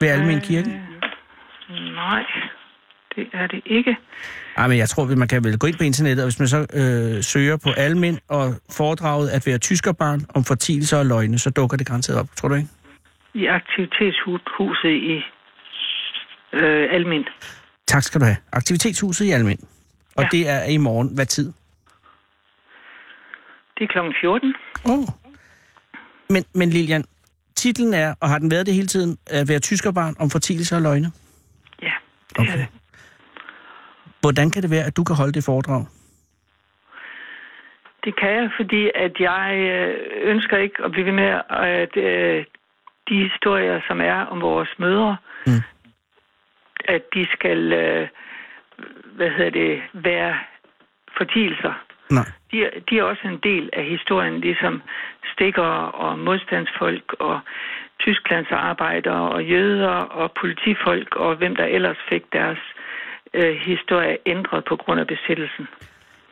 Ved 0.00 0.08
Almind 0.08 0.36
øh, 0.36 0.42
Kirke? 0.42 0.82
Nej, 1.94 2.24
det 3.16 3.26
er 3.32 3.46
det 3.46 3.62
ikke. 3.66 3.96
Ej, 4.56 4.68
men 4.68 4.78
jeg 4.78 4.88
tror, 4.88 5.10
at 5.10 5.18
man 5.18 5.28
kan 5.28 5.44
vel 5.44 5.58
gå 5.58 5.66
ind 5.66 5.76
på 5.76 5.84
internettet, 5.84 6.24
og 6.24 6.30
hvis 6.30 6.38
man 6.38 6.48
så 6.48 6.66
øh, 6.80 7.22
søger 7.22 7.56
på 7.56 7.70
almen 7.76 8.18
og 8.28 8.54
foredraget 8.70 9.28
at 9.28 9.46
være 9.46 9.58
tyskerbarn 9.58 10.20
om 10.34 10.44
fortielser 10.44 10.98
og 10.98 11.06
løgne, 11.06 11.38
så 11.38 11.50
dukker 11.50 11.76
det 11.76 11.86
garanteret 11.86 12.18
op, 12.18 12.26
tror 12.36 12.48
du 12.48 12.54
ikke? 12.54 12.68
I 13.34 13.46
aktivitetshuset 13.46 14.90
i 14.90 15.16
øh, 16.52 16.88
Almen. 16.90 17.24
Tak 17.86 18.02
skal 18.02 18.20
du 18.20 18.24
have. 18.24 18.36
Aktivitetshuset 18.52 19.24
i 19.24 19.30
Almen. 19.30 19.58
Og 20.16 20.22
ja. 20.22 20.28
det 20.32 20.48
er 20.48 20.64
i 20.64 20.76
morgen. 20.76 21.14
Hvad 21.14 21.26
tid? 21.26 21.52
Det 23.78 23.84
er 23.84 23.86
kl. 23.86 23.98
14. 24.20 24.54
Oh. 24.84 25.04
Men, 26.30 26.44
men 26.54 26.70
Lilian, 26.70 27.04
titlen 27.56 27.94
er, 27.94 28.14
og 28.20 28.28
har 28.28 28.38
den 28.38 28.50
været 28.50 28.66
det 28.66 28.74
hele 28.74 28.86
tiden, 28.86 29.18
at 29.26 29.48
være 29.48 29.58
tyskerbarn 29.58 30.14
om 30.18 30.30
fortielser 30.30 30.76
og 30.76 30.82
løgne? 30.82 31.12
Ja, 31.82 31.92
det 32.28 32.38
okay. 32.38 32.52
er 32.52 32.56
det. 32.56 32.66
Hvordan 34.24 34.50
kan 34.50 34.62
det 34.62 34.70
være, 34.70 34.86
at 34.86 34.96
du 34.96 35.04
kan 35.04 35.16
holde 35.16 35.32
det 35.32 35.44
foredrag? 35.44 35.82
Det 38.04 38.16
kan 38.20 38.30
jeg, 38.30 38.50
fordi 38.56 38.90
at 38.94 39.12
jeg 39.20 39.48
øh, 39.72 39.94
ønsker 40.32 40.56
ikke 40.56 40.84
at 40.84 40.90
blive 40.92 41.06
ved 41.06 41.12
med, 41.12 41.40
at 41.50 41.96
øh, 41.96 42.44
de 43.08 43.16
historier, 43.28 43.80
som 43.88 44.00
er 44.00 44.18
om 44.32 44.40
vores 44.40 44.72
mødre, 44.78 45.16
mm. 45.46 45.62
at 46.84 47.02
de 47.14 47.26
skal, 47.32 47.72
øh, 47.72 48.08
hvad 49.16 49.30
hedder 49.30 49.50
det, 49.50 49.82
være 49.92 50.38
fortielser. 51.16 51.74
Nej. 52.10 52.26
De, 52.50 52.70
de 52.90 52.98
er 52.98 53.02
også 53.02 53.28
en 53.28 53.40
del 53.42 53.70
af 53.72 53.84
historien, 53.84 54.40
ligesom 54.40 54.82
stikker 55.32 55.72
og 56.02 56.18
modstandsfolk 56.18 57.12
og 57.18 57.40
Tysklands 58.00 58.50
arbejdere 58.50 59.28
og 59.30 59.44
jøder 59.44 59.96
og 60.20 60.32
politifolk 60.40 61.16
og 61.16 61.36
hvem 61.36 61.56
der 61.56 61.64
ellers 61.64 61.96
fik 62.08 62.22
deres 62.32 62.58
øh, 63.34 63.56
historie 63.66 64.16
ændret 64.26 64.64
på 64.68 64.76
grund 64.76 65.00
af 65.00 65.06
besættelsen. 65.06 65.66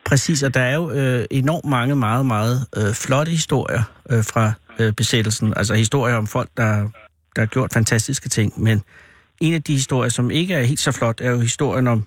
Præcis, 0.05 0.43
og 0.43 0.53
der 0.53 0.59
er 0.59 0.75
jo 0.75 0.91
øh, 0.91 1.25
enormt 1.31 1.69
mange 1.69 1.95
meget, 1.95 2.25
meget 2.25 2.57
øh, 2.77 2.93
flotte 3.03 3.29
historier 3.29 3.83
øh, 4.11 4.23
fra 4.33 4.45
øh, 4.79 4.93
besættelsen. 4.93 5.53
Altså 5.57 5.73
historier 5.73 6.15
om 6.15 6.27
folk, 6.27 6.49
der, 6.57 6.69
der 7.35 7.41
har 7.41 7.45
gjort 7.45 7.71
fantastiske 7.73 8.29
ting. 8.29 8.63
Men 8.63 8.83
en 9.41 9.53
af 9.53 9.63
de 9.63 9.73
historier, 9.73 10.09
som 10.09 10.31
ikke 10.31 10.53
er 10.53 10.63
helt 10.63 10.79
så 10.79 10.91
flot, 10.99 11.21
er 11.21 11.31
jo 11.31 11.39
historien 11.39 11.87
om, 11.87 12.05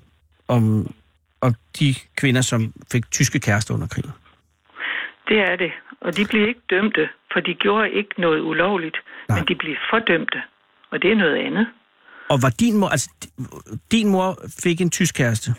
om, 0.49 0.95
om 1.41 1.55
de 1.79 1.95
kvinder, 2.17 2.41
som 2.41 2.73
fik 2.93 3.11
tyske 3.11 3.41
kærester 3.41 3.75
under 3.75 3.87
krigen. 3.87 4.11
Det 5.29 5.39
er 5.39 5.57
det. 5.57 5.73
Og 6.01 6.17
de 6.17 6.25
blev 6.31 6.49
ikke 6.49 6.61
dømte, 6.71 7.09
for 7.33 7.41
de 7.41 7.55
gjorde 7.55 7.91
ikke 7.91 8.21
noget 8.21 8.41
ulovligt, 8.41 8.97
Nej. 9.29 9.39
men 9.39 9.49
de 9.49 9.55
blev 9.55 9.77
fordømte. 9.91 10.43
Og 10.91 11.03
det 11.03 11.13
er 11.13 11.17
noget 11.17 11.37
andet. 11.37 11.67
Og 12.29 12.39
var 12.43 12.53
din 12.61 12.77
mor, 12.77 12.89
altså 12.89 13.11
din 13.93 14.09
mor 14.09 14.39
fik 14.63 14.81
en 14.81 14.91
tysk 14.91 15.15
kæreste? 15.15 15.51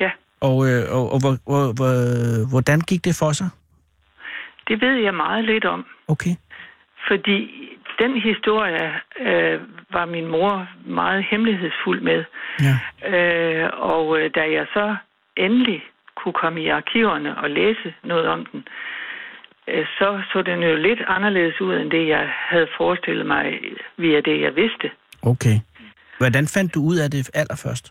Ja. 0.00 0.10
Og, 0.40 0.68
øh, 0.68 0.82
og, 0.96 1.12
og 1.12 1.18
hvor, 1.20 1.34
hvor, 1.46 2.50
hvordan 2.50 2.80
gik 2.80 3.04
det 3.04 3.16
for 3.18 3.32
sig? 3.32 3.48
Det 4.68 4.80
ved 4.80 4.94
jeg 4.94 5.14
meget 5.14 5.44
lidt 5.44 5.64
om. 5.64 5.86
Okay. 6.08 6.34
Fordi 7.08 7.38
den 7.98 8.20
historie 8.20 8.92
øh, 9.20 9.60
var 9.92 10.06
min 10.06 10.26
mor 10.26 10.68
meget 10.86 11.24
hemmelighedsfuld 11.30 12.00
med. 12.00 12.24
Ja. 12.66 12.76
Øh, 13.12 13.70
og 13.72 14.20
øh, 14.20 14.30
da 14.34 14.40
jeg 14.40 14.66
så 14.72 14.96
endelig 15.36 15.82
kunne 16.16 16.32
komme 16.32 16.62
i 16.62 16.68
arkiverne 16.68 17.38
og 17.38 17.50
læse 17.50 17.94
noget 18.04 18.26
om 18.26 18.46
den, 18.52 18.64
øh, 19.68 19.86
så 19.98 20.22
så 20.32 20.42
den 20.42 20.62
jo 20.62 20.76
lidt 20.76 21.00
anderledes 21.06 21.60
ud, 21.60 21.74
end 21.76 21.90
det 21.90 22.08
jeg 22.08 22.28
havde 22.48 22.68
forestillet 22.76 23.26
mig 23.26 23.60
via 23.96 24.20
det, 24.20 24.40
jeg 24.40 24.56
vidste. 24.56 24.90
Okay. 25.22 25.56
Hvordan 26.20 26.46
fandt 26.54 26.74
du 26.74 26.80
ud 26.90 26.96
af 27.04 27.10
det 27.10 27.30
allerførst? 27.34 27.86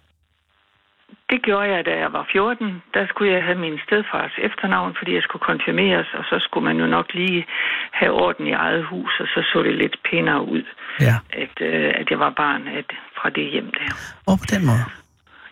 Det 1.30 1.40
gjorde 1.48 1.68
jeg, 1.74 1.86
da 1.86 1.94
jeg 2.04 2.14
var 2.14 2.26
14. 2.32 2.82
Der 2.94 3.08
skulle 3.08 3.34
jeg 3.36 3.44
have 3.44 3.60
min 3.66 3.80
stedfars 3.86 4.32
efternavn, 4.48 4.96
fordi 4.98 5.12
jeg 5.16 5.24
skulle 5.24 5.46
konfirmeres, 5.52 6.08
og 6.14 6.24
så 6.30 6.36
skulle 6.46 6.66
man 6.70 6.78
jo 6.78 6.88
nok 6.88 7.08
lige 7.14 7.46
have 7.92 8.12
orden 8.12 8.48
i 8.48 8.52
eget 8.52 8.84
hus, 8.86 9.12
og 9.20 9.28
så 9.34 9.40
så 9.52 9.64
det 9.64 9.76
lidt 9.76 9.96
pænere 10.10 10.42
ud, 10.56 10.64
ja. 11.00 11.16
at, 11.44 11.56
øh, 11.62 11.94
at 12.00 12.06
jeg 12.12 12.20
var 12.20 12.34
barn 12.44 12.68
at, 12.68 12.90
fra 13.18 13.30
det 13.30 13.52
hjem 13.52 13.72
der. 13.78 13.90
Og 14.30 14.36
på 14.42 14.46
den 14.54 14.66
måde? 14.66 14.86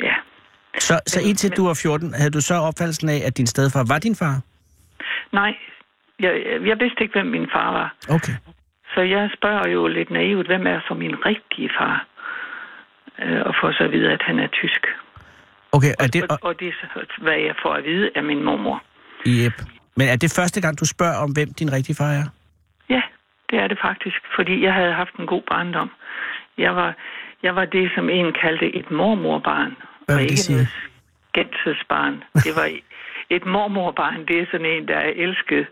Ja. 0.08 0.16
Så, 0.80 0.94
så 1.06 1.20
men, 1.20 1.30
indtil 1.30 1.50
men, 1.50 1.56
du 1.58 1.68
var 1.68 1.80
14, 1.82 2.14
havde 2.14 2.32
du 2.32 2.42
så 2.42 2.56
opfattelsen 2.70 3.10
af, 3.10 3.20
at 3.28 3.38
din 3.38 3.48
stedfar 3.48 3.84
var 3.94 4.00
din 4.00 4.16
far? 4.16 4.36
Nej, 5.32 5.54
jeg, 6.20 6.32
jeg 6.70 6.78
vidste 6.80 7.00
ikke, 7.04 7.14
hvem 7.14 7.26
min 7.26 7.48
far 7.54 7.72
var. 7.80 7.96
Okay. 8.16 8.36
Så 8.94 9.02
jeg 9.02 9.30
spørger 9.38 9.68
jo 9.70 9.88
lidt 9.88 10.10
naivt, 10.12 10.48
hvem 10.48 10.68
er 10.68 10.80
så 10.88 10.94
min 10.94 11.16
rigtige 11.26 11.70
far? 11.80 12.08
Øh, 13.24 13.42
og 13.46 13.56
får 13.62 13.72
så 13.72 13.84
at 13.84 13.92
vide, 13.92 14.12
at 14.12 14.22
han 14.22 14.40
er 14.40 14.48
tysk. 14.48 14.88
Okay, 15.72 15.94
er 16.00 16.08
det... 16.08 16.24
Og, 16.30 16.38
og 16.42 16.60
det 16.60 16.68
er, 16.68 17.22
hvad 17.22 17.34
jeg 17.34 17.56
får 17.62 17.74
at 17.74 17.84
vide 17.84 18.10
af 18.16 18.24
min 18.24 18.44
mormor. 18.44 18.84
Yep. 19.28 19.54
Men 19.98 20.08
er 20.08 20.16
det 20.16 20.34
første 20.36 20.62
gang, 20.62 20.80
du 20.80 20.86
spørger 20.86 21.18
om, 21.24 21.32
hvem 21.32 21.54
din 21.54 21.74
rigtige 21.74 21.96
far 21.96 22.12
er? 22.22 22.26
Ja, 22.90 23.02
det 23.50 23.60
er 23.60 23.68
det 23.68 23.78
faktisk, 23.82 24.20
fordi 24.36 24.64
jeg 24.64 24.74
havde 24.74 24.94
haft 24.94 25.16
en 25.16 25.28
god 25.28 25.42
barndom. 25.50 25.90
Jeg 26.58 26.76
var, 26.76 26.94
jeg 27.44 27.56
var 27.56 27.66
det, 27.66 27.92
som 27.96 28.10
en 28.10 28.34
kaldte 28.42 28.76
et 28.76 28.92
mormorbarn. 28.92 29.76
Hvad 30.06 30.18
vil 30.18 30.30
det 30.30 30.40
sige? 30.40 30.68
Genselsbarn. 31.34 32.24
Det 32.34 32.54
var 32.56 32.70
et 33.36 33.46
mormorbarn, 33.46 34.26
det 34.28 34.40
er 34.40 34.46
sådan 34.52 34.66
en, 34.66 34.88
der 34.88 34.96
er 34.96 35.12
elsket, 35.16 35.68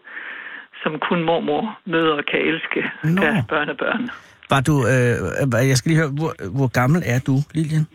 som 0.84 1.00
kun 1.00 1.24
mormor 1.24 1.80
møder 1.86 2.22
kan 2.22 2.40
elske 2.40 2.92
Nå. 3.04 3.22
deres 3.22 3.46
børnebørn. 3.50 4.10
Var 4.50 4.62
du, 4.62 4.76
øh, 4.94 5.68
jeg 5.72 5.78
skal 5.78 5.90
lige 5.90 6.02
høre, 6.02 6.14
hvor, 6.20 6.32
hvor 6.58 6.68
gammel 6.80 7.04
er 7.06 7.20
du, 7.20 7.36
Lilian? 7.54 7.88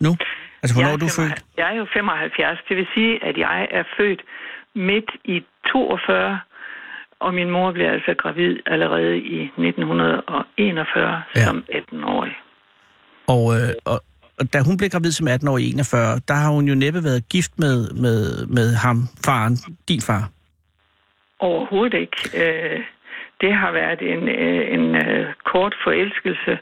Nu? 0.00 0.16
Altså, 0.62 0.74
hvornår 0.74 0.92
er 0.92 0.96
du 0.96 1.08
født? 1.18 1.44
Jeg 1.56 1.66
er 1.72 1.76
jo 1.76 1.86
75. 1.92 2.58
Det 2.68 2.76
vil 2.76 2.86
sige, 2.94 3.24
at 3.24 3.36
jeg 3.38 3.68
er 3.70 3.84
født 3.96 4.22
midt 4.74 5.10
i 5.24 5.36
42, 5.72 6.40
og 7.20 7.34
min 7.34 7.50
mor 7.50 7.72
blev 7.72 7.86
altså 7.86 8.14
gravid 8.18 8.56
allerede 8.66 9.18
i 9.18 9.42
1941 9.42 11.22
ja. 11.36 11.44
som 11.44 11.64
18-årig. 11.68 12.32
Og, 13.26 13.54
øh, 13.56 13.68
og, 13.84 14.00
og 14.38 14.52
da 14.52 14.58
hun 14.66 14.76
blev 14.76 14.90
gravid 14.90 15.12
som 15.12 15.28
18-årig 15.28 15.64
i 15.64 15.72
41, 15.72 16.20
der 16.28 16.34
har 16.34 16.50
hun 16.50 16.64
jo 16.68 16.74
næppe 16.74 17.04
været 17.04 17.28
gift 17.28 17.58
med, 17.58 17.90
med, 18.04 18.46
med 18.46 18.74
ham, 18.74 18.98
faren, 19.26 19.56
din 19.88 20.00
far. 20.00 20.30
Overhovedet 21.38 21.98
ikke. 21.98 22.16
Øh, 22.42 22.80
det 23.44 23.52
har 23.62 23.72
været 23.80 24.00
en, 24.12 24.22
øh, 24.28 24.74
en, 24.74 24.84
en 24.96 25.26
kort 25.52 25.74
forelskelse. 25.84 26.52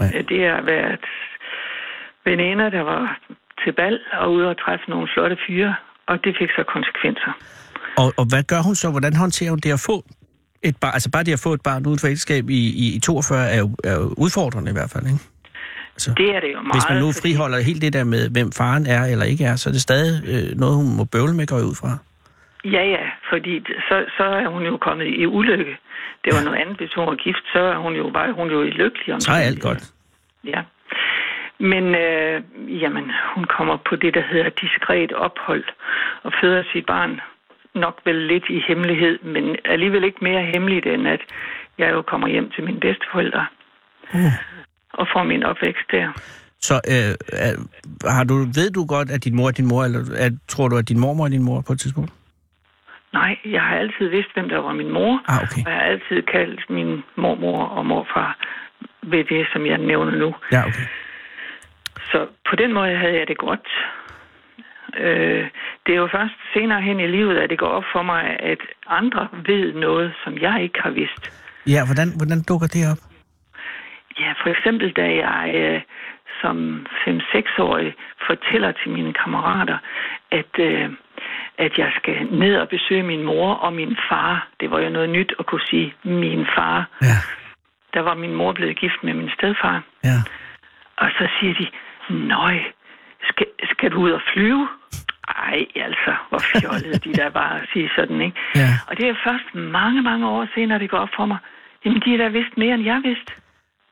Ja. 0.00 0.22
Det 0.32 0.40
har 0.54 0.62
været 0.74 1.04
veninder, 2.24 2.68
der 2.76 2.84
var 2.92 3.04
til 3.62 3.72
bal 3.72 4.00
og 4.12 4.32
ude 4.32 4.46
og 4.52 4.56
træffe 4.64 4.90
nogle 4.90 5.08
flotte 5.14 5.36
fyre, 5.46 5.74
og 6.06 6.24
det 6.24 6.32
fik 6.40 6.50
så 6.58 6.62
konsekvenser. 6.74 7.32
Og, 8.02 8.08
og 8.20 8.24
hvad 8.30 8.42
gør 8.52 8.62
hun 8.68 8.74
så? 8.74 8.90
Hvordan 8.90 9.14
håndterer 9.22 9.50
hun 9.50 9.60
det 9.66 9.72
at 9.78 9.82
få 9.90 9.96
et 10.68 10.76
barn? 10.82 10.94
Altså 10.96 11.10
bare 11.14 11.24
det 11.24 11.32
at 11.32 11.42
få 11.46 11.52
et 11.58 11.62
barn 11.68 11.86
uden 11.86 11.98
for 11.98 12.08
ægteskab 12.08 12.44
i, 12.50 12.62
i, 12.84 12.86
i 12.96 13.00
42 13.00 13.50
er 13.54 13.58
jo, 13.64 13.68
er 13.84 13.94
jo 14.00 14.06
udfordrende 14.24 14.70
i 14.70 14.76
hvert 14.78 14.90
fald, 14.94 15.06
ikke? 15.12 15.24
Altså, 15.96 16.10
det 16.16 16.28
er 16.36 16.40
det 16.44 16.50
jo 16.56 16.60
meget. 16.62 16.76
Hvis 16.76 16.88
man 16.90 16.98
nu 17.04 17.08
friholder 17.22 17.58
fordi... 17.58 17.70
helt 17.70 17.82
det 17.82 17.92
der 17.98 18.04
med, 18.14 18.22
hvem 18.36 18.48
faren 18.60 18.86
er 18.96 19.02
eller 19.12 19.26
ikke 19.32 19.44
er, 19.44 19.56
så 19.56 19.64
er 19.70 19.72
det 19.72 19.82
stadig 19.88 20.12
øh, 20.32 20.58
noget, 20.62 20.74
hun 20.80 20.96
må 20.98 21.04
bøvle 21.14 21.34
med, 21.38 21.46
går 21.46 21.56
ud 21.70 21.76
fra. 21.82 21.90
Ja, 22.64 22.84
ja, 22.96 23.04
fordi 23.30 23.54
så, 23.88 23.96
så 24.16 24.24
er 24.42 24.48
hun 24.54 24.62
jo 24.70 24.76
kommet 24.76 25.06
i 25.06 25.26
ulykke. 25.26 25.74
Det 26.24 26.30
var 26.34 26.42
noget 26.44 26.58
andet, 26.58 26.76
hvis 26.76 26.92
hun 26.96 27.06
var 27.06 27.14
gift, 27.14 27.44
så 27.52 27.58
er 27.58 27.78
hun 27.84 27.94
jo 27.94 28.10
bare 28.14 28.32
hun 28.32 28.48
jo 28.50 28.62
lykkelig. 28.62 29.14
Om 29.14 29.20
så 29.20 29.32
er 29.32 29.36
alt 29.50 29.62
godt. 29.62 29.92
Ja. 30.44 30.60
Men 31.60 31.84
øh, 31.94 32.42
jamen, 32.82 33.04
hun 33.34 33.44
kommer 33.44 33.76
på 33.88 33.96
det, 33.96 34.14
der 34.14 34.22
hedder 34.32 34.50
diskret 34.62 35.12
ophold 35.12 35.64
og 36.22 36.32
føder 36.40 36.62
sit 36.72 36.86
barn 36.86 37.20
nok 37.74 38.00
vel 38.04 38.14
lidt 38.14 38.44
i 38.50 38.62
hemmelighed, 38.68 39.18
men 39.22 39.56
alligevel 39.64 40.04
ikke 40.04 40.18
mere 40.22 40.42
hemmeligt, 40.44 40.86
end 40.86 41.08
at 41.08 41.20
jeg 41.78 41.90
jo 41.90 42.02
kommer 42.02 42.28
hjem 42.28 42.50
til 42.50 42.64
mine 42.64 42.80
bedsteforældre 42.80 43.46
uh. 44.14 44.32
og 44.92 45.06
får 45.12 45.22
min 45.22 45.42
opvækst 45.42 45.86
der. 45.90 46.12
Så 46.60 46.74
øh, 46.74 47.12
har 48.10 48.24
du, 48.24 48.34
ved 48.34 48.70
du 48.70 48.86
godt, 48.86 49.10
at 49.10 49.24
din 49.24 49.36
mor 49.36 49.48
er 49.48 49.52
din 49.52 49.66
mor, 49.66 49.84
eller 49.84 50.00
at, 50.16 50.32
tror 50.48 50.68
du, 50.68 50.76
at 50.76 50.88
din 50.88 51.00
mormor 51.00 51.24
er 51.24 51.28
din 51.28 51.42
mor 51.42 51.60
på 51.60 51.72
et 51.72 51.80
tidspunkt? 51.80 52.12
Nej, 53.12 53.38
jeg 53.44 53.62
har 53.62 53.76
altid 53.76 54.08
vidst, 54.08 54.34
hvem 54.34 54.48
der 54.48 54.58
var 54.58 54.72
min 54.72 54.90
mor, 54.90 55.22
ah, 55.28 55.42
okay. 55.42 55.62
og 55.66 55.70
jeg 55.70 55.80
har 55.80 55.86
altid 55.86 56.22
kaldt 56.22 56.70
min 56.70 57.02
mormor 57.16 57.64
og 57.64 57.86
morfar 57.86 58.38
ved 59.02 59.24
det, 59.24 59.46
som 59.52 59.66
jeg 59.66 59.78
nævner 59.78 60.16
nu. 60.16 60.34
Ja, 60.52 60.60
okay. 60.66 60.86
Så 62.10 62.26
på 62.50 62.56
den 62.56 62.72
måde 62.72 62.96
havde 62.96 63.18
jeg 63.18 63.28
det 63.28 63.38
godt. 63.38 63.68
Øh, 64.96 65.48
det 65.86 65.92
er 65.92 66.00
jo 66.04 66.08
først 66.12 66.34
senere 66.54 66.82
hen 66.82 67.00
i 67.00 67.06
livet, 67.06 67.36
at 67.38 67.50
det 67.50 67.58
går 67.58 67.66
op 67.66 67.84
for 67.92 68.02
mig, 68.02 68.36
at 68.40 68.58
andre 68.86 69.28
ved 69.46 69.72
noget, 69.72 70.12
som 70.24 70.38
jeg 70.38 70.62
ikke 70.62 70.80
har 70.82 70.90
vidst. 70.90 71.22
Ja, 71.66 71.80
hvordan, 71.86 72.08
hvordan 72.16 72.42
dukker 72.48 72.66
det 72.66 72.82
op? 72.92 73.02
Ja, 74.20 74.32
for 74.42 74.48
eksempel 74.50 74.90
da 74.92 75.06
jeg 75.26 75.52
øh, 75.54 75.80
som 76.40 76.86
5-6-årig 77.06 77.94
fortæller 78.26 78.72
til 78.72 78.90
mine 78.90 79.12
kammerater, 79.12 79.78
at, 80.30 80.52
øh, 80.58 80.90
at 81.66 81.72
jeg 81.78 81.90
skal 81.98 82.16
ned 82.42 82.54
og 82.62 82.68
besøge 82.68 83.02
min 83.02 83.22
mor 83.22 83.54
og 83.54 83.72
min 83.72 83.96
far. 84.08 84.48
Det 84.60 84.70
var 84.70 84.80
jo 84.80 84.90
noget 84.90 85.10
nyt 85.10 85.32
at 85.38 85.46
kunne 85.46 85.66
sige 85.70 85.94
min 86.04 86.46
far. 86.56 86.78
Ja. 87.02 87.18
Der 87.94 88.00
var 88.00 88.14
min 88.14 88.34
mor 88.34 88.52
blevet 88.52 88.76
gift 88.82 89.00
med 89.02 89.14
min 89.14 89.30
stedfar. 89.36 89.82
Ja. 90.04 90.18
Og 90.96 91.08
så 91.18 91.28
siger 91.36 91.54
de, 91.60 91.66
Nøj, 92.34 92.58
skal, 93.28 93.46
skal 93.72 93.90
du 93.90 93.96
ud 93.96 94.10
og 94.10 94.20
flyve? 94.32 94.68
Ej, 95.28 95.66
altså, 95.74 96.12
hvor 96.28 96.38
fjollet 96.38 97.04
de 97.04 97.12
der 97.12 97.30
bare 97.30 97.60
at 97.60 97.68
sige 97.72 97.90
sådan, 97.96 98.20
ikke? 98.20 98.36
Ja. 98.54 98.70
Og 98.88 98.96
det 98.96 99.08
er 99.08 99.14
først 99.26 99.48
mange, 99.54 100.02
mange 100.02 100.28
år 100.28 100.46
senere, 100.54 100.78
det 100.78 100.90
går 100.90 100.98
op 100.98 101.08
for 101.16 101.26
mig. 101.26 101.38
Jamen, 101.84 102.02
de 102.04 102.14
er 102.14 102.18
da 102.18 102.28
vidst 102.28 102.56
mere, 102.56 102.74
end 102.74 102.84
jeg 102.84 103.00
vidste. 103.04 103.32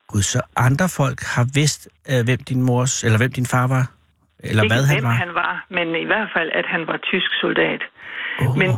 Gud, 0.07 0.21
så 0.21 0.41
andre 0.55 0.89
folk 0.89 1.19
har 1.35 1.45
vidst, 1.53 1.89
øh, 2.11 2.25
hvem 2.25 2.39
din 2.49 2.61
mors, 2.63 3.03
eller 3.03 3.17
hvem 3.17 3.31
din 3.31 3.45
far 3.45 3.67
var? 3.67 3.98
Eller 4.43 4.63
Ikke 4.63 4.75
hvad 4.75 4.85
han 4.95 5.03
var? 5.03 5.09
han 5.09 5.33
var, 5.33 5.65
men 5.69 5.95
i 5.95 6.05
hvert 6.05 6.29
fald, 6.35 6.49
at 6.53 6.65
han 6.65 6.87
var 6.87 6.97
tysk 6.97 7.31
soldat. 7.41 7.81
Oh. 8.41 8.57
Men 8.57 8.69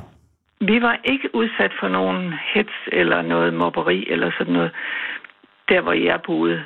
vi 0.69 0.81
var 0.81 0.95
ikke 1.03 1.35
udsat 1.35 1.71
for 1.79 1.87
nogen 1.87 2.33
hets 2.53 2.77
eller 2.91 3.21
noget 3.21 3.53
mobberi 3.53 4.07
eller 4.09 4.31
sådan 4.37 4.53
noget, 4.53 4.71
der 5.69 5.81
hvor 5.81 5.93
jeg 5.93 6.19
boede. 6.25 6.63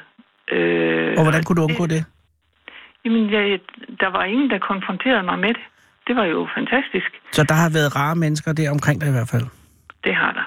Øh, 0.52 1.14
og 1.18 1.24
hvordan 1.24 1.44
kunne 1.44 1.62
du 1.62 1.64
undgå 1.64 1.86
det? 1.86 2.06
Jamen, 3.06 3.32
jeg, 3.32 3.60
der 4.00 4.08
var 4.08 4.24
ingen, 4.24 4.50
der 4.50 4.60
konfronterede 4.60 5.24
mig 5.24 5.40
med 5.40 5.54
det. 5.54 5.66
Det 6.08 6.16
var 6.16 6.26
jo 6.26 6.48
fantastisk. 6.56 7.10
Så 7.32 7.44
der 7.44 7.54
har 7.54 7.70
været 7.70 7.96
rare 7.96 8.16
mennesker 8.16 8.54
der 8.54 8.72
omkring 8.72 9.02
dig 9.02 9.10
i 9.10 9.12
hvert 9.12 9.30
fald? 9.32 9.48
Det 10.04 10.16
har 10.16 10.32
der. 10.32 10.46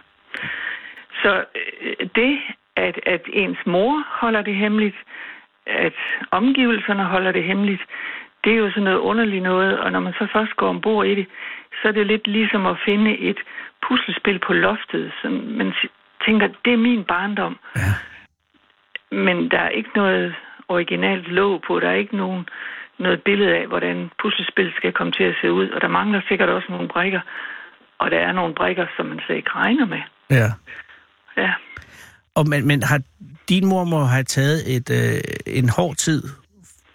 Så 1.23 1.45
øh, 1.61 2.09
det, 2.15 2.39
at, 2.77 2.97
at 3.07 3.23
ens 3.33 3.59
mor 3.67 4.05
holder 4.21 4.43
det 4.43 4.57
hemmeligt, 4.57 4.97
at 5.67 5.99
omgivelserne 6.31 7.05
holder 7.05 7.33
det 7.33 7.45
hemmeligt, 7.45 7.83
det 8.49 8.57
er 8.57 8.65
jo 8.65 8.71
sådan 8.71 8.83
noget 8.83 8.99
underligt 8.99 9.43
noget, 9.43 9.79
og 9.79 9.93
når 9.93 10.01
man 10.01 10.13
så 10.13 10.27
først 10.33 10.57
går 10.57 10.69
ombord 10.69 11.07
i 11.07 11.15
det, 11.15 11.27
så 11.79 11.89
er 11.89 11.93
det 11.93 12.07
lidt 12.07 12.27
ligesom 12.27 12.67
at 12.67 12.77
finde 12.89 13.19
et 13.19 13.41
puslespil 13.89 14.39
på 14.47 14.53
loftet, 14.53 15.13
som 15.23 15.33
man 15.33 15.73
tænker, 16.27 16.47
det 16.65 16.73
er 16.73 16.87
min 16.89 17.05
barndom. 17.05 17.59
Ja. 17.77 17.93
Men 19.25 19.51
der 19.51 19.59
er 19.59 19.69
ikke 19.69 19.91
noget 19.95 20.35
originalt 20.69 21.29
låg 21.29 21.63
på. 21.67 21.81
Der 21.81 21.89
er 21.89 21.95
ikke 22.05 22.17
nogen, 22.17 22.49
noget 22.99 23.23
billede 23.23 23.57
af, 23.57 23.67
hvordan 23.67 24.11
puslespil 24.23 24.73
skal 24.77 24.93
komme 24.93 25.13
til 25.13 25.25
at 25.25 25.37
se 25.41 25.53
ud. 25.53 25.69
Og 25.69 25.81
der 25.81 25.89
mangler 25.89 26.21
sikkert 26.29 26.49
også 26.49 26.67
nogle 26.71 26.89
brækker. 26.89 27.21
Og 27.99 28.11
der 28.11 28.19
er 28.19 28.33
nogle 28.33 28.55
brækker, 28.55 28.87
som 28.97 29.07
man 29.07 29.21
slet 29.27 29.37
ikke 29.37 29.51
regner 29.55 29.87
med. 29.87 30.03
Ja. 30.31 30.49
Ja. 31.37 31.53
Og, 32.35 32.49
men, 32.49 32.67
men 32.67 32.83
har 32.83 33.01
din 33.49 33.67
mor 33.67 33.85
må 33.85 34.01
have 34.05 34.25
taget 34.25 34.77
et, 34.77 34.89
øh, 35.01 35.21
en 35.47 35.69
hård 35.69 35.97
tid 35.97 36.23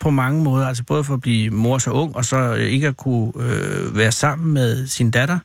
på 0.03 0.09
mange 0.09 0.43
måder, 0.43 0.67
altså 0.67 0.83
både 0.87 1.03
for 1.07 1.13
at 1.13 1.21
blive 1.21 1.51
mor 1.63 1.77
så 1.77 1.91
ung, 1.91 2.15
og 2.19 2.23
så 2.31 2.39
øh, 2.59 2.67
ikke 2.75 2.87
at 2.87 2.97
kunne 2.97 3.29
øh, 3.45 3.97
være 4.01 4.11
sammen 4.23 4.53
med 4.53 4.87
sin 4.87 5.11
datter, 5.11 5.39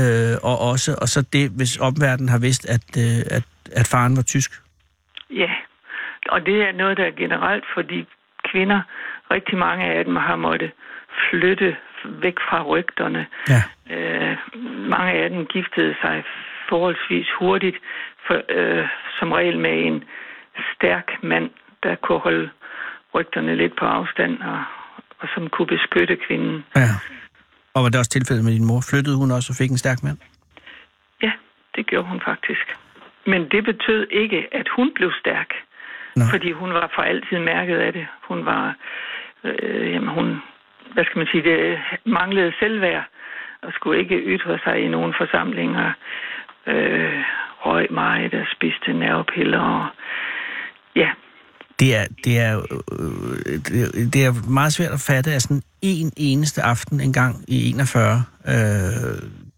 øh, 0.00 0.34
og 0.50 0.56
også 0.70 0.90
og 1.02 1.08
så 1.14 1.20
det, 1.32 1.44
hvis 1.58 1.78
omverdenen 1.88 2.28
har 2.28 2.40
vidst, 2.46 2.64
at, 2.76 2.86
øh, 3.04 3.20
at, 3.36 3.44
at 3.80 3.86
faren 3.92 4.16
var 4.16 4.22
tysk. 4.22 4.50
Ja, 5.30 5.52
og 6.28 6.46
det 6.46 6.56
er 6.62 6.72
noget, 6.72 6.96
der 6.96 7.04
er 7.04 7.20
generelt, 7.24 7.64
fordi 7.74 8.06
kvinder, 8.50 8.80
rigtig 9.30 9.58
mange 9.58 9.84
af 9.84 10.04
dem 10.04 10.16
har 10.16 10.36
måttet 10.36 10.70
flytte 11.30 11.76
væk 12.04 12.36
fra 12.48 12.62
rygterne. 12.62 13.26
Ja. 13.48 13.62
Øh, 13.94 14.36
mange 14.88 15.12
af 15.12 15.30
dem 15.30 15.46
giftede 15.46 15.94
sig 16.02 16.24
forholdsvis 16.68 17.26
hurtigt, 17.38 17.76
for, 18.26 18.42
øh, 18.48 18.86
som 19.18 19.32
regel 19.32 19.58
med 19.58 19.84
en 19.86 20.04
stærk 20.74 21.08
mand, 21.22 21.50
der 21.82 21.94
kunne 21.94 22.18
holde 22.18 22.50
rygterne 23.14 23.56
lidt 23.56 23.76
på 23.76 23.84
afstand, 23.84 24.42
og, 24.42 24.64
og 25.18 25.28
som 25.34 25.48
kunne 25.48 25.66
beskytte 25.66 26.16
kvinden. 26.26 26.64
Ja. 26.76 26.90
Og 27.74 27.82
var 27.82 27.88
det 27.88 27.98
også 27.98 28.10
tilfældet 28.10 28.44
med 28.44 28.52
din 28.52 28.66
mor? 28.66 28.80
Flyttede 28.90 29.16
hun 29.16 29.30
også 29.30 29.48
og 29.52 29.56
fik 29.60 29.70
en 29.70 29.78
stærk 29.78 30.02
mand? 30.02 30.18
Ja, 31.22 31.32
det 31.76 31.86
gjorde 31.86 32.08
hun 32.08 32.20
faktisk. 32.20 32.76
Men 33.26 33.48
det 33.48 33.64
betød 33.64 34.06
ikke, 34.10 34.48
at 34.52 34.68
hun 34.76 34.92
blev 34.94 35.10
stærk. 35.20 35.50
Nå. 36.16 36.24
Fordi 36.30 36.52
hun 36.52 36.70
var 36.72 36.90
for 36.94 37.02
altid 37.02 37.38
mærket 37.38 37.76
af 37.76 37.92
det. 37.92 38.06
Hun 38.28 38.44
var, 38.44 38.74
øh, 39.44 39.92
jamen 39.92 40.08
hun, 40.08 40.42
hvad 40.92 41.04
skal 41.04 41.18
man 41.18 41.28
sige, 41.32 41.42
det 41.42 41.78
manglede 42.04 42.52
selvværd 42.58 43.04
og 43.62 43.72
skulle 43.72 44.00
ikke 44.00 44.16
ytre 44.16 44.58
sig 44.64 44.80
i 44.80 44.88
nogen 44.88 45.14
forsamlinger. 45.18 45.92
Øh, 46.66 47.22
røg 47.66 47.86
meget 47.90 48.34
og 48.34 48.46
spiste 48.56 48.92
nervepiller 48.92 49.60
og 49.60 49.86
ja, 50.96 51.10
Det 51.78 51.96
er, 51.96 52.06
det, 52.24 52.38
er, 52.38 52.58
øh, 52.92 54.12
det- 54.12 54.24
er 54.24 54.50
meget 54.50 54.72
svært 54.72 54.92
at 54.92 55.00
fatte, 55.00 55.32
at 55.32 55.42
sådan 55.42 55.62
en 55.82 56.12
eneste 56.16 56.62
aften 56.62 57.00
en 57.00 57.12
gang 57.12 57.44
i 57.48 57.70
41 57.70 58.24
øh, 58.48 58.54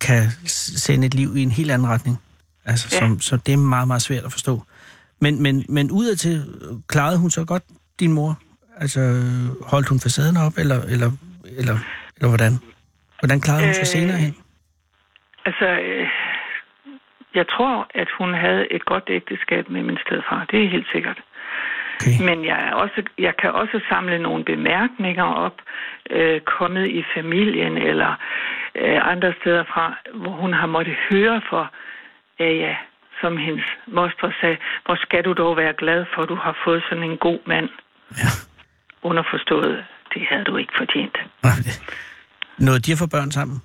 kan 0.00 0.22
sende 0.46 1.06
et 1.06 1.14
liv 1.14 1.36
i 1.36 1.42
en 1.42 1.50
helt 1.50 1.70
anden 1.70 1.88
retning. 1.88 2.16
Altså, 2.64 2.88
Ja. 2.92 2.98
som, 2.98 3.20
så 3.20 3.36
det 3.36 3.52
er 3.52 3.56
meget, 3.56 3.86
meget 3.88 4.02
svært 4.02 4.24
at 4.24 4.32
forstå. 4.32 4.62
Men, 5.20 5.42
men, 5.42 5.64
men 5.68 5.90
udadtil 5.90 6.44
klarede 6.88 7.18
hun 7.18 7.30
så 7.30 7.44
godt, 7.44 7.62
din 8.00 8.12
mor? 8.12 8.38
Altså, 8.76 9.00
holdt 9.62 9.88
hun 9.88 10.00
facaden 10.00 10.36
op, 10.36 10.52
eller, 10.58 10.82
eller, 10.82 11.10
eller, 11.58 11.76
eller 12.16 12.28
hvordan? 12.28 12.52
Hvordan 13.18 13.40
klarede 13.40 13.64
hun 13.64 13.74
sig 13.74 13.80
Øh, 13.80 13.86
senere 13.86 14.16
hen? 14.16 14.34
Altså, 15.46 15.66
øh, 15.66 16.06
jeg 17.34 17.46
tror, 17.48 17.86
at 17.94 18.08
hun 18.18 18.34
havde 18.34 18.72
et 18.76 18.84
godt 18.84 19.04
ægteskab 19.08 19.64
med 19.70 19.82
min 19.82 19.98
stedfar. 20.06 20.46
Det 20.50 20.64
er 20.64 20.70
helt 20.70 20.86
sikkert. 20.94 21.18
Okay. 22.00 22.16
Men 22.28 22.44
jeg, 22.44 22.58
er 22.68 22.72
også, 22.74 23.02
jeg 23.18 23.34
kan 23.36 23.50
også 23.52 23.80
samle 23.88 24.18
nogle 24.18 24.44
bemærkninger 24.44 25.24
op, 25.24 25.56
øh, 26.10 26.40
kommet 26.40 26.86
i 26.86 27.04
familien 27.16 27.78
eller 27.78 28.10
øh, 28.74 28.98
andre 29.12 29.34
steder 29.40 29.64
fra, 29.72 29.94
hvor 30.14 30.30
hun 30.30 30.52
har 30.52 30.66
måttet 30.66 30.96
høre 31.10 31.42
for, 31.50 31.70
ja 32.40 32.50
ja, 32.52 32.76
som 33.20 33.36
hendes 33.36 33.64
moster 33.86 34.30
sagde, 34.40 34.56
hvor 34.84 34.96
skal 35.04 35.24
du 35.24 35.32
dog 35.32 35.56
være 35.56 35.74
glad 35.78 36.04
for, 36.14 36.22
at 36.22 36.28
du 36.28 36.34
har 36.34 36.56
fået 36.64 36.82
sådan 36.88 37.04
en 37.10 37.16
god 37.16 37.38
mand. 37.46 37.68
Ja. 38.18 38.30
Underforstået, 39.02 39.84
det 40.14 40.22
havde 40.30 40.44
du 40.44 40.56
ikke 40.56 40.72
fortjent. 40.78 41.16
Det- 41.42 41.82
Nåede 42.58 42.80
de 42.80 42.92
at 42.92 42.98
få 42.98 43.06
børn 43.06 43.30
sammen? 43.32 43.62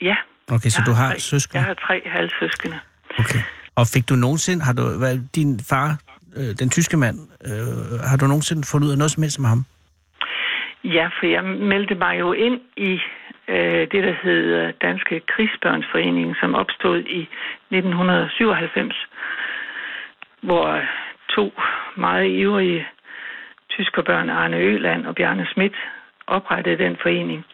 Ja. 0.00 0.16
Okay, 0.50 0.68
så 0.68 0.78
jeg 0.80 0.86
du 0.86 0.92
har 0.92 1.10
tre, 1.10 1.20
søskende? 1.20 1.58
Jeg 1.58 1.66
har 1.66 1.74
tre 1.74 2.02
halvsøskende. 2.06 2.78
Okay. 3.18 3.38
Og 3.76 3.86
fik 3.94 4.08
du 4.08 4.14
nogensinde, 4.14 4.64
har 4.64 4.72
du, 4.72 4.98
hvad, 4.98 5.18
din 5.34 5.60
far, 5.70 5.98
øh, 6.36 6.50
den 6.60 6.70
tyske 6.70 6.96
mand, 6.96 7.18
øh, 7.48 8.00
har 8.10 8.16
du 8.16 8.26
nogensinde 8.26 8.62
fundet 8.70 8.86
ud 8.86 8.92
af 8.92 8.98
noget 8.98 9.10
som 9.10 9.22
helst 9.22 9.38
om 9.38 9.44
ham? 9.44 9.64
Ja, 10.84 11.06
for 11.18 11.26
jeg 11.26 11.44
meldte 11.44 11.94
mig 11.94 12.20
jo 12.20 12.32
ind 12.32 12.60
i 12.76 12.92
øh, 13.48 13.82
det, 13.92 14.00
der 14.06 14.14
hed 14.22 14.72
Danske 14.72 15.20
Krigsbørnsforening, 15.20 16.36
som 16.40 16.54
opstod 16.54 16.98
i 16.98 17.20
1997, 17.70 19.06
hvor 20.42 20.80
to 21.28 21.52
meget 21.96 22.28
ivrige 22.30 22.86
tyskerbørn, 23.70 24.30
Arne 24.30 24.56
Øland 24.56 25.06
og 25.06 25.14
Bjarne 25.14 25.46
Schmidt, 25.46 25.76
oprettede 26.26 26.78
den 26.84 26.96
forening. 27.02 27.44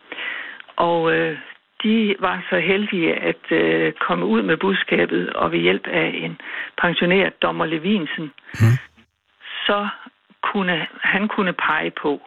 Og 0.77 1.13
øh, 1.13 1.39
de 1.83 2.17
var 2.19 2.45
så 2.51 2.59
heldige 2.59 3.15
at 3.15 3.53
øh, 3.53 3.93
komme 3.93 4.25
ud 4.27 4.43
med 4.43 4.57
budskabet, 4.57 5.33
og 5.33 5.53
ved 5.53 5.59
hjælp 5.59 5.87
af 5.87 6.11
en 6.15 6.41
pensioneret 6.81 7.43
dommer 7.43 7.67
Levinsen, 7.67 8.33
Mm. 8.61 8.77
så 9.67 9.89
kunne 10.43 10.87
han 11.03 11.29
kunne 11.29 11.53
pege 11.53 11.91
på, 11.91 12.23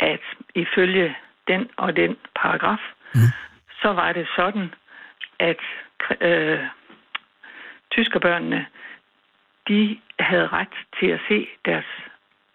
at 0.00 0.20
ifølge 0.54 1.16
den 1.48 1.68
og 1.76 1.96
den 1.96 2.16
paragraf, 2.36 2.78
Mm. 3.14 3.20
så 3.82 3.88
var 3.92 4.12
det 4.12 4.28
sådan, 4.36 4.74
at 5.38 5.60
øh, 6.20 6.58
tyskerbørnene, 7.92 8.66
de 9.68 9.98
havde 10.20 10.46
ret 10.46 10.74
til 11.00 11.06
at 11.06 11.20
se 11.28 11.48
deres 11.64 11.84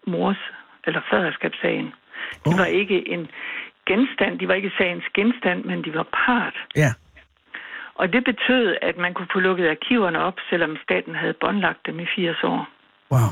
mors 0.06 0.36
eller 0.86 1.00
faderskabssagen. 1.10 1.86
De 2.44 2.50
Oh. 2.50 2.58
var 2.58 2.64
ikke 2.66 3.08
en 3.08 3.30
genstand, 3.86 4.38
de 4.38 4.48
var 4.48 4.54
ikke 4.54 4.72
sagens 4.78 5.04
genstand, 5.14 5.64
men 5.64 5.84
de 5.84 5.94
var 5.94 6.06
part. 6.26 6.56
Ja. 6.76 6.92
Og 7.94 8.12
det 8.12 8.24
betød, 8.24 8.76
at 8.82 8.96
man 8.96 9.14
kunne 9.14 9.28
få 9.32 9.40
lukket 9.40 9.68
arkiverne 9.68 10.18
op, 10.18 10.38
selvom 10.50 10.76
staten 10.82 11.14
havde 11.14 11.34
båndlagt 11.40 11.86
dem 11.86 12.00
i 12.00 12.06
80 12.16 12.44
år. 12.44 12.68
Wow. 13.10 13.30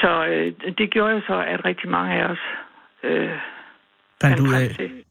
Så 0.00 0.26
øh, 0.26 0.74
det 0.78 0.90
gjorde 0.90 1.12
jo 1.14 1.20
så, 1.26 1.40
at 1.40 1.64
rigtig 1.64 1.88
mange 1.90 2.14
af 2.14 2.24
os 2.30 2.38
øh, 3.02 3.30
Fandt 4.22 4.40
ud 4.40 4.54
af. 4.54 4.68
til, 4.76 5.04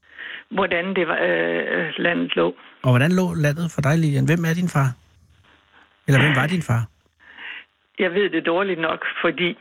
hvordan 0.50 0.96
det 0.96 1.08
var, 1.08 1.20
øh, 1.22 1.94
landet 1.98 2.36
lå. 2.36 2.56
Og 2.84 2.90
hvordan 2.90 3.12
lå 3.12 3.34
landet 3.34 3.72
for 3.76 3.82
dig, 3.82 3.98
Lilian? 3.98 4.26
Hvem 4.26 4.46
er 4.46 4.54
din 4.54 4.70
far? 4.70 4.90
Eller 6.08 6.22
hvem 6.22 6.36
var 6.36 6.48
din 6.48 6.62
far? 6.62 6.84
Jeg 8.00 8.14
ved 8.14 8.30
det 8.30 8.46
dårligt 8.46 8.80
nok, 8.80 9.06
fordi 9.22 9.58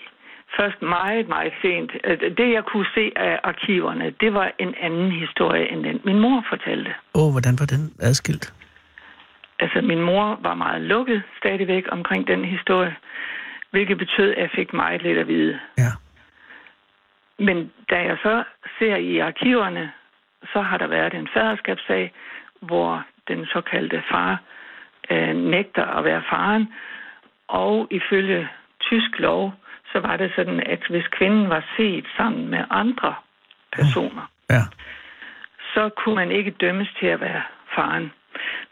først 0.56 0.82
meget, 0.82 1.28
meget 1.28 1.52
sent, 1.62 1.90
øh, 2.04 2.20
det 2.38 2.52
jeg 2.52 2.64
kunne 2.64 2.86
se 2.94 3.12
af 3.16 3.40
arkiverne, 3.42 4.14
det 4.20 4.34
var 4.34 4.52
en 4.58 4.74
anden 4.80 5.10
historie 5.12 5.72
end 5.72 5.84
den, 5.84 6.00
min 6.04 6.18
mor 6.18 6.44
fortalte. 6.48 6.94
Åh, 7.14 7.26
oh, 7.26 7.32
hvordan 7.32 7.54
var 7.60 7.66
den 7.66 7.92
adskilt? 8.00 8.54
Altså, 9.60 9.80
min 9.80 10.00
mor 10.00 10.38
var 10.42 10.54
meget 10.54 10.82
lukket 10.82 11.22
stadigvæk 11.38 11.84
omkring 11.88 12.26
den 12.26 12.44
historie, 12.44 12.96
hvilket 13.70 13.98
betød, 13.98 14.30
at 14.30 14.38
jeg 14.42 14.50
fik 14.54 14.72
meget 14.72 15.02
lidt 15.02 15.18
at 15.18 15.28
vide. 15.28 15.60
Ja. 15.78 15.92
Men 17.38 17.72
da 17.90 17.96
jeg 17.96 18.16
så 18.22 18.44
ser 18.78 18.96
i 18.96 19.18
arkiverne, 19.18 19.92
så 20.52 20.60
har 20.60 20.78
der 20.78 20.86
været 20.86 21.14
en 21.14 21.28
faderskabssag, 21.34 22.12
hvor 22.60 23.04
den 23.28 23.46
såkaldte 23.46 24.02
far 24.10 24.42
øh, 25.10 25.36
nægter 25.36 25.84
at 25.84 26.04
være 26.04 26.22
faren. 26.30 26.68
Og 27.48 27.88
ifølge 27.90 28.48
tysk 28.80 29.18
lov, 29.18 29.54
så 29.94 30.00
var 30.00 30.16
det 30.16 30.32
sådan, 30.36 30.60
at 30.66 30.82
hvis 30.90 31.06
kvinden 31.06 31.48
var 31.48 31.64
set 31.76 32.06
sammen 32.16 32.48
med 32.48 32.64
andre 32.70 33.14
personer, 33.72 34.26
Ja. 34.50 34.62
så 35.74 35.88
kunne 35.88 36.14
man 36.14 36.30
ikke 36.30 36.50
dømmes 36.50 36.88
til 37.00 37.06
at 37.06 37.20
være 37.20 37.42
faren. 37.74 38.12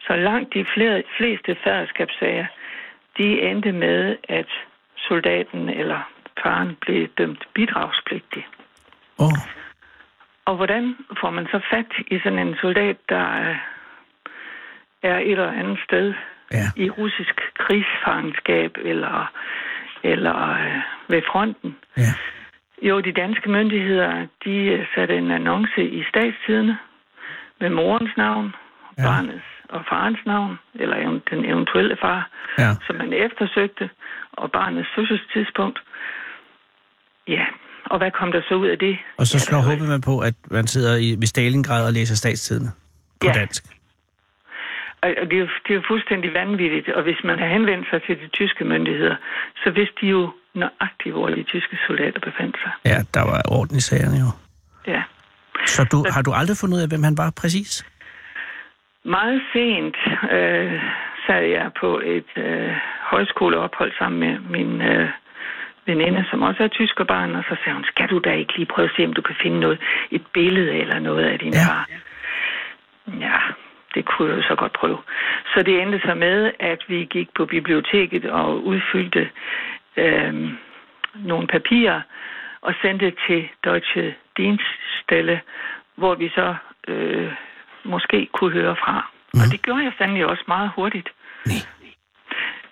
Så 0.06 0.16
langt 0.16 0.54
de 0.54 0.64
flere, 0.74 1.02
fleste 1.16 1.56
faderskabssager, 1.64 2.46
de 3.18 3.40
endte 3.42 3.72
med, 3.72 4.16
at 4.28 4.48
soldaten 4.96 5.68
eller 5.68 6.00
faren 6.42 6.76
blev 6.80 7.08
dømt 7.18 7.48
bidragspligtig. 7.54 8.46
Oh, 9.18 9.32
Og 10.44 10.56
hvordan 10.56 10.96
får 11.20 11.30
man 11.30 11.46
så 11.46 11.60
fat 11.70 11.86
i 12.06 12.18
sådan 12.18 12.38
en 12.38 12.56
soldat, 12.60 12.96
der 13.08 13.26
er- 13.34 13.56
er 15.02 15.18
et 15.18 15.30
eller 15.30 15.52
andet 15.52 15.78
sted 15.84 16.14
ja. 16.52 16.66
i 16.76 16.90
russisk 16.90 17.40
krigsfangenskab 17.58 18.76
eller, 18.80 19.32
eller 20.02 20.50
øh, 20.50 20.80
ved 21.08 21.22
fronten? 21.32 21.76
Ja. 21.96 22.12
Jo, 22.82 23.00
de 23.00 23.12
danske 23.12 23.50
myndigheder, 23.50 24.26
de 24.44 24.50
øh, 24.50 24.86
satte 24.94 25.16
en 25.18 25.30
annonce 25.30 25.82
i 25.90 26.02
statstidene 26.10 26.78
med 27.60 27.70
morens 27.70 28.10
navn, 28.16 28.54
Ja. 28.98 29.02
barnets 29.02 29.44
og 29.68 29.84
farens 29.90 30.18
navn, 30.26 30.58
eller 30.74 30.96
den 31.30 31.44
eventuelle 31.44 31.96
far, 32.00 32.30
Ja. 32.58 32.70
som 32.86 32.96
man 32.96 33.12
eftersøgte, 33.12 33.90
og 34.32 34.50
barnets 34.52 34.88
fødselstidspunkt. 34.94 35.78
Ja, 37.28 37.44
og 37.84 37.98
hvad 37.98 38.10
kom 38.10 38.32
der 38.32 38.40
så 38.48 38.54
ud 38.54 38.66
af 38.68 38.78
det? 38.78 38.98
Og 39.16 39.26
så 39.26 39.36
ja, 39.36 39.38
slår 39.38 39.58
håbet 39.70 39.88
man 39.88 40.00
på, 40.00 40.18
at 40.18 40.34
man 40.50 40.66
sidder 40.66 40.96
i, 40.96 41.08
ved 41.18 41.26
Stalingrad 41.26 41.86
og 41.86 41.92
læser 41.92 42.14
statstidene 42.16 42.70
på 43.20 43.26
Ja. 43.26 43.32
dansk. 43.32 43.64
Og 45.02 45.26
det 45.30 45.36
er, 45.36 45.40
jo, 45.40 45.48
det 45.64 45.70
er 45.70 45.74
jo 45.74 45.82
fuldstændig 45.88 46.34
vanvittigt. 46.34 46.88
Og 46.88 47.02
hvis 47.02 47.20
man 47.24 47.38
har 47.38 47.46
henvendt 47.46 47.86
sig 47.90 48.02
til 48.06 48.14
de 48.22 48.28
tyske 48.28 48.64
myndigheder, 48.64 49.16
så 49.64 49.70
vidste 49.70 49.94
de 50.00 50.06
jo 50.06 50.32
nøjagtigt, 50.54 51.12
hvor 51.14 51.28
de 51.28 51.42
tyske 51.42 51.76
soldater 51.86 52.20
befandt 52.20 52.56
sig. 52.62 52.72
Ja, 52.84 52.98
der 53.14 53.22
var 53.30 53.42
orden 53.48 53.76
i 53.76 53.80
sagerne 53.80 54.16
jo. 54.24 54.30
Ja. 54.92 55.02
Så 55.66 55.84
du, 55.92 56.04
har 56.14 56.22
du 56.22 56.32
aldrig 56.32 56.56
fundet 56.60 56.76
ud 56.76 56.82
af, 56.82 56.88
hvem 56.88 57.02
han 57.02 57.16
var 57.18 57.32
præcis? 57.40 57.86
Meget 59.04 59.40
sent 59.52 59.96
øh, 60.36 60.80
sad 61.26 61.42
jeg 61.56 61.70
på 61.80 62.00
et 62.04 62.30
øh, 62.36 62.72
højskoleophold 63.10 63.92
sammen 63.98 64.20
med 64.20 64.34
min 64.38 64.80
øh, 64.82 65.08
veninde, 65.86 66.24
som 66.30 66.42
også 66.42 66.62
er 66.62 66.68
tyskerbarn, 66.68 67.34
og 67.34 67.44
så 67.48 67.56
sagde 67.64 67.74
hun, 67.74 67.84
skal 67.84 68.08
du 68.08 68.18
da 68.18 68.32
ikke 68.32 68.56
lige 68.56 68.66
prøve 68.74 68.88
at 68.88 68.94
se, 68.96 69.04
om 69.04 69.12
du 69.12 69.22
kan 69.22 69.36
finde 69.42 69.60
noget, 69.60 69.78
et 70.10 70.24
billede 70.34 70.72
eller 70.72 70.98
noget 70.98 71.24
af 71.24 71.38
din 71.38 71.52
Ja. 71.52 71.66
far? 71.68 71.88
Ja, 73.20 73.38
det 73.94 74.04
kunne 74.04 74.30
jeg 74.30 74.36
jo 74.36 74.42
så 74.42 74.54
godt 74.54 74.72
prøve. 74.72 74.98
Så 75.54 75.62
det 75.62 75.82
endte 75.82 76.00
så 76.04 76.14
med, 76.14 76.52
at 76.60 76.80
vi 76.88 77.04
gik 77.10 77.28
på 77.34 77.46
biblioteket 77.46 78.24
og 78.24 78.64
udfyldte 78.64 79.30
øh, 79.96 80.34
nogle 81.14 81.46
papirer 81.46 82.00
og 82.60 82.74
sendte 82.82 83.12
til 83.26 83.48
Deutsche 83.64 84.14
Dienststelle, 84.36 85.40
hvor 85.96 86.14
vi 86.14 86.28
så 86.28 86.54
øh, 86.88 87.32
måske 87.84 88.28
kunne 88.32 88.52
høre 88.52 88.76
fra. 88.76 89.10
Mm. 89.34 89.40
Og 89.40 89.52
det 89.52 89.62
gjorde 89.62 89.84
jeg 89.84 89.92
fandme 89.98 90.26
også 90.26 90.44
meget 90.48 90.70
hurtigt. 90.76 91.08
Nej. 91.46 91.56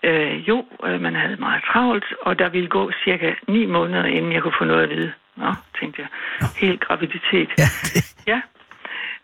Øh, 0.03 0.49
jo, 0.49 0.66
øh, 0.85 1.01
man 1.01 1.14
havde 1.14 1.37
meget 1.37 1.62
travlt, 1.73 2.05
og 2.21 2.39
der 2.39 2.49
ville 2.49 2.68
gå 2.68 2.91
cirka 3.05 3.35
ni 3.49 3.66
måneder, 3.66 4.05
inden 4.05 4.33
jeg 4.33 4.43
kunne 4.43 4.59
få 4.59 4.64
noget 4.64 4.83
at 4.83 4.91
vide. 4.91 5.12
Nå, 5.37 5.53
tænkte 5.81 6.03
jeg. 6.03 6.09
Helt 6.57 6.81
graviditet. 6.81 7.51
Ja, 7.59 7.68
det, 7.95 8.14
Ja. 8.27 8.41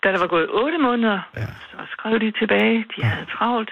Da 0.07 0.13
der 0.13 0.19
var 0.19 0.27
gået 0.27 0.49
otte 0.51 0.79
måneder, 0.79 1.21
ja. 1.37 1.47
så 1.71 1.77
skrev 1.91 2.21
de 2.21 2.31
tilbage. 2.31 2.85
De 2.97 3.03
havde 3.03 3.27
travlt. 3.27 3.71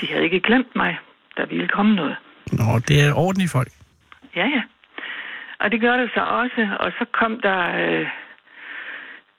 De 0.00 0.06
havde 0.06 0.24
ikke 0.24 0.40
glemt 0.40 0.76
mig. 0.76 0.98
Der 1.36 1.46
ville 1.46 1.68
komme 1.68 1.94
noget. 1.94 2.16
nå, 2.52 2.78
det 2.88 2.96
er 3.06 3.14
ordentligt 3.14 3.52
folk. 3.52 3.68
Ja, 4.36 4.46
ja. 4.46 4.62
Og 5.58 5.72
det 5.72 5.80
gør 5.80 5.96
det 5.96 6.10
så 6.14 6.20
også. 6.20 6.68
Og 6.80 6.92
så 6.98 7.04
kom 7.12 7.40
der 7.40 7.60
øh, 7.84 8.06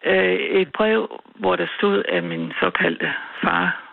øh, 0.05 0.39
et 0.61 0.71
brev, 0.71 1.21
hvor 1.35 1.55
der 1.55 1.67
stod, 1.77 2.03
at 2.09 2.23
min 2.23 2.53
såkaldte 2.59 3.13
far 3.41 3.83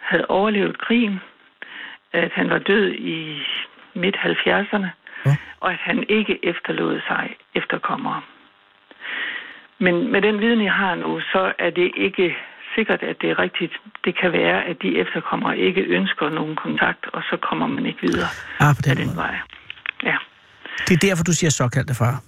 havde 0.00 0.26
overlevet 0.28 0.78
krigen. 0.78 1.20
At 2.12 2.32
han 2.32 2.50
var 2.50 2.58
død 2.58 2.92
i 2.92 3.42
midt 3.94 4.16
70'erne. 4.16 4.86
Ja. 5.26 5.36
Og 5.60 5.72
at 5.72 5.78
han 5.80 6.04
ikke 6.08 6.38
efterlod 6.42 7.00
sig 7.08 7.36
efterkommere. 7.54 8.22
Men 9.78 10.12
med 10.12 10.22
den 10.22 10.40
viden, 10.40 10.64
jeg 10.64 10.72
har 10.72 10.94
nu, 10.94 11.20
så 11.20 11.52
er 11.58 11.70
det 11.70 11.92
ikke 11.96 12.36
sikkert, 12.74 13.02
at 13.02 13.16
det 13.20 13.30
er 13.30 13.38
rigtigt. 13.38 13.72
Det 14.04 14.18
kan 14.20 14.32
være, 14.32 14.64
at 14.64 14.76
de 14.82 14.98
efterkommere 14.98 15.58
ikke 15.58 15.80
ønsker 15.80 16.28
nogen 16.30 16.56
kontakt, 16.56 17.06
og 17.12 17.22
så 17.30 17.36
kommer 17.36 17.66
man 17.66 17.86
ikke 17.86 18.00
videre 18.02 18.28
Ah, 18.60 18.74
på 18.76 18.78
af 18.78 18.84
den 18.84 18.96
den 18.96 19.06
måde. 19.06 19.16
vej. 19.16 19.34
Ja. 20.04 20.16
Det 20.88 20.94
er 20.94 21.08
derfor, 21.08 21.24
du 21.24 21.32
siger 21.32 21.50
såkaldte 21.50 21.94
far. 21.94 22.22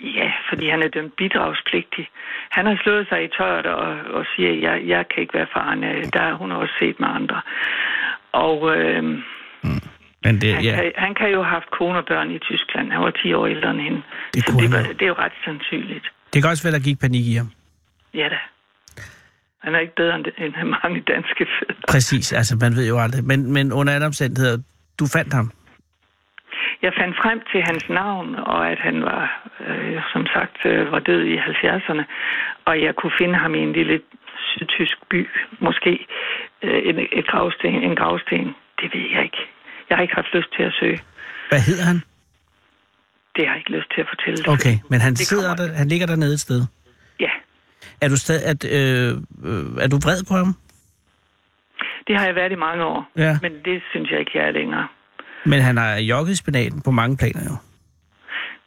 Ja, 0.00 0.32
fordi 0.48 0.68
han 0.68 0.82
er 0.82 0.88
dømt 0.88 1.16
bidragspligtig. 1.16 2.08
Han 2.50 2.66
har 2.66 2.76
slået 2.82 3.08
sig 3.08 3.24
i 3.24 3.28
tøjet 3.38 3.66
og, 3.66 3.88
og 4.16 4.26
siger, 4.36 4.50
at 4.52 4.60
jeg, 4.62 4.88
jeg 4.88 5.08
kan 5.08 5.20
ikke 5.22 5.34
være 5.34 5.46
faren. 5.52 5.84
Øh, 5.84 6.04
Der 6.12 6.20
har 6.22 6.32
hun 6.34 6.52
også 6.52 6.74
set 6.78 7.00
med 7.00 7.08
andre. 7.08 7.40
Og 8.32 8.76
øh, 8.76 9.02
Men 10.24 10.40
det, 10.40 10.54
han, 10.54 10.64
ja, 10.64 10.74
kan, 10.74 10.92
han 10.96 11.14
kan 11.14 11.28
jo 11.30 11.42
have 11.42 11.52
haft 11.58 11.70
kone 11.70 11.98
og 11.98 12.04
børn 12.06 12.30
i 12.30 12.38
Tyskland. 12.38 12.92
Han 12.92 13.00
var 13.02 13.10
10 13.10 13.32
år 13.32 13.46
ældre 13.46 13.70
end 13.70 13.80
hende. 13.80 14.02
Det 14.34 14.44
Så 14.46 14.52
det, 14.60 14.72
var, 14.72 14.82
det 14.92 15.02
er 15.02 15.06
jo 15.06 15.14
ret 15.18 15.32
sandsynligt. 15.44 16.06
Det 16.32 16.42
kan 16.42 16.50
også 16.50 16.62
være, 16.62 16.72
der 16.72 16.84
gik 16.88 16.98
panik 17.00 17.26
i 17.26 17.34
ham. 17.34 17.50
Ja 18.14 18.28
da. 18.28 18.38
Han 19.64 19.74
er 19.74 19.78
ikke 19.78 19.94
bedre 19.94 20.14
end, 20.14 20.26
end 20.38 20.54
mange 20.82 21.00
danske 21.00 21.46
fædre. 21.58 21.82
Præcis, 21.88 22.32
altså 22.32 22.56
man 22.60 22.76
ved 22.76 22.88
jo 22.88 22.98
aldrig. 22.98 23.24
Men, 23.24 23.52
men 23.52 23.72
under 23.72 23.92
alle 23.94 24.06
omstændigheder, 24.06 24.58
du 25.00 25.06
fandt 25.16 25.32
ham. 25.32 25.50
Jeg 26.82 26.92
fandt 27.00 27.16
frem 27.22 27.40
til 27.52 27.60
hans 27.62 27.84
navn, 27.88 28.34
og 28.34 28.70
at 28.72 28.78
han 28.78 29.02
var, 29.02 29.50
øh, 29.66 30.00
som 30.12 30.26
sagt, 30.34 30.58
øh, 30.64 30.92
var 30.92 30.98
død 30.98 31.22
i 31.24 31.36
70'erne. 31.36 32.04
Og 32.64 32.82
jeg 32.82 32.94
kunne 32.94 33.12
finde 33.20 33.38
ham 33.38 33.54
i 33.54 33.58
en 33.58 33.72
lille 33.72 34.00
sydtysk 34.50 34.96
by, 35.10 35.28
måske 35.60 36.06
øh, 36.62 36.80
en, 36.88 36.98
et 37.12 37.26
gravsten, 37.26 37.74
en 37.74 37.96
gravsten. 37.96 38.54
Det 38.80 38.88
ved 38.94 39.04
jeg 39.14 39.22
ikke. 39.24 39.42
Jeg 39.88 39.96
har 39.96 40.02
ikke 40.02 40.14
haft 40.14 40.34
lyst 40.34 40.50
til 40.56 40.62
at 40.62 40.72
søge. 40.80 40.98
Hvad 41.48 41.60
hedder 41.68 41.84
han? 41.84 42.02
Det 43.38 43.46
har 43.46 43.54
jeg 43.54 43.58
ikke 43.62 43.70
lyst 43.78 43.90
til 43.94 44.00
at 44.00 44.08
fortælle 44.12 44.36
dig. 44.44 44.48
Okay, 44.48 44.74
men 44.90 45.00
han, 45.00 45.12
Det 45.12 45.26
sidder 45.32 45.54
der, 45.56 45.72
han 45.74 45.88
ligger 45.88 46.06
dernede 46.06 46.34
et 46.34 46.40
sted. 46.40 46.60
Ja, 47.20 47.30
Er 48.00 48.08
du, 48.08 48.16
stadig, 48.16 48.44
at, 48.52 48.60
øh, 48.64 49.08
øh, 49.50 49.84
er 49.84 49.88
du 49.88 49.96
vred 50.06 50.20
på 50.28 50.34
ham? 50.34 50.54
det 52.08 52.16
har 52.18 52.26
jeg 52.26 52.34
været 52.34 52.52
i 52.52 52.60
mange 52.66 52.84
år. 52.84 53.10
Ja. 53.16 53.38
Men 53.42 53.52
det 53.64 53.82
synes 53.90 54.10
jeg 54.10 54.18
ikke, 54.20 54.30
jeg 54.34 54.46
er 54.48 54.50
længere. 54.50 54.88
Men 55.44 55.60
han 55.60 55.76
har 55.76 55.96
jogget 55.96 56.32
i 56.32 56.36
spinaten 56.36 56.82
på 56.82 56.90
mange 56.90 57.16
planer 57.16 57.42
jo. 57.50 57.56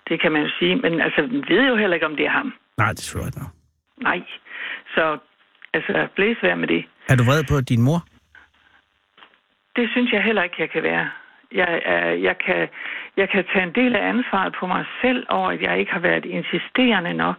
Det 0.09 0.22
kan 0.22 0.32
man 0.32 0.41
jo 0.41 0.49
sige. 0.59 0.76
Men 0.76 1.01
altså, 1.01 1.22
vi 1.22 1.38
ved 1.55 1.67
jo 1.67 1.76
heller 1.76 1.93
ikke, 1.95 2.05
om 2.05 2.15
det 2.15 2.26
er 2.26 2.30
ham. 2.30 2.53
Nej, 2.78 2.89
det 2.91 2.99
er 2.99 3.03
selvfølgelig 3.03 3.34
ikke. 3.38 3.49
Nej. 4.01 4.19
Så 4.95 5.17
altså, 5.74 6.07
blæs 6.15 6.38
vær 6.43 6.55
med 6.55 6.67
det. 6.67 6.86
Er 7.09 7.15
du 7.15 7.24
vred 7.24 7.43
på 7.49 7.61
din 7.61 7.82
mor? 7.82 7.99
Det 9.76 9.89
synes 9.93 10.11
jeg 10.11 10.24
heller 10.24 10.43
ikke, 10.43 10.55
jeg 10.59 10.69
kan 10.69 10.84
være. 10.84 11.09
Jeg, 11.52 11.82
er, 11.86 12.10
jeg, 12.10 12.36
kan, 12.45 12.68
jeg 13.18 13.30
kan 13.30 13.43
tage 13.54 13.64
en 13.64 13.76
del 13.76 13.95
af 13.95 14.10
ansvaret 14.10 14.54
på 14.60 14.68
mig 14.68 14.86
selv 15.02 15.26
over, 15.30 15.49
at 15.49 15.62
jeg 15.62 15.80
ikke 15.80 15.91
har 15.91 15.99
været 15.99 16.26
insisterende 16.26 17.14
nok. 17.14 17.36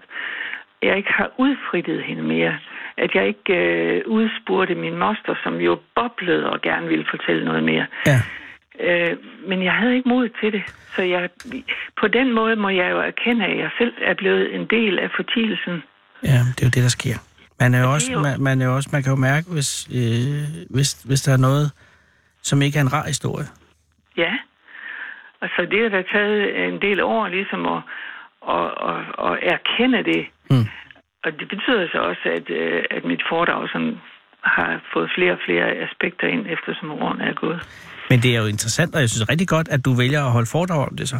Jeg 0.82 0.96
ikke 0.96 1.12
har 1.12 1.30
udfrittet 1.38 2.02
hende 2.02 2.22
mere. 2.22 2.58
At 2.96 3.10
jeg 3.14 3.26
ikke 3.26 3.54
øh, 3.54 4.02
udspurgte 4.06 4.74
min 4.74 4.96
moster, 4.96 5.34
som 5.42 5.54
jo 5.56 5.78
boblede 5.94 6.50
og 6.50 6.60
gerne 6.62 6.88
ville 6.88 7.06
fortælle 7.10 7.44
noget 7.44 7.64
mere. 7.64 7.86
Ja. 8.06 8.20
Øh, 8.80 9.16
men 9.48 9.64
jeg 9.64 9.72
havde 9.72 9.96
ikke 9.96 10.08
mod 10.08 10.28
til 10.40 10.52
det. 10.52 10.62
Så 10.96 11.02
jeg, 11.02 11.28
på 12.00 12.08
den 12.08 12.32
måde 12.32 12.56
må 12.56 12.68
jeg 12.68 12.90
jo 12.90 13.00
erkende, 13.00 13.46
at 13.46 13.58
jeg 13.58 13.70
selv 13.78 13.94
er 14.02 14.14
blevet 14.14 14.54
en 14.54 14.66
del 14.66 14.98
af 14.98 15.10
fortielsen. 15.16 15.82
Ja, 16.22 16.38
det 16.54 16.62
er 16.62 16.66
jo 16.66 16.72
det, 16.76 16.82
der 16.82 16.88
sker. 16.88 17.16
Man, 17.60 17.74
er 17.74 17.80
jo 17.80 17.92
også, 17.92 18.12
man, 18.12 18.42
man, 18.42 18.62
er 18.62 18.66
jo 18.66 18.74
også, 18.74 18.88
man 18.92 19.02
kan 19.02 19.10
jo 19.10 19.16
mærke, 19.16 19.46
hvis, 19.52 19.88
øh, 19.94 20.42
hvis, 20.70 21.02
hvis 21.02 21.20
der 21.20 21.32
er 21.32 21.36
noget, 21.36 21.72
som 22.42 22.62
ikke 22.62 22.78
er 22.78 22.82
en 22.82 22.92
rar 22.92 23.06
historie. 23.06 23.46
Ja. 24.16 24.32
Og 25.40 25.48
så 25.56 25.66
det 25.70 25.82
har 25.82 25.88
da 25.88 26.02
taget 26.12 26.68
en 26.68 26.82
del 26.82 27.00
år 27.00 27.28
ligesom 27.28 27.66
at, 27.66 27.82
at, 28.48 28.68
at, 28.88 29.00
at 29.26 29.38
erkende 29.54 30.04
det. 30.04 30.26
Mm. 30.50 30.66
Og 31.24 31.30
det 31.38 31.48
betyder 31.48 31.88
så 31.92 31.98
også, 31.98 32.26
at, 32.38 32.50
øh, 32.50 32.84
at 32.90 33.04
mit 33.04 33.22
foredrag 33.28 33.68
sådan 33.72 34.00
har 34.42 34.80
fået 34.92 35.10
flere 35.14 35.32
og 35.32 35.38
flere 35.46 35.66
aspekter 35.86 36.26
ind, 36.26 36.46
eftersom 36.48 36.90
årene 36.90 37.24
er 37.24 37.34
gået. 37.34 37.60
Men 38.10 38.18
det 38.20 38.36
er 38.36 38.40
jo 38.40 38.46
interessant, 38.46 38.94
og 38.94 39.00
jeg 39.00 39.10
synes 39.10 39.28
rigtig 39.28 39.48
godt, 39.48 39.68
at 39.68 39.84
du 39.84 39.92
vælger 40.02 40.22
at 40.24 40.32
holde 40.32 40.50
foredrag 40.52 40.88
om 40.88 40.96
det 40.96 41.08
så. 41.08 41.16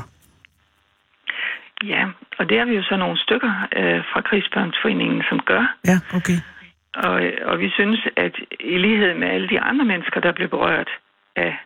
Ja, 1.84 2.05
og 2.38 2.49
det 2.49 2.59
er 2.59 2.64
vi 2.64 2.74
jo 2.74 2.82
så 2.82 2.97
nogle 2.97 3.18
stykker 3.18 3.53
øh, 3.76 4.01
fra 4.12 4.20
Krigsbørnsforeningen, 4.20 5.22
som 5.28 5.40
gør. 5.40 5.76
Ja, 5.86 5.97
okay. 6.14 6.38
Og, 6.95 7.22
og 7.51 7.59
vi 7.59 7.70
synes, 7.70 8.01
at 8.16 8.34
i 8.61 8.78
lighed 8.78 9.14
med 9.14 9.28
alle 9.28 9.49
de 9.49 9.61
andre 9.61 9.84
mennesker, 9.84 10.20
der 10.20 10.32
blev 10.32 10.49
berørt 10.49 10.90
af 11.36 11.57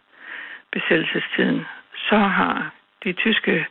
besættelsestiden, 0.76 1.58
så 2.08 2.18
har 2.38 2.54
de 3.04 3.12
tyske, 3.12 3.66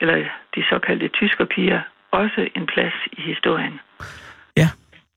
eller 0.00 0.16
de 0.54 0.60
såkaldte 0.70 1.08
tyskerpiger, 1.08 1.80
også 2.12 2.40
en 2.56 2.66
plads 2.72 2.96
i 3.12 3.20
historien. 3.30 3.74
Ja, 4.56 4.68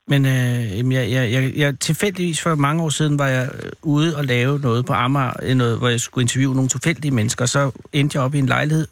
men 0.08 0.26
øh, 0.26 0.94
jeg, 0.94 1.12
jeg, 1.12 1.24
jeg, 1.36 1.44
jeg, 1.58 1.80
tilfældigvis 1.80 2.44
for 2.44 2.56
mange 2.56 2.84
år 2.84 2.90
siden 2.90 3.20
var 3.20 3.28
jeg 3.28 3.46
øh, 3.54 3.72
ude 3.84 4.18
og 4.18 4.26
lave 4.26 4.60
noget 4.60 4.86
på 4.86 4.94
Amager, 4.94 5.34
øh, 5.44 5.56
noget, 5.56 5.80
hvor 5.80 5.90
jeg 5.90 6.00
skulle 6.00 6.24
interviewe 6.24 6.56
nogle 6.56 6.70
tilfældige 6.70 7.14
mennesker. 7.14 7.46
Så 7.46 7.72
endte 7.94 8.18
jeg 8.18 8.26
op 8.26 8.36
i 8.36 8.40
en 8.40 8.46
lejlighed 8.46 8.88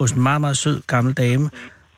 hos 0.00 0.12
en 0.12 0.22
meget, 0.22 0.40
meget 0.40 0.56
sød 0.56 0.82
gammel 0.86 1.14
dame, 1.14 1.50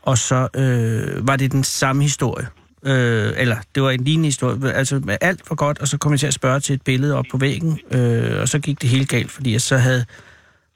og 0.03 0.19
så 0.19 0.49
øh, 0.63 1.29
var 1.29 1.37
det 1.37 1.53
den 1.53 1.65
samme 1.65 2.03
historie. 2.03 2.47
Øh, 2.83 3.33
eller 3.37 3.57
det 3.75 3.83
var 3.83 3.91
en 3.91 4.05
lignende 4.05 4.27
historie. 4.27 4.73
Altså 4.73 4.99
med 5.05 5.17
alt 5.21 5.41
var 5.49 5.57
godt, 5.57 5.79
og 5.79 5.89
så 5.89 5.99
kom 5.99 6.13
jeg 6.13 6.21
til 6.21 6.27
at 6.27 6.35
spørge 6.35 6.61
til 6.61 6.75
et 6.75 6.83
billede 6.83 7.15
op 7.15 7.25
på 7.31 7.39
væggen, 7.39 7.81
øh, 7.91 8.41
og 8.41 8.49
så 8.49 8.59
gik 8.59 8.83
det 8.83 8.91
helt 8.91 9.09
galt, 9.09 9.31
fordi 9.31 9.59
så 9.59 9.77
havde 9.77 10.05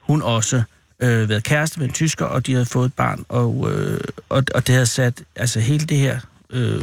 hun 0.00 0.22
også 0.22 0.62
øh, 1.00 1.28
været 1.28 1.44
kæreste 1.44 1.80
med 1.80 1.86
en 1.86 1.92
tysker, 1.92 2.24
og 2.24 2.46
de 2.46 2.52
havde 2.52 2.66
fået 2.66 2.86
et 2.86 2.94
barn, 2.94 3.24
og, 3.28 3.72
øh, 3.72 4.00
og, 4.28 4.44
og 4.54 4.66
det 4.66 4.74
havde 4.74 4.86
sat 4.86 5.22
altså 5.36 5.60
hele 5.60 5.86
det 5.86 5.96
her 5.96 6.20
øh, 6.50 6.82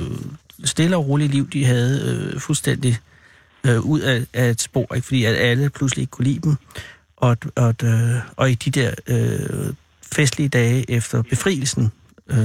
stille 0.64 0.98
og 0.98 1.08
rolige 1.08 1.28
liv, 1.28 1.50
de 1.50 1.66
havde 1.66 2.02
øh, 2.34 2.40
fuldstændig 2.40 2.98
øh, 3.64 3.80
ud 3.80 4.00
af, 4.00 4.26
af 4.34 4.50
et 4.50 4.62
spor, 4.62 4.94
ikke? 4.96 5.06
fordi 5.06 5.26
at 5.26 5.36
alle 5.36 5.70
pludselig 5.70 6.02
ikke 6.02 6.12
kunne 6.12 6.26
lide 6.26 6.40
dem. 6.40 6.56
Og, 7.18 7.38
og, 7.56 7.76
øh, 7.84 8.16
og 8.36 8.52
i 8.52 8.54
de 8.54 8.72
der 8.72 8.92
øh, 9.08 9.74
festlige 10.14 10.50
dage 10.50 10.92
efter 10.92 11.22
befrielsen, 11.22 11.92
øh, 12.28 12.38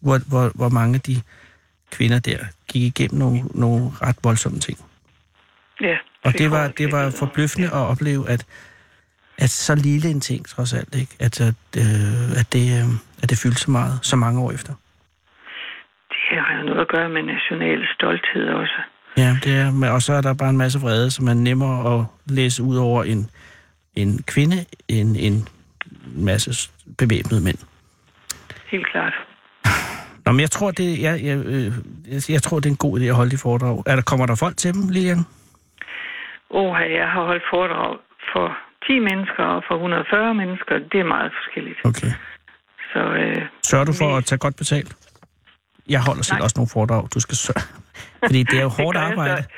hvor, 0.00 0.18
hvor, 0.18 0.52
hvor 0.54 0.68
mange 0.68 0.94
af 0.94 1.00
de 1.00 1.20
kvinder 1.96 2.18
der 2.18 2.38
gik 2.72 2.82
igennem 2.82 3.18
nogle, 3.18 3.40
nogle 3.54 3.90
ret 4.02 4.16
voldsomme 4.24 4.58
ting. 4.58 4.78
Ja, 5.80 5.96
Og 6.24 6.32
det 6.32 6.50
var, 6.50 6.68
det 6.68 6.92
var 6.92 7.10
forbløffende 7.18 7.68
at 7.68 7.82
opleve, 7.92 8.28
at, 8.28 8.46
at 9.38 9.50
så 9.50 9.74
lille 9.74 10.08
en 10.10 10.20
ting 10.20 10.48
trods 10.48 10.72
alt, 10.74 10.94
ikke? 10.94 11.16
At, 11.20 11.40
at, 11.40 11.54
øh, 11.76 12.40
at, 12.40 12.52
det, 12.52 12.64
øh, 12.78 12.88
at 13.22 13.30
det 13.30 13.38
fyldte 13.42 13.60
så 13.60 13.70
meget, 13.70 13.98
så 14.02 14.16
mange 14.16 14.40
år 14.40 14.52
efter. 14.52 14.72
Det 16.10 16.38
har 16.40 16.58
jo 16.58 16.64
noget 16.64 16.80
at 16.80 16.88
gøre 16.88 17.08
med 17.08 17.22
national 17.22 17.86
stolthed 17.94 18.48
også. 18.48 18.78
Ja, 19.16 19.36
det 19.44 19.52
er, 19.56 19.90
og 19.90 20.02
så 20.02 20.12
er 20.12 20.20
der 20.20 20.34
bare 20.34 20.50
en 20.50 20.56
masse 20.56 20.78
vrede, 20.80 21.10
som 21.10 21.28
er 21.28 21.34
nemmere 21.34 21.94
at 21.94 22.04
læse 22.26 22.62
ud 22.62 22.76
over 22.76 23.04
en, 23.04 23.30
en 23.96 24.22
kvinde 24.22 24.64
end 24.88 25.16
en 25.18 25.48
masse 26.14 26.70
bevæbnede 26.98 27.44
mænd. 27.44 27.58
Helt 28.70 28.86
klart. 28.86 29.14
Nå, 30.32 30.34
men 30.36 30.40
jeg 30.48 30.50
tror, 30.58 30.70
det, 30.70 30.88
jeg, 31.06 31.14
jeg, 31.28 31.36
øh, 31.54 31.68
jeg, 32.12 32.20
jeg 32.36 32.42
tror, 32.46 32.56
det 32.60 32.66
er 32.70 32.74
en 32.78 32.84
god 32.86 32.94
idé 33.00 33.04
at 33.12 33.18
holde 33.20 33.30
de 33.34 33.38
foredrag. 33.46 33.76
Er 33.90 33.94
der, 33.98 34.02
kommer 34.10 34.26
der 34.30 34.36
folk 34.44 34.56
til 34.62 34.70
dem, 34.74 34.82
Lilian? 34.94 35.22
Åh, 36.60 36.74
jeg 37.00 37.06
har 37.14 37.22
holdt 37.30 37.44
foredrag 37.54 37.92
for 38.32 38.46
10 38.86 38.98
mennesker 39.08 39.44
og 39.56 39.60
for 39.68 39.74
140 39.74 40.34
mennesker. 40.42 40.74
Det 40.92 40.98
er 41.04 41.08
meget 41.16 41.30
forskelligt. 41.38 41.78
Okay. 41.90 42.12
Så 42.92 43.00
øh, 43.22 43.42
Sørger 43.70 43.84
du 43.90 43.94
for 44.00 44.08
Vi- 44.12 44.16
at 44.18 44.24
tage 44.24 44.38
godt 44.46 44.56
betalt? 44.62 44.90
Jeg 45.94 46.00
holder 46.08 46.22
selv 46.28 46.38
Nej. 46.38 46.44
også 46.46 46.56
nogle 46.60 46.72
foredrag, 46.76 47.02
du 47.14 47.20
skal 47.26 47.36
sørge. 47.46 47.64
Fordi 48.26 48.40
det 48.50 48.56
er 48.60 48.66
jo 48.68 48.72
hårdt 48.80 48.96
arbejde. 49.08 49.42
Så, 49.42 49.48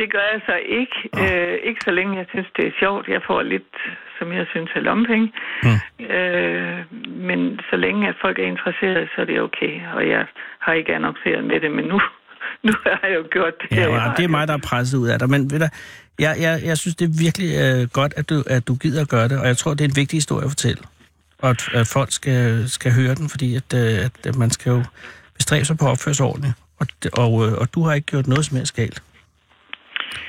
det 0.00 0.06
gør 0.14 0.24
jeg 0.32 0.40
så 0.50 0.56
ikke. 0.80 0.96
Øh, 1.22 1.54
ikke 1.68 1.80
så 1.88 1.90
længe 1.98 2.12
jeg 2.20 2.26
synes, 2.32 2.48
det 2.56 2.64
er 2.70 2.74
sjovt. 2.82 3.04
Jeg 3.16 3.22
får 3.28 3.38
lidt, 3.54 3.72
som 4.22 4.32
jeg 4.38 4.46
synes, 4.52 4.70
er 4.78 4.80
lompenge. 4.90 5.28
Mm. 5.66 6.04
Øh, 6.16 6.78
men 7.28 7.40
så 7.70 7.76
længe 7.84 8.08
at 8.08 8.16
folk 8.24 8.36
er 8.38 8.46
interesserede, 8.54 9.06
så 9.12 9.20
er 9.22 9.28
det 9.30 9.40
okay. 9.48 9.74
Og 9.96 10.02
jeg 10.14 10.24
har 10.64 10.72
ikke 10.72 10.94
annonceret 10.94 11.44
med 11.50 11.60
det, 11.60 11.70
men 11.78 11.84
nu, 11.92 11.98
nu 12.66 12.72
har 12.84 13.08
jeg 13.08 13.16
jo 13.20 13.24
gjort 13.36 13.54
det. 13.60 13.76
Ja, 13.76 13.86
og 14.10 14.16
det 14.16 14.24
er 14.24 14.32
mig, 14.38 14.48
der 14.48 14.54
er 14.54 14.64
presset 14.70 14.98
ud 14.98 15.08
af 15.08 15.18
dig. 15.18 15.28
Men 15.34 15.50
ved 15.50 15.58
du, 15.60 15.68
jeg, 16.24 16.32
jeg, 16.44 16.54
jeg 16.64 16.76
synes, 16.78 16.96
det 16.96 17.04
er 17.10 17.14
virkelig 17.26 17.50
øh, 17.64 17.88
godt, 17.98 18.12
at 18.16 18.30
du, 18.30 18.36
at 18.46 18.62
du 18.68 18.74
gider 18.74 19.02
at 19.02 19.08
gøre 19.08 19.28
det. 19.28 19.36
Og 19.40 19.46
jeg 19.46 19.56
tror, 19.56 19.70
det 19.74 19.84
er 19.84 19.88
en 19.94 20.00
vigtig 20.02 20.16
historie 20.16 20.44
at 20.44 20.50
fortælle. 20.50 20.82
Og 21.42 21.50
at, 21.50 21.60
at 21.74 21.86
folk 21.96 22.12
skal, 22.12 22.68
skal 22.68 22.92
høre 22.92 23.14
den, 23.14 23.28
fordi 23.28 23.48
at, 23.60 23.68
øh, 23.74 24.04
at, 24.06 24.14
at 24.30 24.36
man 24.36 24.50
skal 24.50 24.70
jo 24.70 24.82
bestræbe 25.38 25.64
sig 25.64 25.76
på 25.78 25.84
at 25.86 25.90
opføre 25.90 26.14
sig 26.14 26.26
ordentligt. 26.26 26.54
Og, 26.80 26.86
og, 27.22 27.32
øh, 27.46 27.52
og 27.60 27.74
du 27.74 27.82
har 27.82 27.92
ikke 27.94 28.06
gjort 28.06 28.26
noget 28.26 28.44
som 28.44 28.56
helst 28.56 28.76
galt. 28.76 29.02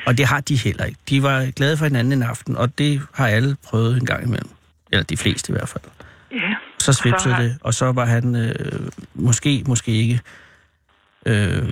Og 0.06 0.18
det 0.18 0.26
har 0.26 0.42
de 0.42 0.56
heller 0.58 0.86
ikke. 0.86 1.00
De 1.10 1.24
var 1.24 1.52
glade 1.52 1.78
for 1.78 1.86
hinanden 1.86 2.14
en 2.14 2.24
aften, 2.24 2.56
og 2.58 2.78
det 2.78 3.02
har 3.14 3.28
alle 3.28 3.56
prøvet 3.64 3.98
en 3.98 4.06
gang 4.06 4.24
imellem. 4.24 4.50
Eller 4.92 5.04
de 5.04 5.18
fleste 5.18 5.52
i 5.52 5.54
hvert 5.54 5.70
fald. 5.70 5.84
Ja. 6.32 6.54
Så 6.80 6.94
svipsede 6.94 7.34
har- 7.34 7.42
det, 7.42 7.58
og 7.62 7.74
så 7.74 7.92
var 7.92 8.06
han 8.06 8.36
øh, 8.36 8.90
måske, 9.14 9.64
måske 9.68 9.92
ikke 9.92 10.20
øh, 11.26 11.70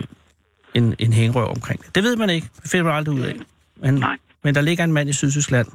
en, 0.73 0.95
en 0.99 1.13
hængerøv 1.13 1.49
omkring 1.49 1.85
det. 1.85 1.95
Det 1.95 2.03
ved 2.03 2.15
man 2.15 2.29
ikke. 2.29 2.47
Det 2.63 2.71
finder 2.71 2.83
man 2.85 2.93
aldrig 2.95 3.15
ud 3.15 3.21
af. 3.21 3.35
Men, 3.75 3.93
Nej. 3.93 4.17
men 4.43 4.55
der 4.55 4.61
ligger 4.61 4.83
en 4.83 4.93
mand 4.93 5.09
i 5.09 5.13
Sydtyskland, 5.13 5.67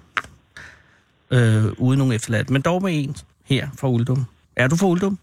øh, 1.30 1.64
uden 1.78 1.98
nogen 1.98 2.12
efterladt, 2.12 2.50
men 2.50 2.62
dog 2.62 2.82
med 2.82 3.04
en 3.04 3.16
her 3.44 3.68
fra 3.78 3.88
Uldum. 3.88 4.24
Er 4.56 4.68
du 4.68 4.76
fra 4.76 4.86
Uldum? 4.86 5.18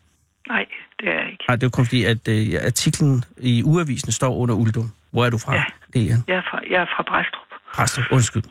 Nej, 0.48 0.66
det 1.00 1.08
er 1.10 1.14
jeg 1.14 1.32
ikke. 1.32 1.44
Nej, 1.48 1.56
det 1.56 1.64
er 1.64 1.68
jo 1.68 1.72
kun 1.72 1.86
fordi, 1.86 2.04
at 2.04 2.28
øh, 2.28 2.54
artiklen 2.66 3.24
i 3.38 3.64
uavisen 3.64 4.12
står 4.12 4.36
under 4.36 4.56
Uldum. 4.56 4.92
Hvor 5.12 5.26
er 5.26 5.30
du 5.30 5.38
fra? 5.38 5.56
Ja. 5.56 5.64
Det 5.94 6.12
er 6.12 6.16
Jeg 6.28 6.36
er 6.38 6.42
fra, 6.42 6.60
jeg 6.70 6.82
er 6.82 6.86
fra 6.86 7.04
Bræstrup. 7.08 7.48
Præstrup, 7.76 8.06
undskyld. 8.12 8.44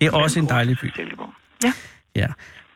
Det 0.00 0.06
er 0.06 0.12
også 0.16 0.40
en 0.40 0.48
dejlig 0.48 0.76
by. 0.82 0.86
Silkeborg. 0.96 1.32
Ja. 1.64 1.72
Ja. 2.16 2.26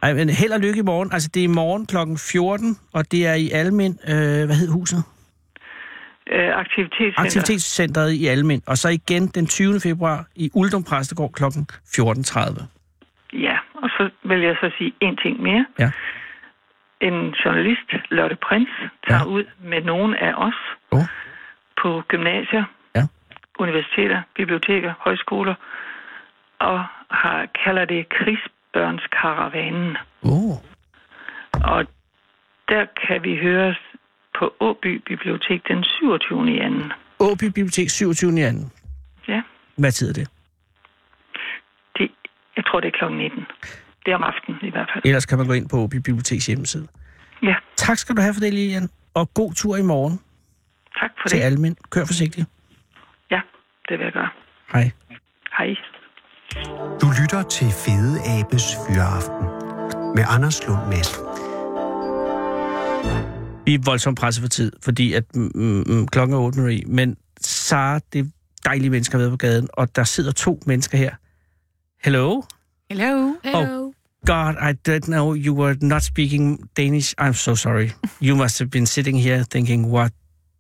Ej, 0.03 0.13
men 0.15 0.29
held 0.31 0.53
og 0.53 0.61
lykke 0.61 0.79
i 0.79 0.83
morgen. 0.83 1.13
Altså, 1.13 1.29
det 1.35 1.41
er 1.41 1.45
i 1.45 1.55
morgen 1.63 1.87
kl. 1.87 1.97
14, 2.33 2.77
og 2.95 3.13
det 3.13 3.27
er 3.27 3.35
i 3.35 3.51
Almen. 3.51 3.99
Øh, 4.09 4.15
hvad 4.47 4.57
hed 4.61 4.69
huset? 4.73 5.05
Øh, 6.33 6.49
aktivitetscenter. 6.59 7.21
Aktivitetscentret 7.21 8.13
i 8.13 8.27
Almen. 8.27 8.63
Og 8.67 8.77
så 8.79 8.89
igen 8.89 9.27
den 9.27 9.47
20. 9.47 9.81
februar 9.81 10.27
i 10.37 10.51
Uldum 10.55 10.85
Præstegård 10.85 11.33
kl. 11.33 11.45
14.30. 11.45 12.65
Ja, 13.33 13.57
og 13.75 13.89
så 13.89 14.11
vil 14.25 14.41
jeg 14.41 14.57
så 14.61 14.71
sige 14.79 14.93
en 15.01 15.17
ting 15.17 15.43
mere. 15.43 15.67
Ja. 15.79 15.91
En 17.01 17.15
journalist, 17.45 17.89
Lotte 18.11 18.37
Prins, 18.43 18.69
tager 19.09 19.21
Ja. 19.21 19.27
ud 19.27 19.45
med 19.65 19.81
nogle 19.83 20.23
af 20.23 20.33
os 20.37 20.59
Oh. 20.91 21.05
på 21.83 22.03
gymnasier. 22.09 22.65
Universiteter, 23.59 24.23
biblioteker, 24.37 24.95
højskoler, 24.99 25.55
og 26.59 26.85
har, 27.11 27.47
kalder 27.65 27.85
det 27.85 28.09
krigsbørnskaravanen. 28.09 29.97
Oh. 30.23 30.57
Og 31.73 31.87
der 32.69 32.87
kan 33.07 33.23
vi 33.23 33.37
høre 33.37 33.75
på 34.39 34.55
Åby 34.61 35.03
Bibliotek 35.07 35.69
den 35.69 35.85
27. 35.85 36.51
i 36.55 36.59
anden. 36.59 36.93
Åby 37.21 37.45
Bibliotek 37.45 37.91
27. 37.91 38.39
i 38.41 38.43
anden. 38.43 38.73
Ja, 39.29 39.43
Hvad 39.77 39.93
tid 39.93 40.09
er 40.09 40.13
det? 40.13 40.29
det, 41.99 42.11
jeg 42.57 42.65
tror, 42.67 42.81
det 42.81 42.89
er 42.89 42.99
klokken 42.99 43.19
19. 43.19 43.47
Det 44.07 44.13
er 44.13 44.17
om 44.17 44.23
aftenen 44.23 44.61
i 44.63 44.71
hvert 44.71 44.91
fald. 44.95 45.05
Ellers 45.07 45.27
kan 45.27 45.39
man 45.39 45.47
gå 45.47 45.53
ind 45.53 45.69
på 45.69 45.77
Åby 45.77 45.95
Biblioteks 45.97 46.47
hjemmeside. 46.47 46.87
Ja, 47.43 47.55
Tak 47.77 47.97
skal 47.99 48.17
du 48.17 48.21
have 48.21 48.35
for 48.35 48.41
det, 48.41 48.55
Lilian. 48.55 48.89
Og 49.15 49.35
god 49.35 49.53
tur 49.55 49.77
i 49.77 49.83
morgen 49.83 50.21
tak 51.01 51.11
for 51.23 51.29
til 51.29 51.39
det. 51.39 51.45
Almen. 51.45 51.77
Kør 51.91 52.05
forsigtigt. 52.05 52.47
Det 53.89 53.99
vil 53.99 54.05
jeg 54.05 54.13
gøre. 54.13 54.31
Hej. 54.73 54.91
Hej. 55.59 55.75
Du 57.01 57.07
lytter 57.21 57.43
til 57.43 57.67
Fede 57.67 58.15
Abes 58.27 58.67
Fyraften 58.87 59.47
med 60.17 60.25
Anders 60.29 60.67
Lund 60.67 60.87
Madsen. 60.89 61.25
Vi 63.67 63.75
er 63.75 63.79
voldsomt 63.85 64.19
presset 64.19 64.43
for 64.43 64.49
tid, 64.49 64.73
fordi 64.83 65.13
at 65.13 65.25
mm, 65.35 65.85
mm, 65.87 66.07
klokken 66.07 66.35
er 66.37 66.41
8 66.41 66.75
i. 66.75 66.85
Men 66.87 67.17
Sara, 67.41 68.01
det 68.13 68.19
er 68.19 68.25
dejlige 68.65 68.91
mennesker 68.91 69.19
ved 69.19 69.31
på 69.31 69.37
gaden, 69.37 69.69
og 69.73 69.97
der 69.97 70.05
sidder 70.05 70.33
to 70.33 70.61
mennesker 70.67 70.99
her. 70.99 71.15
Hello? 72.05 72.43
Hello. 72.91 73.35
Oh, 73.55 73.93
God, 74.27 74.55
I 74.71 74.73
didn't 74.89 75.07
know 75.07 75.35
you 75.35 75.55
were 75.55 75.77
not 75.81 76.03
speaking 76.03 76.71
Danish. 76.77 77.15
I'm 77.21 77.33
so 77.33 77.55
sorry. 77.55 77.89
You 78.23 78.37
must 78.37 78.59
have 78.59 78.71
been 78.71 78.87
sitting 78.87 79.23
here 79.23 79.45
thinking, 79.51 79.93
what 79.93 80.13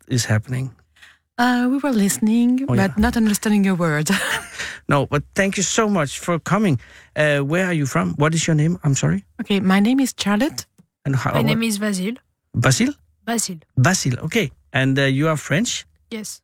is 0.08 0.24
happening? 0.24 0.77
Uh, 1.38 1.68
we 1.70 1.78
were 1.78 1.92
listening, 1.92 2.62
Oh, 2.64 2.74
but 2.74 2.90
yeah. 2.90 2.94
not 2.96 3.16
understanding 3.16 3.66
a 3.68 3.74
word. 3.74 4.10
No, 4.90 5.04
but 5.04 5.22
thank 5.34 5.58
you 5.58 5.62
so 5.62 5.86
much 5.86 6.18
for 6.18 6.38
coming. 6.38 6.80
Uh, 7.14 7.40
where 7.40 7.66
are 7.66 7.74
you 7.74 7.84
from? 7.84 8.14
What 8.14 8.32
is 8.34 8.46
your 8.46 8.56
name? 8.56 8.78
I'm 8.84 8.94
sorry. 8.94 9.22
okay, 9.38 9.60
my 9.60 9.80
name 9.80 10.00
is 10.00 10.14
Charlotte. 10.18 10.64
And 11.04 11.14
how, 11.14 11.34
My 11.34 11.42
name 11.42 11.62
is 11.62 11.78
Vasil. 11.78 12.16
Basil? 12.54 12.94
Vasil. 13.26 13.60
Basil, 13.76 14.18
okay. 14.20 14.50
And 14.72 14.98
uh, 14.98 15.02
you 15.02 15.28
are 15.28 15.36
French? 15.36 15.84
Yes. 16.10 16.40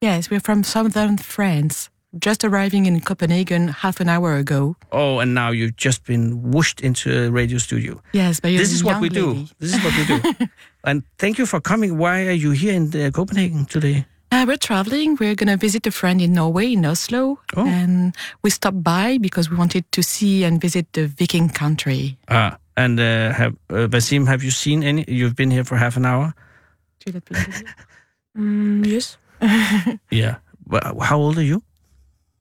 Yes, 0.00 0.30
we're 0.30 0.38
from 0.48 0.62
southern 0.62 1.18
France. 1.18 1.90
Just 2.18 2.44
arriving 2.44 2.86
in 2.86 3.00
Copenhagen 3.00 3.68
half 3.68 4.00
an 4.00 4.08
hour 4.08 4.36
ago. 4.36 4.76
Oh, 4.92 5.18
and 5.18 5.34
now 5.34 5.50
you've 5.50 5.76
just 5.76 6.04
been 6.04 6.40
whooshed 6.50 6.80
into 6.80 7.26
a 7.26 7.30
radio 7.30 7.58
studio. 7.58 8.00
Yes, 8.12 8.40
by 8.40 8.50
a 8.50 8.56
This 8.56 8.72
is 8.72 8.82
what 8.82 8.92
young 8.92 9.00
we 9.02 9.08
do. 9.08 9.46
This 9.58 9.74
is 9.74 9.84
what 9.84 9.94
we 9.96 10.04
do. 10.06 10.46
and 10.84 11.02
thank 11.18 11.36
you 11.36 11.46
for 11.46 11.60
coming. 11.60 11.98
Why 11.98 12.26
are 12.26 12.32
you 12.32 12.52
here 12.52 12.74
in 12.74 12.88
uh, 12.94 13.10
Copenhagen 13.10 13.66
today? 13.66 14.06
Uh, 14.32 14.44
we're 14.46 14.56
traveling. 14.56 15.16
We're 15.20 15.34
going 15.34 15.48
to 15.48 15.56
visit 15.56 15.86
a 15.86 15.90
friend 15.90 16.20
in 16.20 16.32
Norway, 16.32 16.72
in 16.72 16.84
Oslo. 16.86 17.38
Oh. 17.56 17.66
And 17.66 18.14
we 18.42 18.50
stopped 18.50 18.82
by 18.82 19.18
because 19.18 19.50
we 19.50 19.56
wanted 19.56 19.90
to 19.92 20.02
see 20.02 20.44
and 20.44 20.60
visit 20.60 20.92
the 20.92 21.06
Viking 21.08 21.48
country. 21.48 22.16
Ah, 22.28 22.56
and 22.76 22.98
uh, 22.98 23.32
have 23.32 23.54
uh, 23.70 23.88
Basim, 23.88 24.26
have 24.26 24.42
you 24.42 24.50
seen 24.50 24.82
any? 24.82 25.04
You've 25.06 25.36
been 25.36 25.50
here 25.50 25.64
for 25.64 25.76
half 25.76 25.96
an 25.96 26.06
hour. 26.06 26.34
Mm, 28.36 28.84
yes. 28.84 29.16
Yeah. 30.10 30.36
Well, 30.66 31.00
how 31.00 31.18
old 31.18 31.38
are 31.38 31.42
you? 31.42 31.62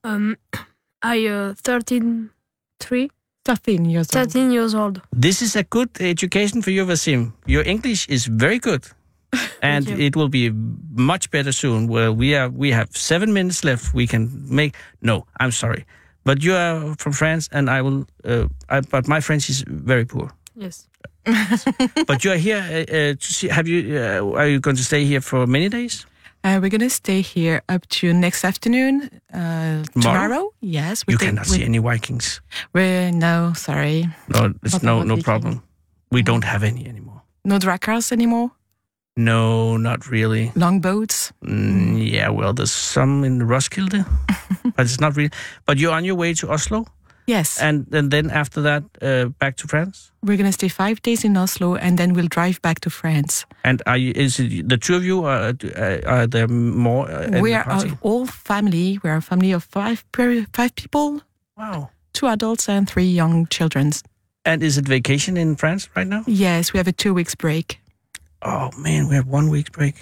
Um, 0.05 0.37
I 1.01 1.27
uh, 1.27 1.53
13, 1.55 2.29
3, 2.79 3.09
13 3.43 3.85
years 3.85 4.07
old. 4.15 4.31
13 4.31 4.51
years 4.51 4.73
old. 4.75 5.01
This 5.11 5.41
is 5.41 5.55
a 5.55 5.63
good 5.63 5.89
education 5.99 6.61
for 6.61 6.71
you, 6.71 6.85
Vasim. 6.85 7.33
Your 7.45 7.63
English 7.63 8.07
is 8.07 8.25
very 8.25 8.59
good, 8.59 8.85
and 9.61 9.87
you. 9.87 9.97
it 9.97 10.15
will 10.15 10.29
be 10.29 10.51
much 10.95 11.29
better 11.31 11.51
soon. 11.51 11.87
Well, 11.87 12.13
we 12.15 12.35
are 12.35 12.49
we 12.49 12.71
have 12.71 12.89
seven 12.91 13.33
minutes 13.33 13.63
left. 13.63 13.93
We 13.93 14.07
can 14.07 14.29
make. 14.49 14.75
No, 15.01 15.25
I'm 15.39 15.51
sorry, 15.51 15.85
but 16.23 16.43
you 16.43 16.55
are 16.55 16.95
from 16.97 17.13
France, 17.13 17.49
and 17.51 17.69
I 17.69 17.81
will. 17.81 18.07
Uh, 18.23 18.47
I, 18.69 18.81
but 18.81 19.07
my 19.07 19.21
French 19.21 19.49
is 19.49 19.63
very 19.67 20.05
poor. 20.05 20.31
Yes. 20.55 20.87
but 22.07 22.23
you 22.23 22.31
are 22.31 22.37
here 22.37 22.61
uh, 22.61 22.81
uh, 22.81 23.13
to 23.13 23.33
see. 23.33 23.47
Have 23.47 23.67
you? 23.67 23.99
Uh, 23.99 24.39
are 24.39 24.47
you 24.47 24.59
going 24.59 24.77
to 24.77 24.83
stay 24.83 25.05
here 25.05 25.21
for 25.21 25.45
many 25.45 25.69
days? 25.69 26.05
Uh, 26.45 26.59
we're 26.61 26.69
going 26.69 26.79
to 26.79 26.89
stay 26.91 27.21
here 27.21 27.63
up 27.69 27.87
to 27.87 28.13
next 28.13 28.45
afternoon. 28.45 29.09
Uh, 29.33 29.83
tomorrow? 29.99 30.51
Yes. 30.61 31.03
we 31.07 31.13
You 31.13 31.17
cannot 31.17 31.47
see 31.47 31.63
any 31.63 31.79
Vikings. 31.79 32.39
We're, 32.71 33.11
no, 33.11 33.53
sorry. 33.55 34.05
No, 34.29 34.53
it's 34.61 34.83
no 34.83 35.01
no 35.01 35.15
Viking. 35.15 35.23
problem. 35.23 35.63
We 36.11 36.21
don't 36.21 36.43
have 36.43 36.63
any 36.63 36.85
anymore. 36.85 37.23
No 37.45 37.57
Drakars 37.57 38.11
anymore? 38.11 38.51
No, 39.17 39.75
not 39.77 40.07
really. 40.11 40.51
Longboats? 40.55 41.33
Mm, 41.43 42.11
yeah, 42.11 42.29
well, 42.29 42.53
there's 42.53 42.71
some 42.71 43.23
in 43.23 43.39
Roskilde, 43.47 44.05
but 44.75 44.85
it's 44.85 44.99
not 44.99 45.15
really. 45.17 45.31
But 45.65 45.79
you're 45.79 45.93
on 45.93 46.05
your 46.05 46.15
way 46.15 46.35
to 46.35 46.51
Oslo, 46.51 46.85
Yes. 47.27 47.59
and, 47.61 47.87
and 47.91 48.11
then 48.11 48.29
after 48.29 48.61
that, 48.61 48.83
uh, 49.01 49.25
back 49.39 49.55
to 49.57 49.67
France. 49.67 50.11
we're 50.21 50.37
going 50.37 50.49
to 50.49 50.53
stay 50.53 50.67
five 50.69 51.01
days 51.01 51.23
in 51.23 51.35
Oslo 51.37 51.75
and 51.75 51.97
then 51.97 52.13
we'll 52.13 52.27
drive 52.27 52.61
back 52.61 52.79
to 52.81 52.89
France. 52.89 53.45
And 53.63 53.81
are 53.87 53.97
you, 53.97 54.11
is 54.15 54.39
it 54.39 54.69
the 54.69 54.77
two 54.77 54.95
of 54.95 55.03
you? 55.03 55.25
Uh, 55.25 55.53
are 56.05 56.27
there 56.27 56.47
more? 56.47 57.09
Uh, 57.09 57.41
we 57.41 57.53
are 57.55 57.63
party? 57.63 57.89
a 57.89 57.95
whole 57.95 58.25
family. 58.27 58.99
We're 59.03 59.15
a 59.17 59.21
family 59.21 59.51
of 59.53 59.63
five, 59.63 60.03
five 60.53 60.75
people, 60.75 61.21
Wow. 61.57 61.89
two 62.13 62.27
adults 62.27 62.69
and 62.69 62.87
three 62.89 63.05
young 63.09 63.47
children. 63.47 63.91
And 64.45 64.61
is 64.61 64.77
it 64.77 64.87
vacation 64.87 65.37
in 65.37 65.55
France 65.55 65.89
right 65.95 66.07
now? 66.07 66.23
Yes, 66.27 66.73
we 66.73 66.77
have 66.77 66.87
a 66.87 66.91
two 66.91 67.13
weeks 67.15 67.33
break. 67.35 67.79
Oh 68.43 68.69
man, 68.77 69.07
we 69.09 69.15
have 69.15 69.25
one 69.27 69.49
week's 69.49 69.71
break. 69.71 69.95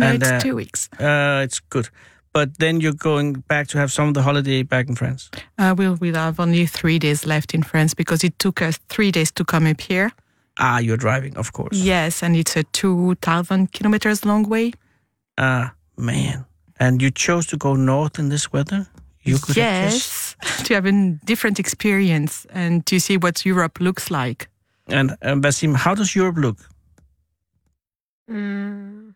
No, 0.00 0.06
and 0.06 0.22
it's 0.22 0.30
uh, 0.32 0.40
two 0.40 0.56
weeks. 0.56 0.88
Uh, 0.98 1.42
it's 1.44 1.60
good. 1.60 1.88
But 2.32 2.58
then 2.58 2.80
you're 2.80 2.92
going 2.92 3.44
back 3.48 3.68
to 3.68 3.78
have 3.78 3.90
some 3.90 4.08
of 4.08 4.14
the 4.14 4.22
holiday 4.22 4.62
back 4.62 4.88
in 4.88 4.94
France. 4.94 5.30
Uh, 5.58 5.74
we'll, 5.76 5.96
we'll 5.96 6.14
have 6.14 6.38
only 6.40 6.66
three 6.66 6.98
days 6.98 7.26
left 7.26 7.54
in 7.54 7.62
France 7.62 7.94
because 7.94 8.22
it 8.22 8.38
took 8.38 8.60
us 8.62 8.78
three 8.88 9.10
days 9.10 9.32
to 9.32 9.44
come 9.44 9.66
up 9.66 9.80
here. 9.80 10.12
Ah, 10.58 10.78
you're 10.78 10.96
driving, 10.96 11.36
of 11.36 11.52
course. 11.52 11.76
Yes, 11.76 12.22
and 12.22 12.36
it's 12.36 12.56
a 12.56 12.64
2,000 12.64 13.72
kilometers 13.72 14.24
long 14.24 14.48
way. 14.48 14.72
Ah, 15.38 15.72
man. 15.96 16.44
And 16.80 17.00
you 17.02 17.10
chose 17.10 17.46
to 17.46 17.56
go 17.56 17.74
north 17.76 18.18
in 18.18 18.28
this 18.28 18.52
weather? 18.52 18.86
You 19.22 19.38
could 19.38 19.56
have 19.56 19.92
just- 19.92 20.36
yes, 20.42 20.62
to 20.66 20.74
have 20.74 20.86
a 20.86 21.18
different 21.24 21.58
experience 21.58 22.46
and 22.50 22.84
to 22.86 22.98
see 23.00 23.16
what 23.16 23.44
Europe 23.46 23.80
looks 23.80 24.10
like. 24.10 24.48
And 24.88 25.12
uh, 25.22 25.34
Basim, 25.34 25.76
how 25.76 25.94
does 25.94 26.14
Europe 26.14 26.36
look? 26.38 26.58
Mm, 28.30 29.14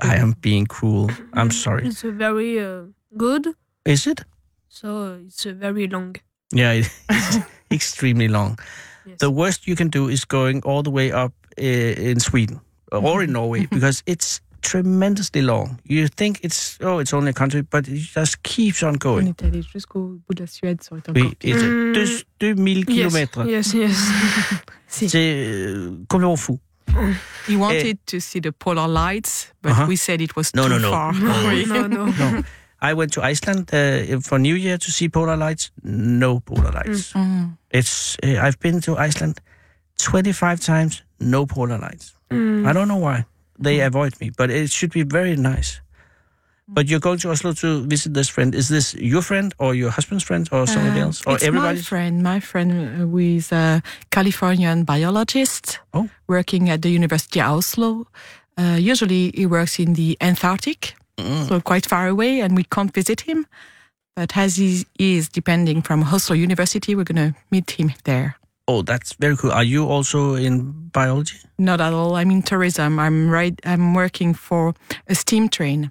I 0.00 0.16
am 0.16 0.34
being 0.40 0.66
cruel. 0.66 1.10
I'm 1.34 1.50
sorry. 1.50 1.86
it's 1.86 2.04
uh, 2.04 2.10
very 2.12 2.58
uh, 2.60 2.84
good. 3.16 3.48
Is 3.84 4.06
it? 4.06 4.20
So 4.68 5.18
it's 5.26 5.44
uh, 5.46 5.52
very 5.58 5.86
long. 5.88 6.16
Yeah, 6.54 6.72
it's 6.72 7.38
extremely 7.70 8.28
long. 8.28 8.58
Yes. 9.06 9.18
The 9.18 9.30
worst 9.30 9.66
you 9.66 9.74
can 9.76 9.88
do 9.90 10.08
is 10.08 10.24
going 10.24 10.62
all 10.64 10.82
the 10.82 10.90
way 10.90 11.10
up 11.12 11.32
uh, 11.58 11.62
in 11.62 12.20
Sweden 12.20 12.60
or 12.92 13.22
in 13.22 13.32
Norway 13.38 13.66
because 13.70 14.02
it's 14.06 14.40
tremendously 14.62 15.42
long. 15.42 15.80
You 15.88 16.06
think 16.08 16.38
it's 16.44 16.78
oh, 16.82 17.00
it's 17.00 17.12
only 17.12 17.30
a 17.30 17.32
country, 17.32 17.62
but 17.62 17.88
it 17.88 17.96
just 17.98 18.42
keeps 18.44 18.82
on 18.82 18.90
On 18.90 18.98
going. 18.98 19.26
est 19.28 19.42
allé 19.42 19.62
jusqu'au 19.62 20.20
bout 20.28 20.34
de 20.34 20.44
la 20.44 20.46
Suède, 20.46 20.80
ça 20.82 20.92
aurait 20.92 21.00
été 21.00 21.12
Oui, 21.12 21.22
encore 21.22 21.36
pire. 21.38 21.56
it's 21.56 21.64
Mm. 21.64 21.92
deux- 21.94 22.24
2000 22.54 22.78
yes. 22.78 22.84
kilomètres. 22.86 23.44
Yes, 23.46 23.72
yes. 23.74 23.98
C'est 24.86 25.10
euh, 25.16 25.90
complètement 26.08 26.36
fou. 26.36 26.60
He 27.46 27.56
wanted 27.56 27.98
to 28.06 28.20
see 28.20 28.40
the 28.40 28.52
polar 28.52 28.88
lights, 28.88 29.52
but 29.62 29.72
Uh-huh. 29.72 29.86
we 29.88 29.96
said 29.96 30.20
it 30.20 30.34
was 30.36 30.52
No, 30.54 30.62
too 30.64 30.68
no, 30.68 30.78
no. 30.78 30.90
far. 30.90 31.12
No, 31.12 31.64
no, 31.66 31.86
no. 31.96 32.04
No. 32.06 32.42
I 32.80 32.94
went 32.94 33.12
to 33.12 33.22
Iceland 33.30 33.70
uh, 33.72 34.20
for 34.20 34.38
New 34.38 34.56
Year 34.56 34.78
to 34.78 34.90
see 34.90 35.08
polar 35.08 35.36
lights. 35.36 35.70
No 35.82 36.40
polar 36.40 36.72
lights. 36.72 37.12
Mm. 37.12 37.56
It's 37.70 38.16
uh, 38.22 38.46
I've 38.46 38.58
been 38.58 38.80
to 38.82 38.96
Iceland 38.98 39.40
25 39.98 40.60
times. 40.60 41.02
No 41.20 41.46
polar 41.46 41.78
lights. 41.78 42.14
Mm. 42.30 42.66
I 42.66 42.72
don't 42.72 42.88
know 42.88 42.96
why 43.00 43.24
they 43.62 43.80
avoid 43.80 44.20
me, 44.20 44.30
but 44.36 44.50
it 44.50 44.70
should 44.70 44.92
be 44.92 45.04
very 45.04 45.36
nice. 45.36 45.80
But 46.74 46.88
you're 46.88 47.00
going 47.00 47.18
to 47.18 47.30
Oslo 47.30 47.52
to 47.54 47.84
visit 47.86 48.14
this 48.14 48.28
friend. 48.28 48.54
Is 48.54 48.68
this 48.68 48.94
your 48.94 49.20
friend 49.22 49.52
or 49.58 49.74
your 49.74 49.90
husband's 49.90 50.24
friend 50.24 50.48
or 50.52 50.66
somebody 50.66 51.00
Uh, 51.00 51.04
else 51.06 51.22
or 51.26 51.34
it's 51.34 51.44
everybody? 51.44 51.76
my 51.78 51.82
friend, 51.82 52.22
my 52.22 52.40
friend 52.40 52.72
uh, 52.72 53.06
who 53.10 53.18
is 53.18 53.52
a 53.52 53.82
Californian 54.10 54.84
biologist 54.84 55.80
Oh. 55.92 56.08
working 56.28 56.70
at 56.70 56.80
the 56.82 56.88
University 56.90 57.40
of 57.40 57.58
Oslo. 57.58 58.06
Uh, 58.56 58.78
usually 58.80 59.32
he 59.34 59.46
works 59.46 59.78
in 59.78 59.94
the 59.94 60.16
Antarctic, 60.20 60.94
Mm. 61.18 61.46
so 61.48 61.60
quite 61.60 61.86
far 61.86 62.08
away, 62.08 62.40
and 62.40 62.56
we 62.56 62.64
can't 62.64 62.94
visit 62.94 63.20
him. 63.22 63.46
But 64.16 64.36
as 64.36 64.56
he 64.56 64.84
is 64.98 65.28
depending 65.28 65.82
from 65.82 66.02
Oslo 66.14 66.34
University, 66.36 66.94
we're 66.94 67.04
going 67.04 67.32
to 67.32 67.38
meet 67.50 67.70
him 67.72 67.92
there. 68.04 68.36
Oh, 68.68 68.82
that's 68.82 69.14
very 69.20 69.36
cool. 69.36 69.50
Are 69.52 69.64
you 69.64 69.84
also 69.86 70.34
in 70.36 70.72
biology? 70.92 71.36
Not 71.58 71.80
at 71.80 71.92
all. 71.92 72.14
I'm 72.16 72.30
in 72.30 72.42
tourism. 72.42 72.98
I'm 72.98 73.28
right. 73.28 73.58
I'm 73.66 73.92
working 73.94 74.34
for 74.34 74.74
a 75.08 75.14
steam 75.14 75.48
train. 75.48 75.90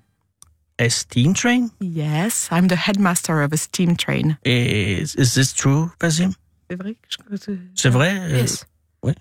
A 0.82 0.90
steam 0.90 1.36
train? 1.36 1.70
Yes, 1.80 2.48
I'm 2.52 2.68
the 2.68 2.76
headmaster 2.76 3.44
of 3.44 3.54
a 3.54 3.58
steam 3.58 3.96
train. 3.96 4.38
Is 4.44 5.14
is 5.16 5.36
this 5.36 5.54
true, 5.54 5.92
Basim? 6.00 6.34
C'est 6.70 6.76
vrai 6.78 6.96
C'est 7.76 7.92
vrai? 7.92 8.18
Uh, 8.18 8.38
Yes. 8.38 8.66
What? 9.02 9.18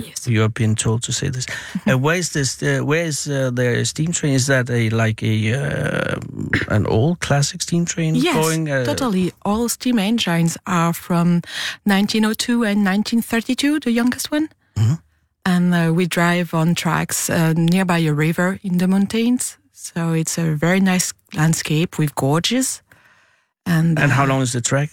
Yes. 0.00 0.28
You 0.28 0.42
have 0.42 0.54
been 0.54 0.76
told 0.76 1.02
to 1.02 1.12
say 1.12 1.30
this. 1.30 1.46
uh, 1.88 1.98
where 1.98 2.16
is 2.18 2.30
this? 2.30 2.62
Uh, 2.62 2.84
where 2.84 3.06
is 3.06 3.26
uh, 3.26 3.50
the 3.52 3.84
steam 3.84 4.12
train? 4.12 4.34
Is 4.34 4.46
that 4.46 4.70
a 4.70 4.88
like 4.90 5.20
a 5.24 5.34
uh, 5.54 6.20
an 6.68 6.86
old 6.86 7.18
classic 7.18 7.62
steam 7.62 7.84
train 7.84 8.14
Yes, 8.14 8.34
going? 8.36 8.68
Uh, 8.70 8.84
totally. 8.84 9.32
All 9.42 9.68
steam 9.68 9.98
engines 9.98 10.56
are 10.64 10.92
from 10.92 11.42
1902 11.86 12.62
and 12.64 12.84
1932, 12.84 13.80
the 13.80 13.90
youngest 13.90 14.30
one. 14.30 14.48
Mhm. 14.76 14.98
And 15.44 15.74
uh, 15.74 15.92
we 15.92 16.06
drive 16.06 16.54
on 16.54 16.74
tracks 16.74 17.28
uh, 17.28 17.52
nearby 17.56 17.98
a 18.06 18.12
river 18.12 18.58
in 18.62 18.78
the 18.78 18.86
mountains. 18.86 19.58
So 19.84 20.14
it's 20.14 20.38
a 20.38 20.54
very 20.56 20.80
nice 20.80 21.12
landscape 21.34 21.98
with 21.98 22.14
gorges. 22.14 22.82
And, 23.66 23.98
And 23.98 24.12
how 24.12 24.24
uh, 24.24 24.28
long 24.28 24.42
is 24.42 24.52
the 24.52 24.60
trek? 24.60 24.90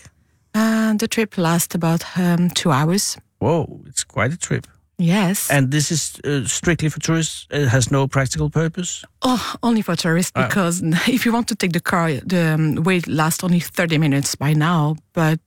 uh, 0.53 0.93
the 0.97 1.07
trip 1.07 1.37
lasts 1.37 1.75
about 1.75 2.03
um, 2.17 2.49
two 2.49 2.71
hours. 2.71 3.17
Whoa, 3.39 3.81
it's 3.87 4.03
quite 4.03 4.33
a 4.33 4.37
trip. 4.37 4.67
Yes. 4.97 5.49
And 5.49 5.71
this 5.71 5.91
is 5.91 6.19
uh, 6.23 6.45
strictly 6.47 6.89
for 6.89 6.99
tourists. 6.99 7.47
It 7.49 7.67
has 7.69 7.89
no 7.89 8.07
practical 8.07 8.49
purpose. 8.49 9.03
Oh, 9.21 9.55
only 9.63 9.81
for 9.81 9.95
tourists 9.95 10.31
Ah. 10.35 10.47
because 10.47 10.81
if 11.07 11.25
you 11.25 11.33
want 11.33 11.47
to 11.47 11.55
take 11.55 11.71
the 11.71 11.79
car, 11.79 12.11
the 12.27 12.53
um, 12.53 12.83
wait 12.83 13.07
lasts 13.07 13.43
only 13.43 13.59
30 13.61 13.97
minutes 13.97 14.35
by 14.35 14.53
now. 14.53 14.95
But 15.13 15.39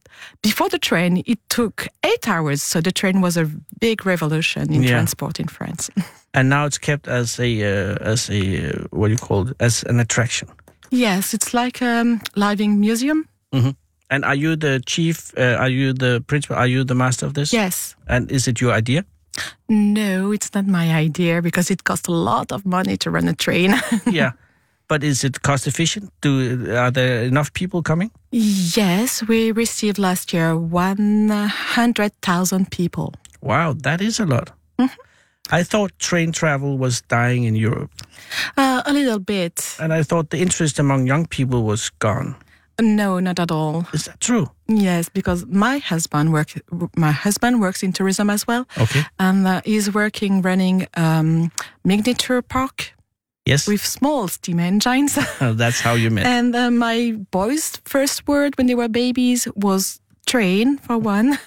before 0.42 0.68
the 0.70 0.78
train, 0.78 1.22
it 1.26 1.38
took 1.48 1.86
eight 2.02 2.26
hours. 2.28 2.62
So 2.62 2.80
the 2.80 2.92
train 2.92 3.20
was 3.20 3.36
a 3.36 3.44
big 3.80 4.06
revolution 4.06 4.72
in 4.72 4.82
Yeah. 4.82 4.90
transport 4.90 5.38
in 5.38 5.48
France. 5.48 5.90
And 6.34 6.48
now 6.48 6.66
it's 6.66 6.78
kept 6.78 7.08
as 7.08 7.38
a 7.40 7.62
uh, 7.62 7.96
as 8.12 8.30
a 8.30 8.68
uh, 8.68 8.72
what 8.90 9.06
do 9.08 9.12
you 9.12 9.18
call 9.18 9.48
it? 9.48 9.56
As 9.60 9.84
an 9.84 10.00
attraction. 10.00 10.48
yes, 10.90 11.34
it's 11.34 11.52
like 11.54 11.80
a 11.82 12.00
um, 12.00 12.20
living 12.34 12.80
museum. 12.80 13.24
And 14.10 14.24
are 14.24 14.34
you 14.34 14.56
the 14.56 14.80
chief? 14.86 15.32
Uh, 15.38 15.56
are 15.58 15.68
you 15.70 15.92
the 15.94 16.20
principal? 16.26 16.56
Are 16.56 16.66
you 16.68 16.84
the 16.84 16.94
master 16.94 17.26
of 17.26 17.32
this? 17.34 17.52
Yes. 17.52 17.96
And 18.06 18.30
is 18.30 18.46
it 18.46 18.60
your 18.60 18.72
idea? 18.78 19.04
No, 19.68 20.32
it's 20.32 20.50
not 20.54 20.66
my 20.66 20.92
idea 21.04 21.40
because 21.42 21.70
it 21.70 21.82
costs 21.84 22.08
a 22.08 22.12
lot 22.12 22.52
of 22.52 22.64
money 22.64 22.96
to 22.98 23.10
run 23.10 23.28
a 23.28 23.34
train. 23.34 23.74
yeah. 24.10 24.32
But 24.88 25.02
is 25.02 25.24
it 25.24 25.40
cost 25.42 25.66
efficient? 25.66 26.10
Do 26.20 26.66
are 26.76 26.90
there 26.90 27.22
enough 27.24 27.50
people 27.52 27.82
coming? 27.82 28.10
yes, 28.76 29.22
we 29.28 29.52
received 29.52 29.98
last 29.98 30.32
year 30.34 30.56
100,000 30.56 32.70
people. 32.70 33.12
Wow, 33.40 33.74
that 33.82 34.00
is 34.00 34.20
a 34.20 34.26
lot. 34.26 34.50
I 35.52 35.62
thought 35.64 35.92
train 35.98 36.32
travel 36.32 36.78
was 36.78 37.02
dying 37.02 37.44
in 37.44 37.54
Europe, 37.56 37.90
Uh, 38.56 38.82
a 38.86 38.92
little 38.92 39.18
bit. 39.18 39.76
and 39.78 39.92
I 39.92 40.02
thought 40.02 40.30
the 40.30 40.38
interest 40.38 40.78
among 40.78 41.06
young 41.06 41.26
people 41.26 41.62
was 41.64 41.90
gone. 41.98 42.34
No, 42.80 43.20
not 43.20 43.38
at 43.38 43.50
all. 43.52 43.86
Is 43.92 44.04
that 44.04 44.20
true? 44.20 44.46
Yes, 44.66 45.08
because 45.08 45.46
my 45.46 45.78
husband 45.78 46.32
work. 46.32 46.48
My 46.96 47.12
husband 47.12 47.60
works 47.60 47.82
in 47.82 47.92
tourism 47.92 48.30
as 48.30 48.46
well, 48.48 48.66
Okay. 48.76 49.04
and 49.18 49.46
uh, 49.46 49.60
he's 49.64 49.94
working 49.94 50.42
running 50.42 50.86
um, 50.96 51.50
miniature 51.84 52.42
park 52.42 52.92
Yes. 53.46 53.66
with 53.68 53.84
small 53.84 54.28
steam 54.28 54.58
engines. 54.58 55.18
Oh, 55.40 55.52
that's 55.52 55.80
how 55.82 55.94
you 55.94 56.10
met. 56.10 56.26
and 56.26 56.54
uh, 56.56 56.70
my 56.70 57.12
boys' 57.30 57.78
first 57.84 58.26
word 58.26 58.54
when 58.58 58.66
they 58.66 58.74
were 58.74 58.88
babies 58.88 59.46
was 59.54 60.00
train 60.26 60.78
for 60.78 60.98
one, 60.98 61.38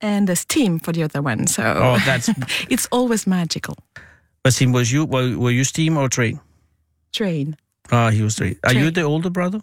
and 0.00 0.28
the 0.28 0.36
steam 0.36 0.78
for 0.78 0.92
the 0.92 1.02
other 1.02 1.22
one. 1.22 1.46
So 1.46 1.62
Oh, 1.62 1.98
that's. 2.04 2.28
it's 2.70 2.86
always 2.90 3.26
magical. 3.26 3.76
Basim, 4.44 4.72
was 4.72 4.92
you 4.92 5.04
were, 5.04 5.36
were 5.36 5.50
you 5.50 5.64
steam 5.64 5.96
or 5.96 6.08
train? 6.08 6.40
Train. 7.12 7.56
Ah, 7.90 8.10
he 8.10 8.22
was 8.22 8.36
train. 8.36 8.56
Are 8.64 8.74
you 8.74 8.90
the 8.90 9.02
older 9.02 9.30
brother? 9.30 9.60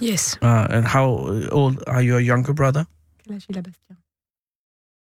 Yes. 0.00 0.36
Uh, 0.42 0.66
and 0.70 0.86
how 0.86 1.06
old 1.50 1.82
are 1.86 2.02
your 2.02 2.20
younger 2.20 2.52
brother? 2.54 2.86
Quel 3.26 3.36
âge 3.36 3.46
il 3.48 3.58
a, 3.58 3.62
Bastien? 3.62 3.96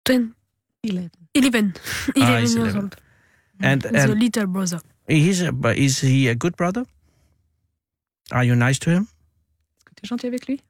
Ten, 0.04 0.34
11. 0.82 1.10
11. 1.34 1.74
11 2.16 2.34
Ah, 2.34 2.40
he's 2.40 2.54
years 2.54 2.74
11. 2.74 2.80
old. 2.82 2.96
And 3.60 3.82
He's 3.84 4.04
a 4.04 4.08
little 4.08 4.46
brother. 4.46 4.80
he's 5.08 5.42
a, 5.42 5.52
is 5.76 6.00
he 6.00 6.28
a 6.28 6.34
good 6.34 6.56
brother? 6.56 6.84
Are 8.32 8.44
you 8.44 8.54
nice 8.56 8.78
to 8.80 8.90
him? 8.90 9.08
Est-ce 9.08 9.84
que 9.84 9.94
tu 9.94 10.04
es 10.04 10.08
gentil 10.08 10.26
avec 10.28 10.46
lui? 10.48 10.60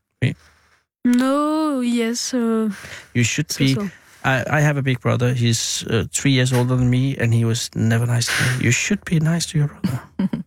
No, 1.16 1.80
yes. 1.80 2.34
Uh, 2.34 2.70
You 3.14 3.24
should 3.24 3.50
so, 3.52 3.58
be. 3.58 3.74
so. 3.74 3.88
I, 4.24 4.44
I 4.58 4.60
have 4.60 4.76
a 4.76 4.82
big 4.82 5.00
brother. 5.00 5.32
He's 5.34 5.84
uh, 5.86 6.04
three 6.12 6.32
years 6.32 6.52
older 6.52 6.76
than 6.76 6.90
me, 6.90 7.16
and 7.16 7.32
he 7.32 7.44
was 7.44 7.70
never 7.74 8.06
nice 8.06 8.26
to 8.26 8.32
me. 8.58 8.64
You 8.64 8.72
should 8.72 9.04
be 9.04 9.20
nice 9.20 9.46
to 9.46 9.58
your 9.58 9.68
brother. 9.68 10.00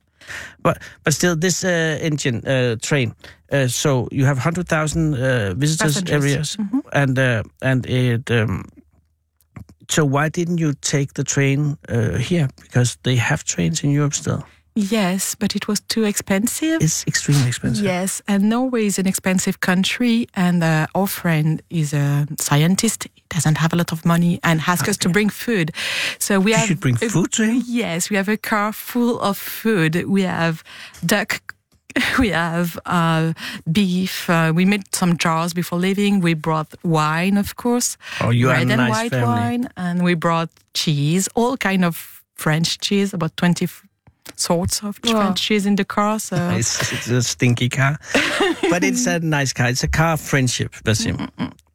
but 0.61 0.77
but 1.03 1.13
still, 1.13 1.35
this 1.35 1.63
uh, 1.63 1.97
engine 2.01 2.45
uh, 2.45 2.75
train. 2.81 3.13
Uh, 3.51 3.67
so 3.67 4.07
you 4.11 4.25
have 4.25 4.37
hundred 4.37 4.67
thousand 4.67 5.13
uh, 5.15 5.53
visitors 5.57 5.93
Passengers. 5.95 6.13
every 6.15 6.29
year, 6.31 6.43
Mhm. 6.43 6.81
and 6.93 7.17
uh, 7.19 7.43
and 7.61 7.85
it. 7.85 8.29
Um, 8.31 8.63
so 9.89 10.05
why 10.05 10.29
didn't 10.29 10.59
you 10.59 10.73
take 10.81 11.13
the 11.13 11.23
train 11.23 11.77
uh, 11.89 12.17
here? 12.17 12.47
Because 12.61 12.97
they 13.03 13.15
have 13.17 13.43
trains 13.43 13.83
in 13.83 13.91
Europe 13.91 14.13
still. 14.13 14.43
Yes, 14.73 15.35
but 15.35 15.53
it 15.55 15.67
was 15.67 15.81
too 15.81 16.05
expensive. 16.05 16.81
It's 16.81 17.05
extremely 17.05 17.47
expensive. 17.47 17.83
Yes, 17.83 18.21
and 18.27 18.49
Norway 18.49 18.85
is 18.85 18.97
an 18.97 19.05
expensive 19.05 19.59
country, 19.59 20.27
and 20.33 20.63
uh, 20.63 20.87
our 20.95 21.07
friend 21.07 21.61
is 21.69 21.93
a 21.93 22.25
scientist. 22.39 23.07
He 23.13 23.23
doesn't 23.29 23.57
have 23.57 23.73
a 23.73 23.75
lot 23.75 23.91
of 23.91 24.05
money 24.05 24.39
and 24.43 24.61
asked 24.65 24.87
us 24.87 24.95
to 24.97 25.09
bring 25.09 25.27
food. 25.29 25.71
So 26.19 26.39
we 26.39 26.51
You 26.51 26.57
have 26.57 26.67
should 26.67 26.79
bring 26.79 26.95
a- 26.95 27.09
food 27.09 27.31
to 27.33 27.43
him. 27.43 27.63
Yes, 27.67 28.09
we 28.09 28.15
have 28.15 28.29
a 28.29 28.37
car 28.37 28.71
full 28.71 29.19
of 29.19 29.37
food. 29.37 30.05
We 30.07 30.21
have 30.23 30.63
duck. 31.05 31.41
We 32.17 32.29
have 32.29 32.79
uh, 32.85 33.33
beef. 33.69 34.29
Uh, 34.29 34.53
we 34.55 34.63
made 34.63 34.95
some 34.95 35.17
jars 35.17 35.53
before 35.53 35.77
leaving. 35.79 36.21
We 36.21 36.33
brought 36.33 36.73
wine, 36.83 37.35
of 37.37 37.57
course, 37.57 37.97
Oh, 38.21 38.29
you 38.29 38.47
are 38.49 38.55
a 38.55 38.59
red 38.65 38.71
and 38.79 38.89
white 38.89 39.09
family. 39.11 39.27
wine, 39.27 39.69
and 39.75 40.01
we 40.01 40.13
brought 40.15 40.49
cheese, 40.73 41.27
all 41.35 41.57
kind 41.57 41.83
of 41.83 42.23
French 42.35 42.79
cheese, 42.79 43.13
about 43.13 43.35
twenty 43.35 43.65
f- 43.65 43.83
sorts 44.41 44.83
of 44.83 44.97
Wow. 45.03 45.11
trenches 45.11 45.65
in 45.65 45.75
the 45.75 45.85
car. 45.85 46.19
So 46.19 46.35
It's, 46.57 46.91
it's 46.91 47.09
a 47.09 47.21
stinky 47.21 47.69
car, 47.69 47.97
but 48.69 48.83
it's 48.83 49.07
a 49.07 49.19
nice 49.39 49.53
car. 49.53 49.69
It's 49.69 49.83
a 49.83 49.87
car 49.87 50.13
of 50.13 50.19
friendship, 50.21 50.71
Basim. 50.83 51.17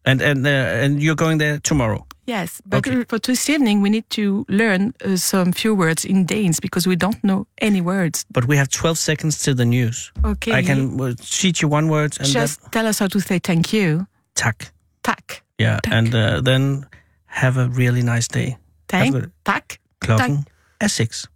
And 0.05 0.23
and 0.23 0.47
uh, 0.47 0.85
and 0.85 1.01
you're 1.03 1.17
going 1.17 1.39
there 1.39 1.59
tomorrow. 1.61 2.07
yes, 2.29 2.61
but 2.65 2.79
Okay. 2.87 3.05
for 3.09 3.19
this 3.19 3.49
evening 3.49 3.83
we 3.83 3.89
need 3.89 4.05
to 4.09 4.45
learn 4.49 4.93
uh, 5.05 5.17
some 5.17 5.53
few 5.53 5.77
words 5.77 6.05
in 6.05 6.27
Danes 6.27 6.61
because 6.61 6.89
we 6.89 6.97
don't 6.97 7.19
know 7.23 7.47
any 7.63 7.81
words. 7.81 8.25
But 8.31 8.45
we 8.47 8.57
have 8.57 8.69
12 8.69 8.95
seconds 8.99 9.43
to 9.43 9.55
the 9.55 9.65
news. 9.65 10.13
Okay, 10.25 10.59
I 10.59 10.63
can 10.63 11.01
uh, 11.01 11.15
teach 11.41 11.63
you 11.63 11.73
one 11.73 11.89
word 11.89 12.19
and 12.21 12.29
just 12.35 12.61
tell 12.71 12.87
us 12.87 12.99
how 13.01 13.09
to 13.09 13.21
say 13.21 13.39
thank 13.41 13.73
you. 13.73 13.99
then 13.99 14.07
tak. 14.35 14.73
Tak. 15.03 15.43
Yeah, 15.59 15.79
and 15.91 16.15
uh, 16.15 16.41
then 16.45 16.87
have 17.25 17.61
a 17.61 17.69
really 17.69 18.03
nice 18.03 18.29
day. 18.29 18.57
Thank. 18.89 19.15
Tak. 19.43 19.79
Klokken 19.99 20.45
er 20.83 20.89
6. 20.89 21.27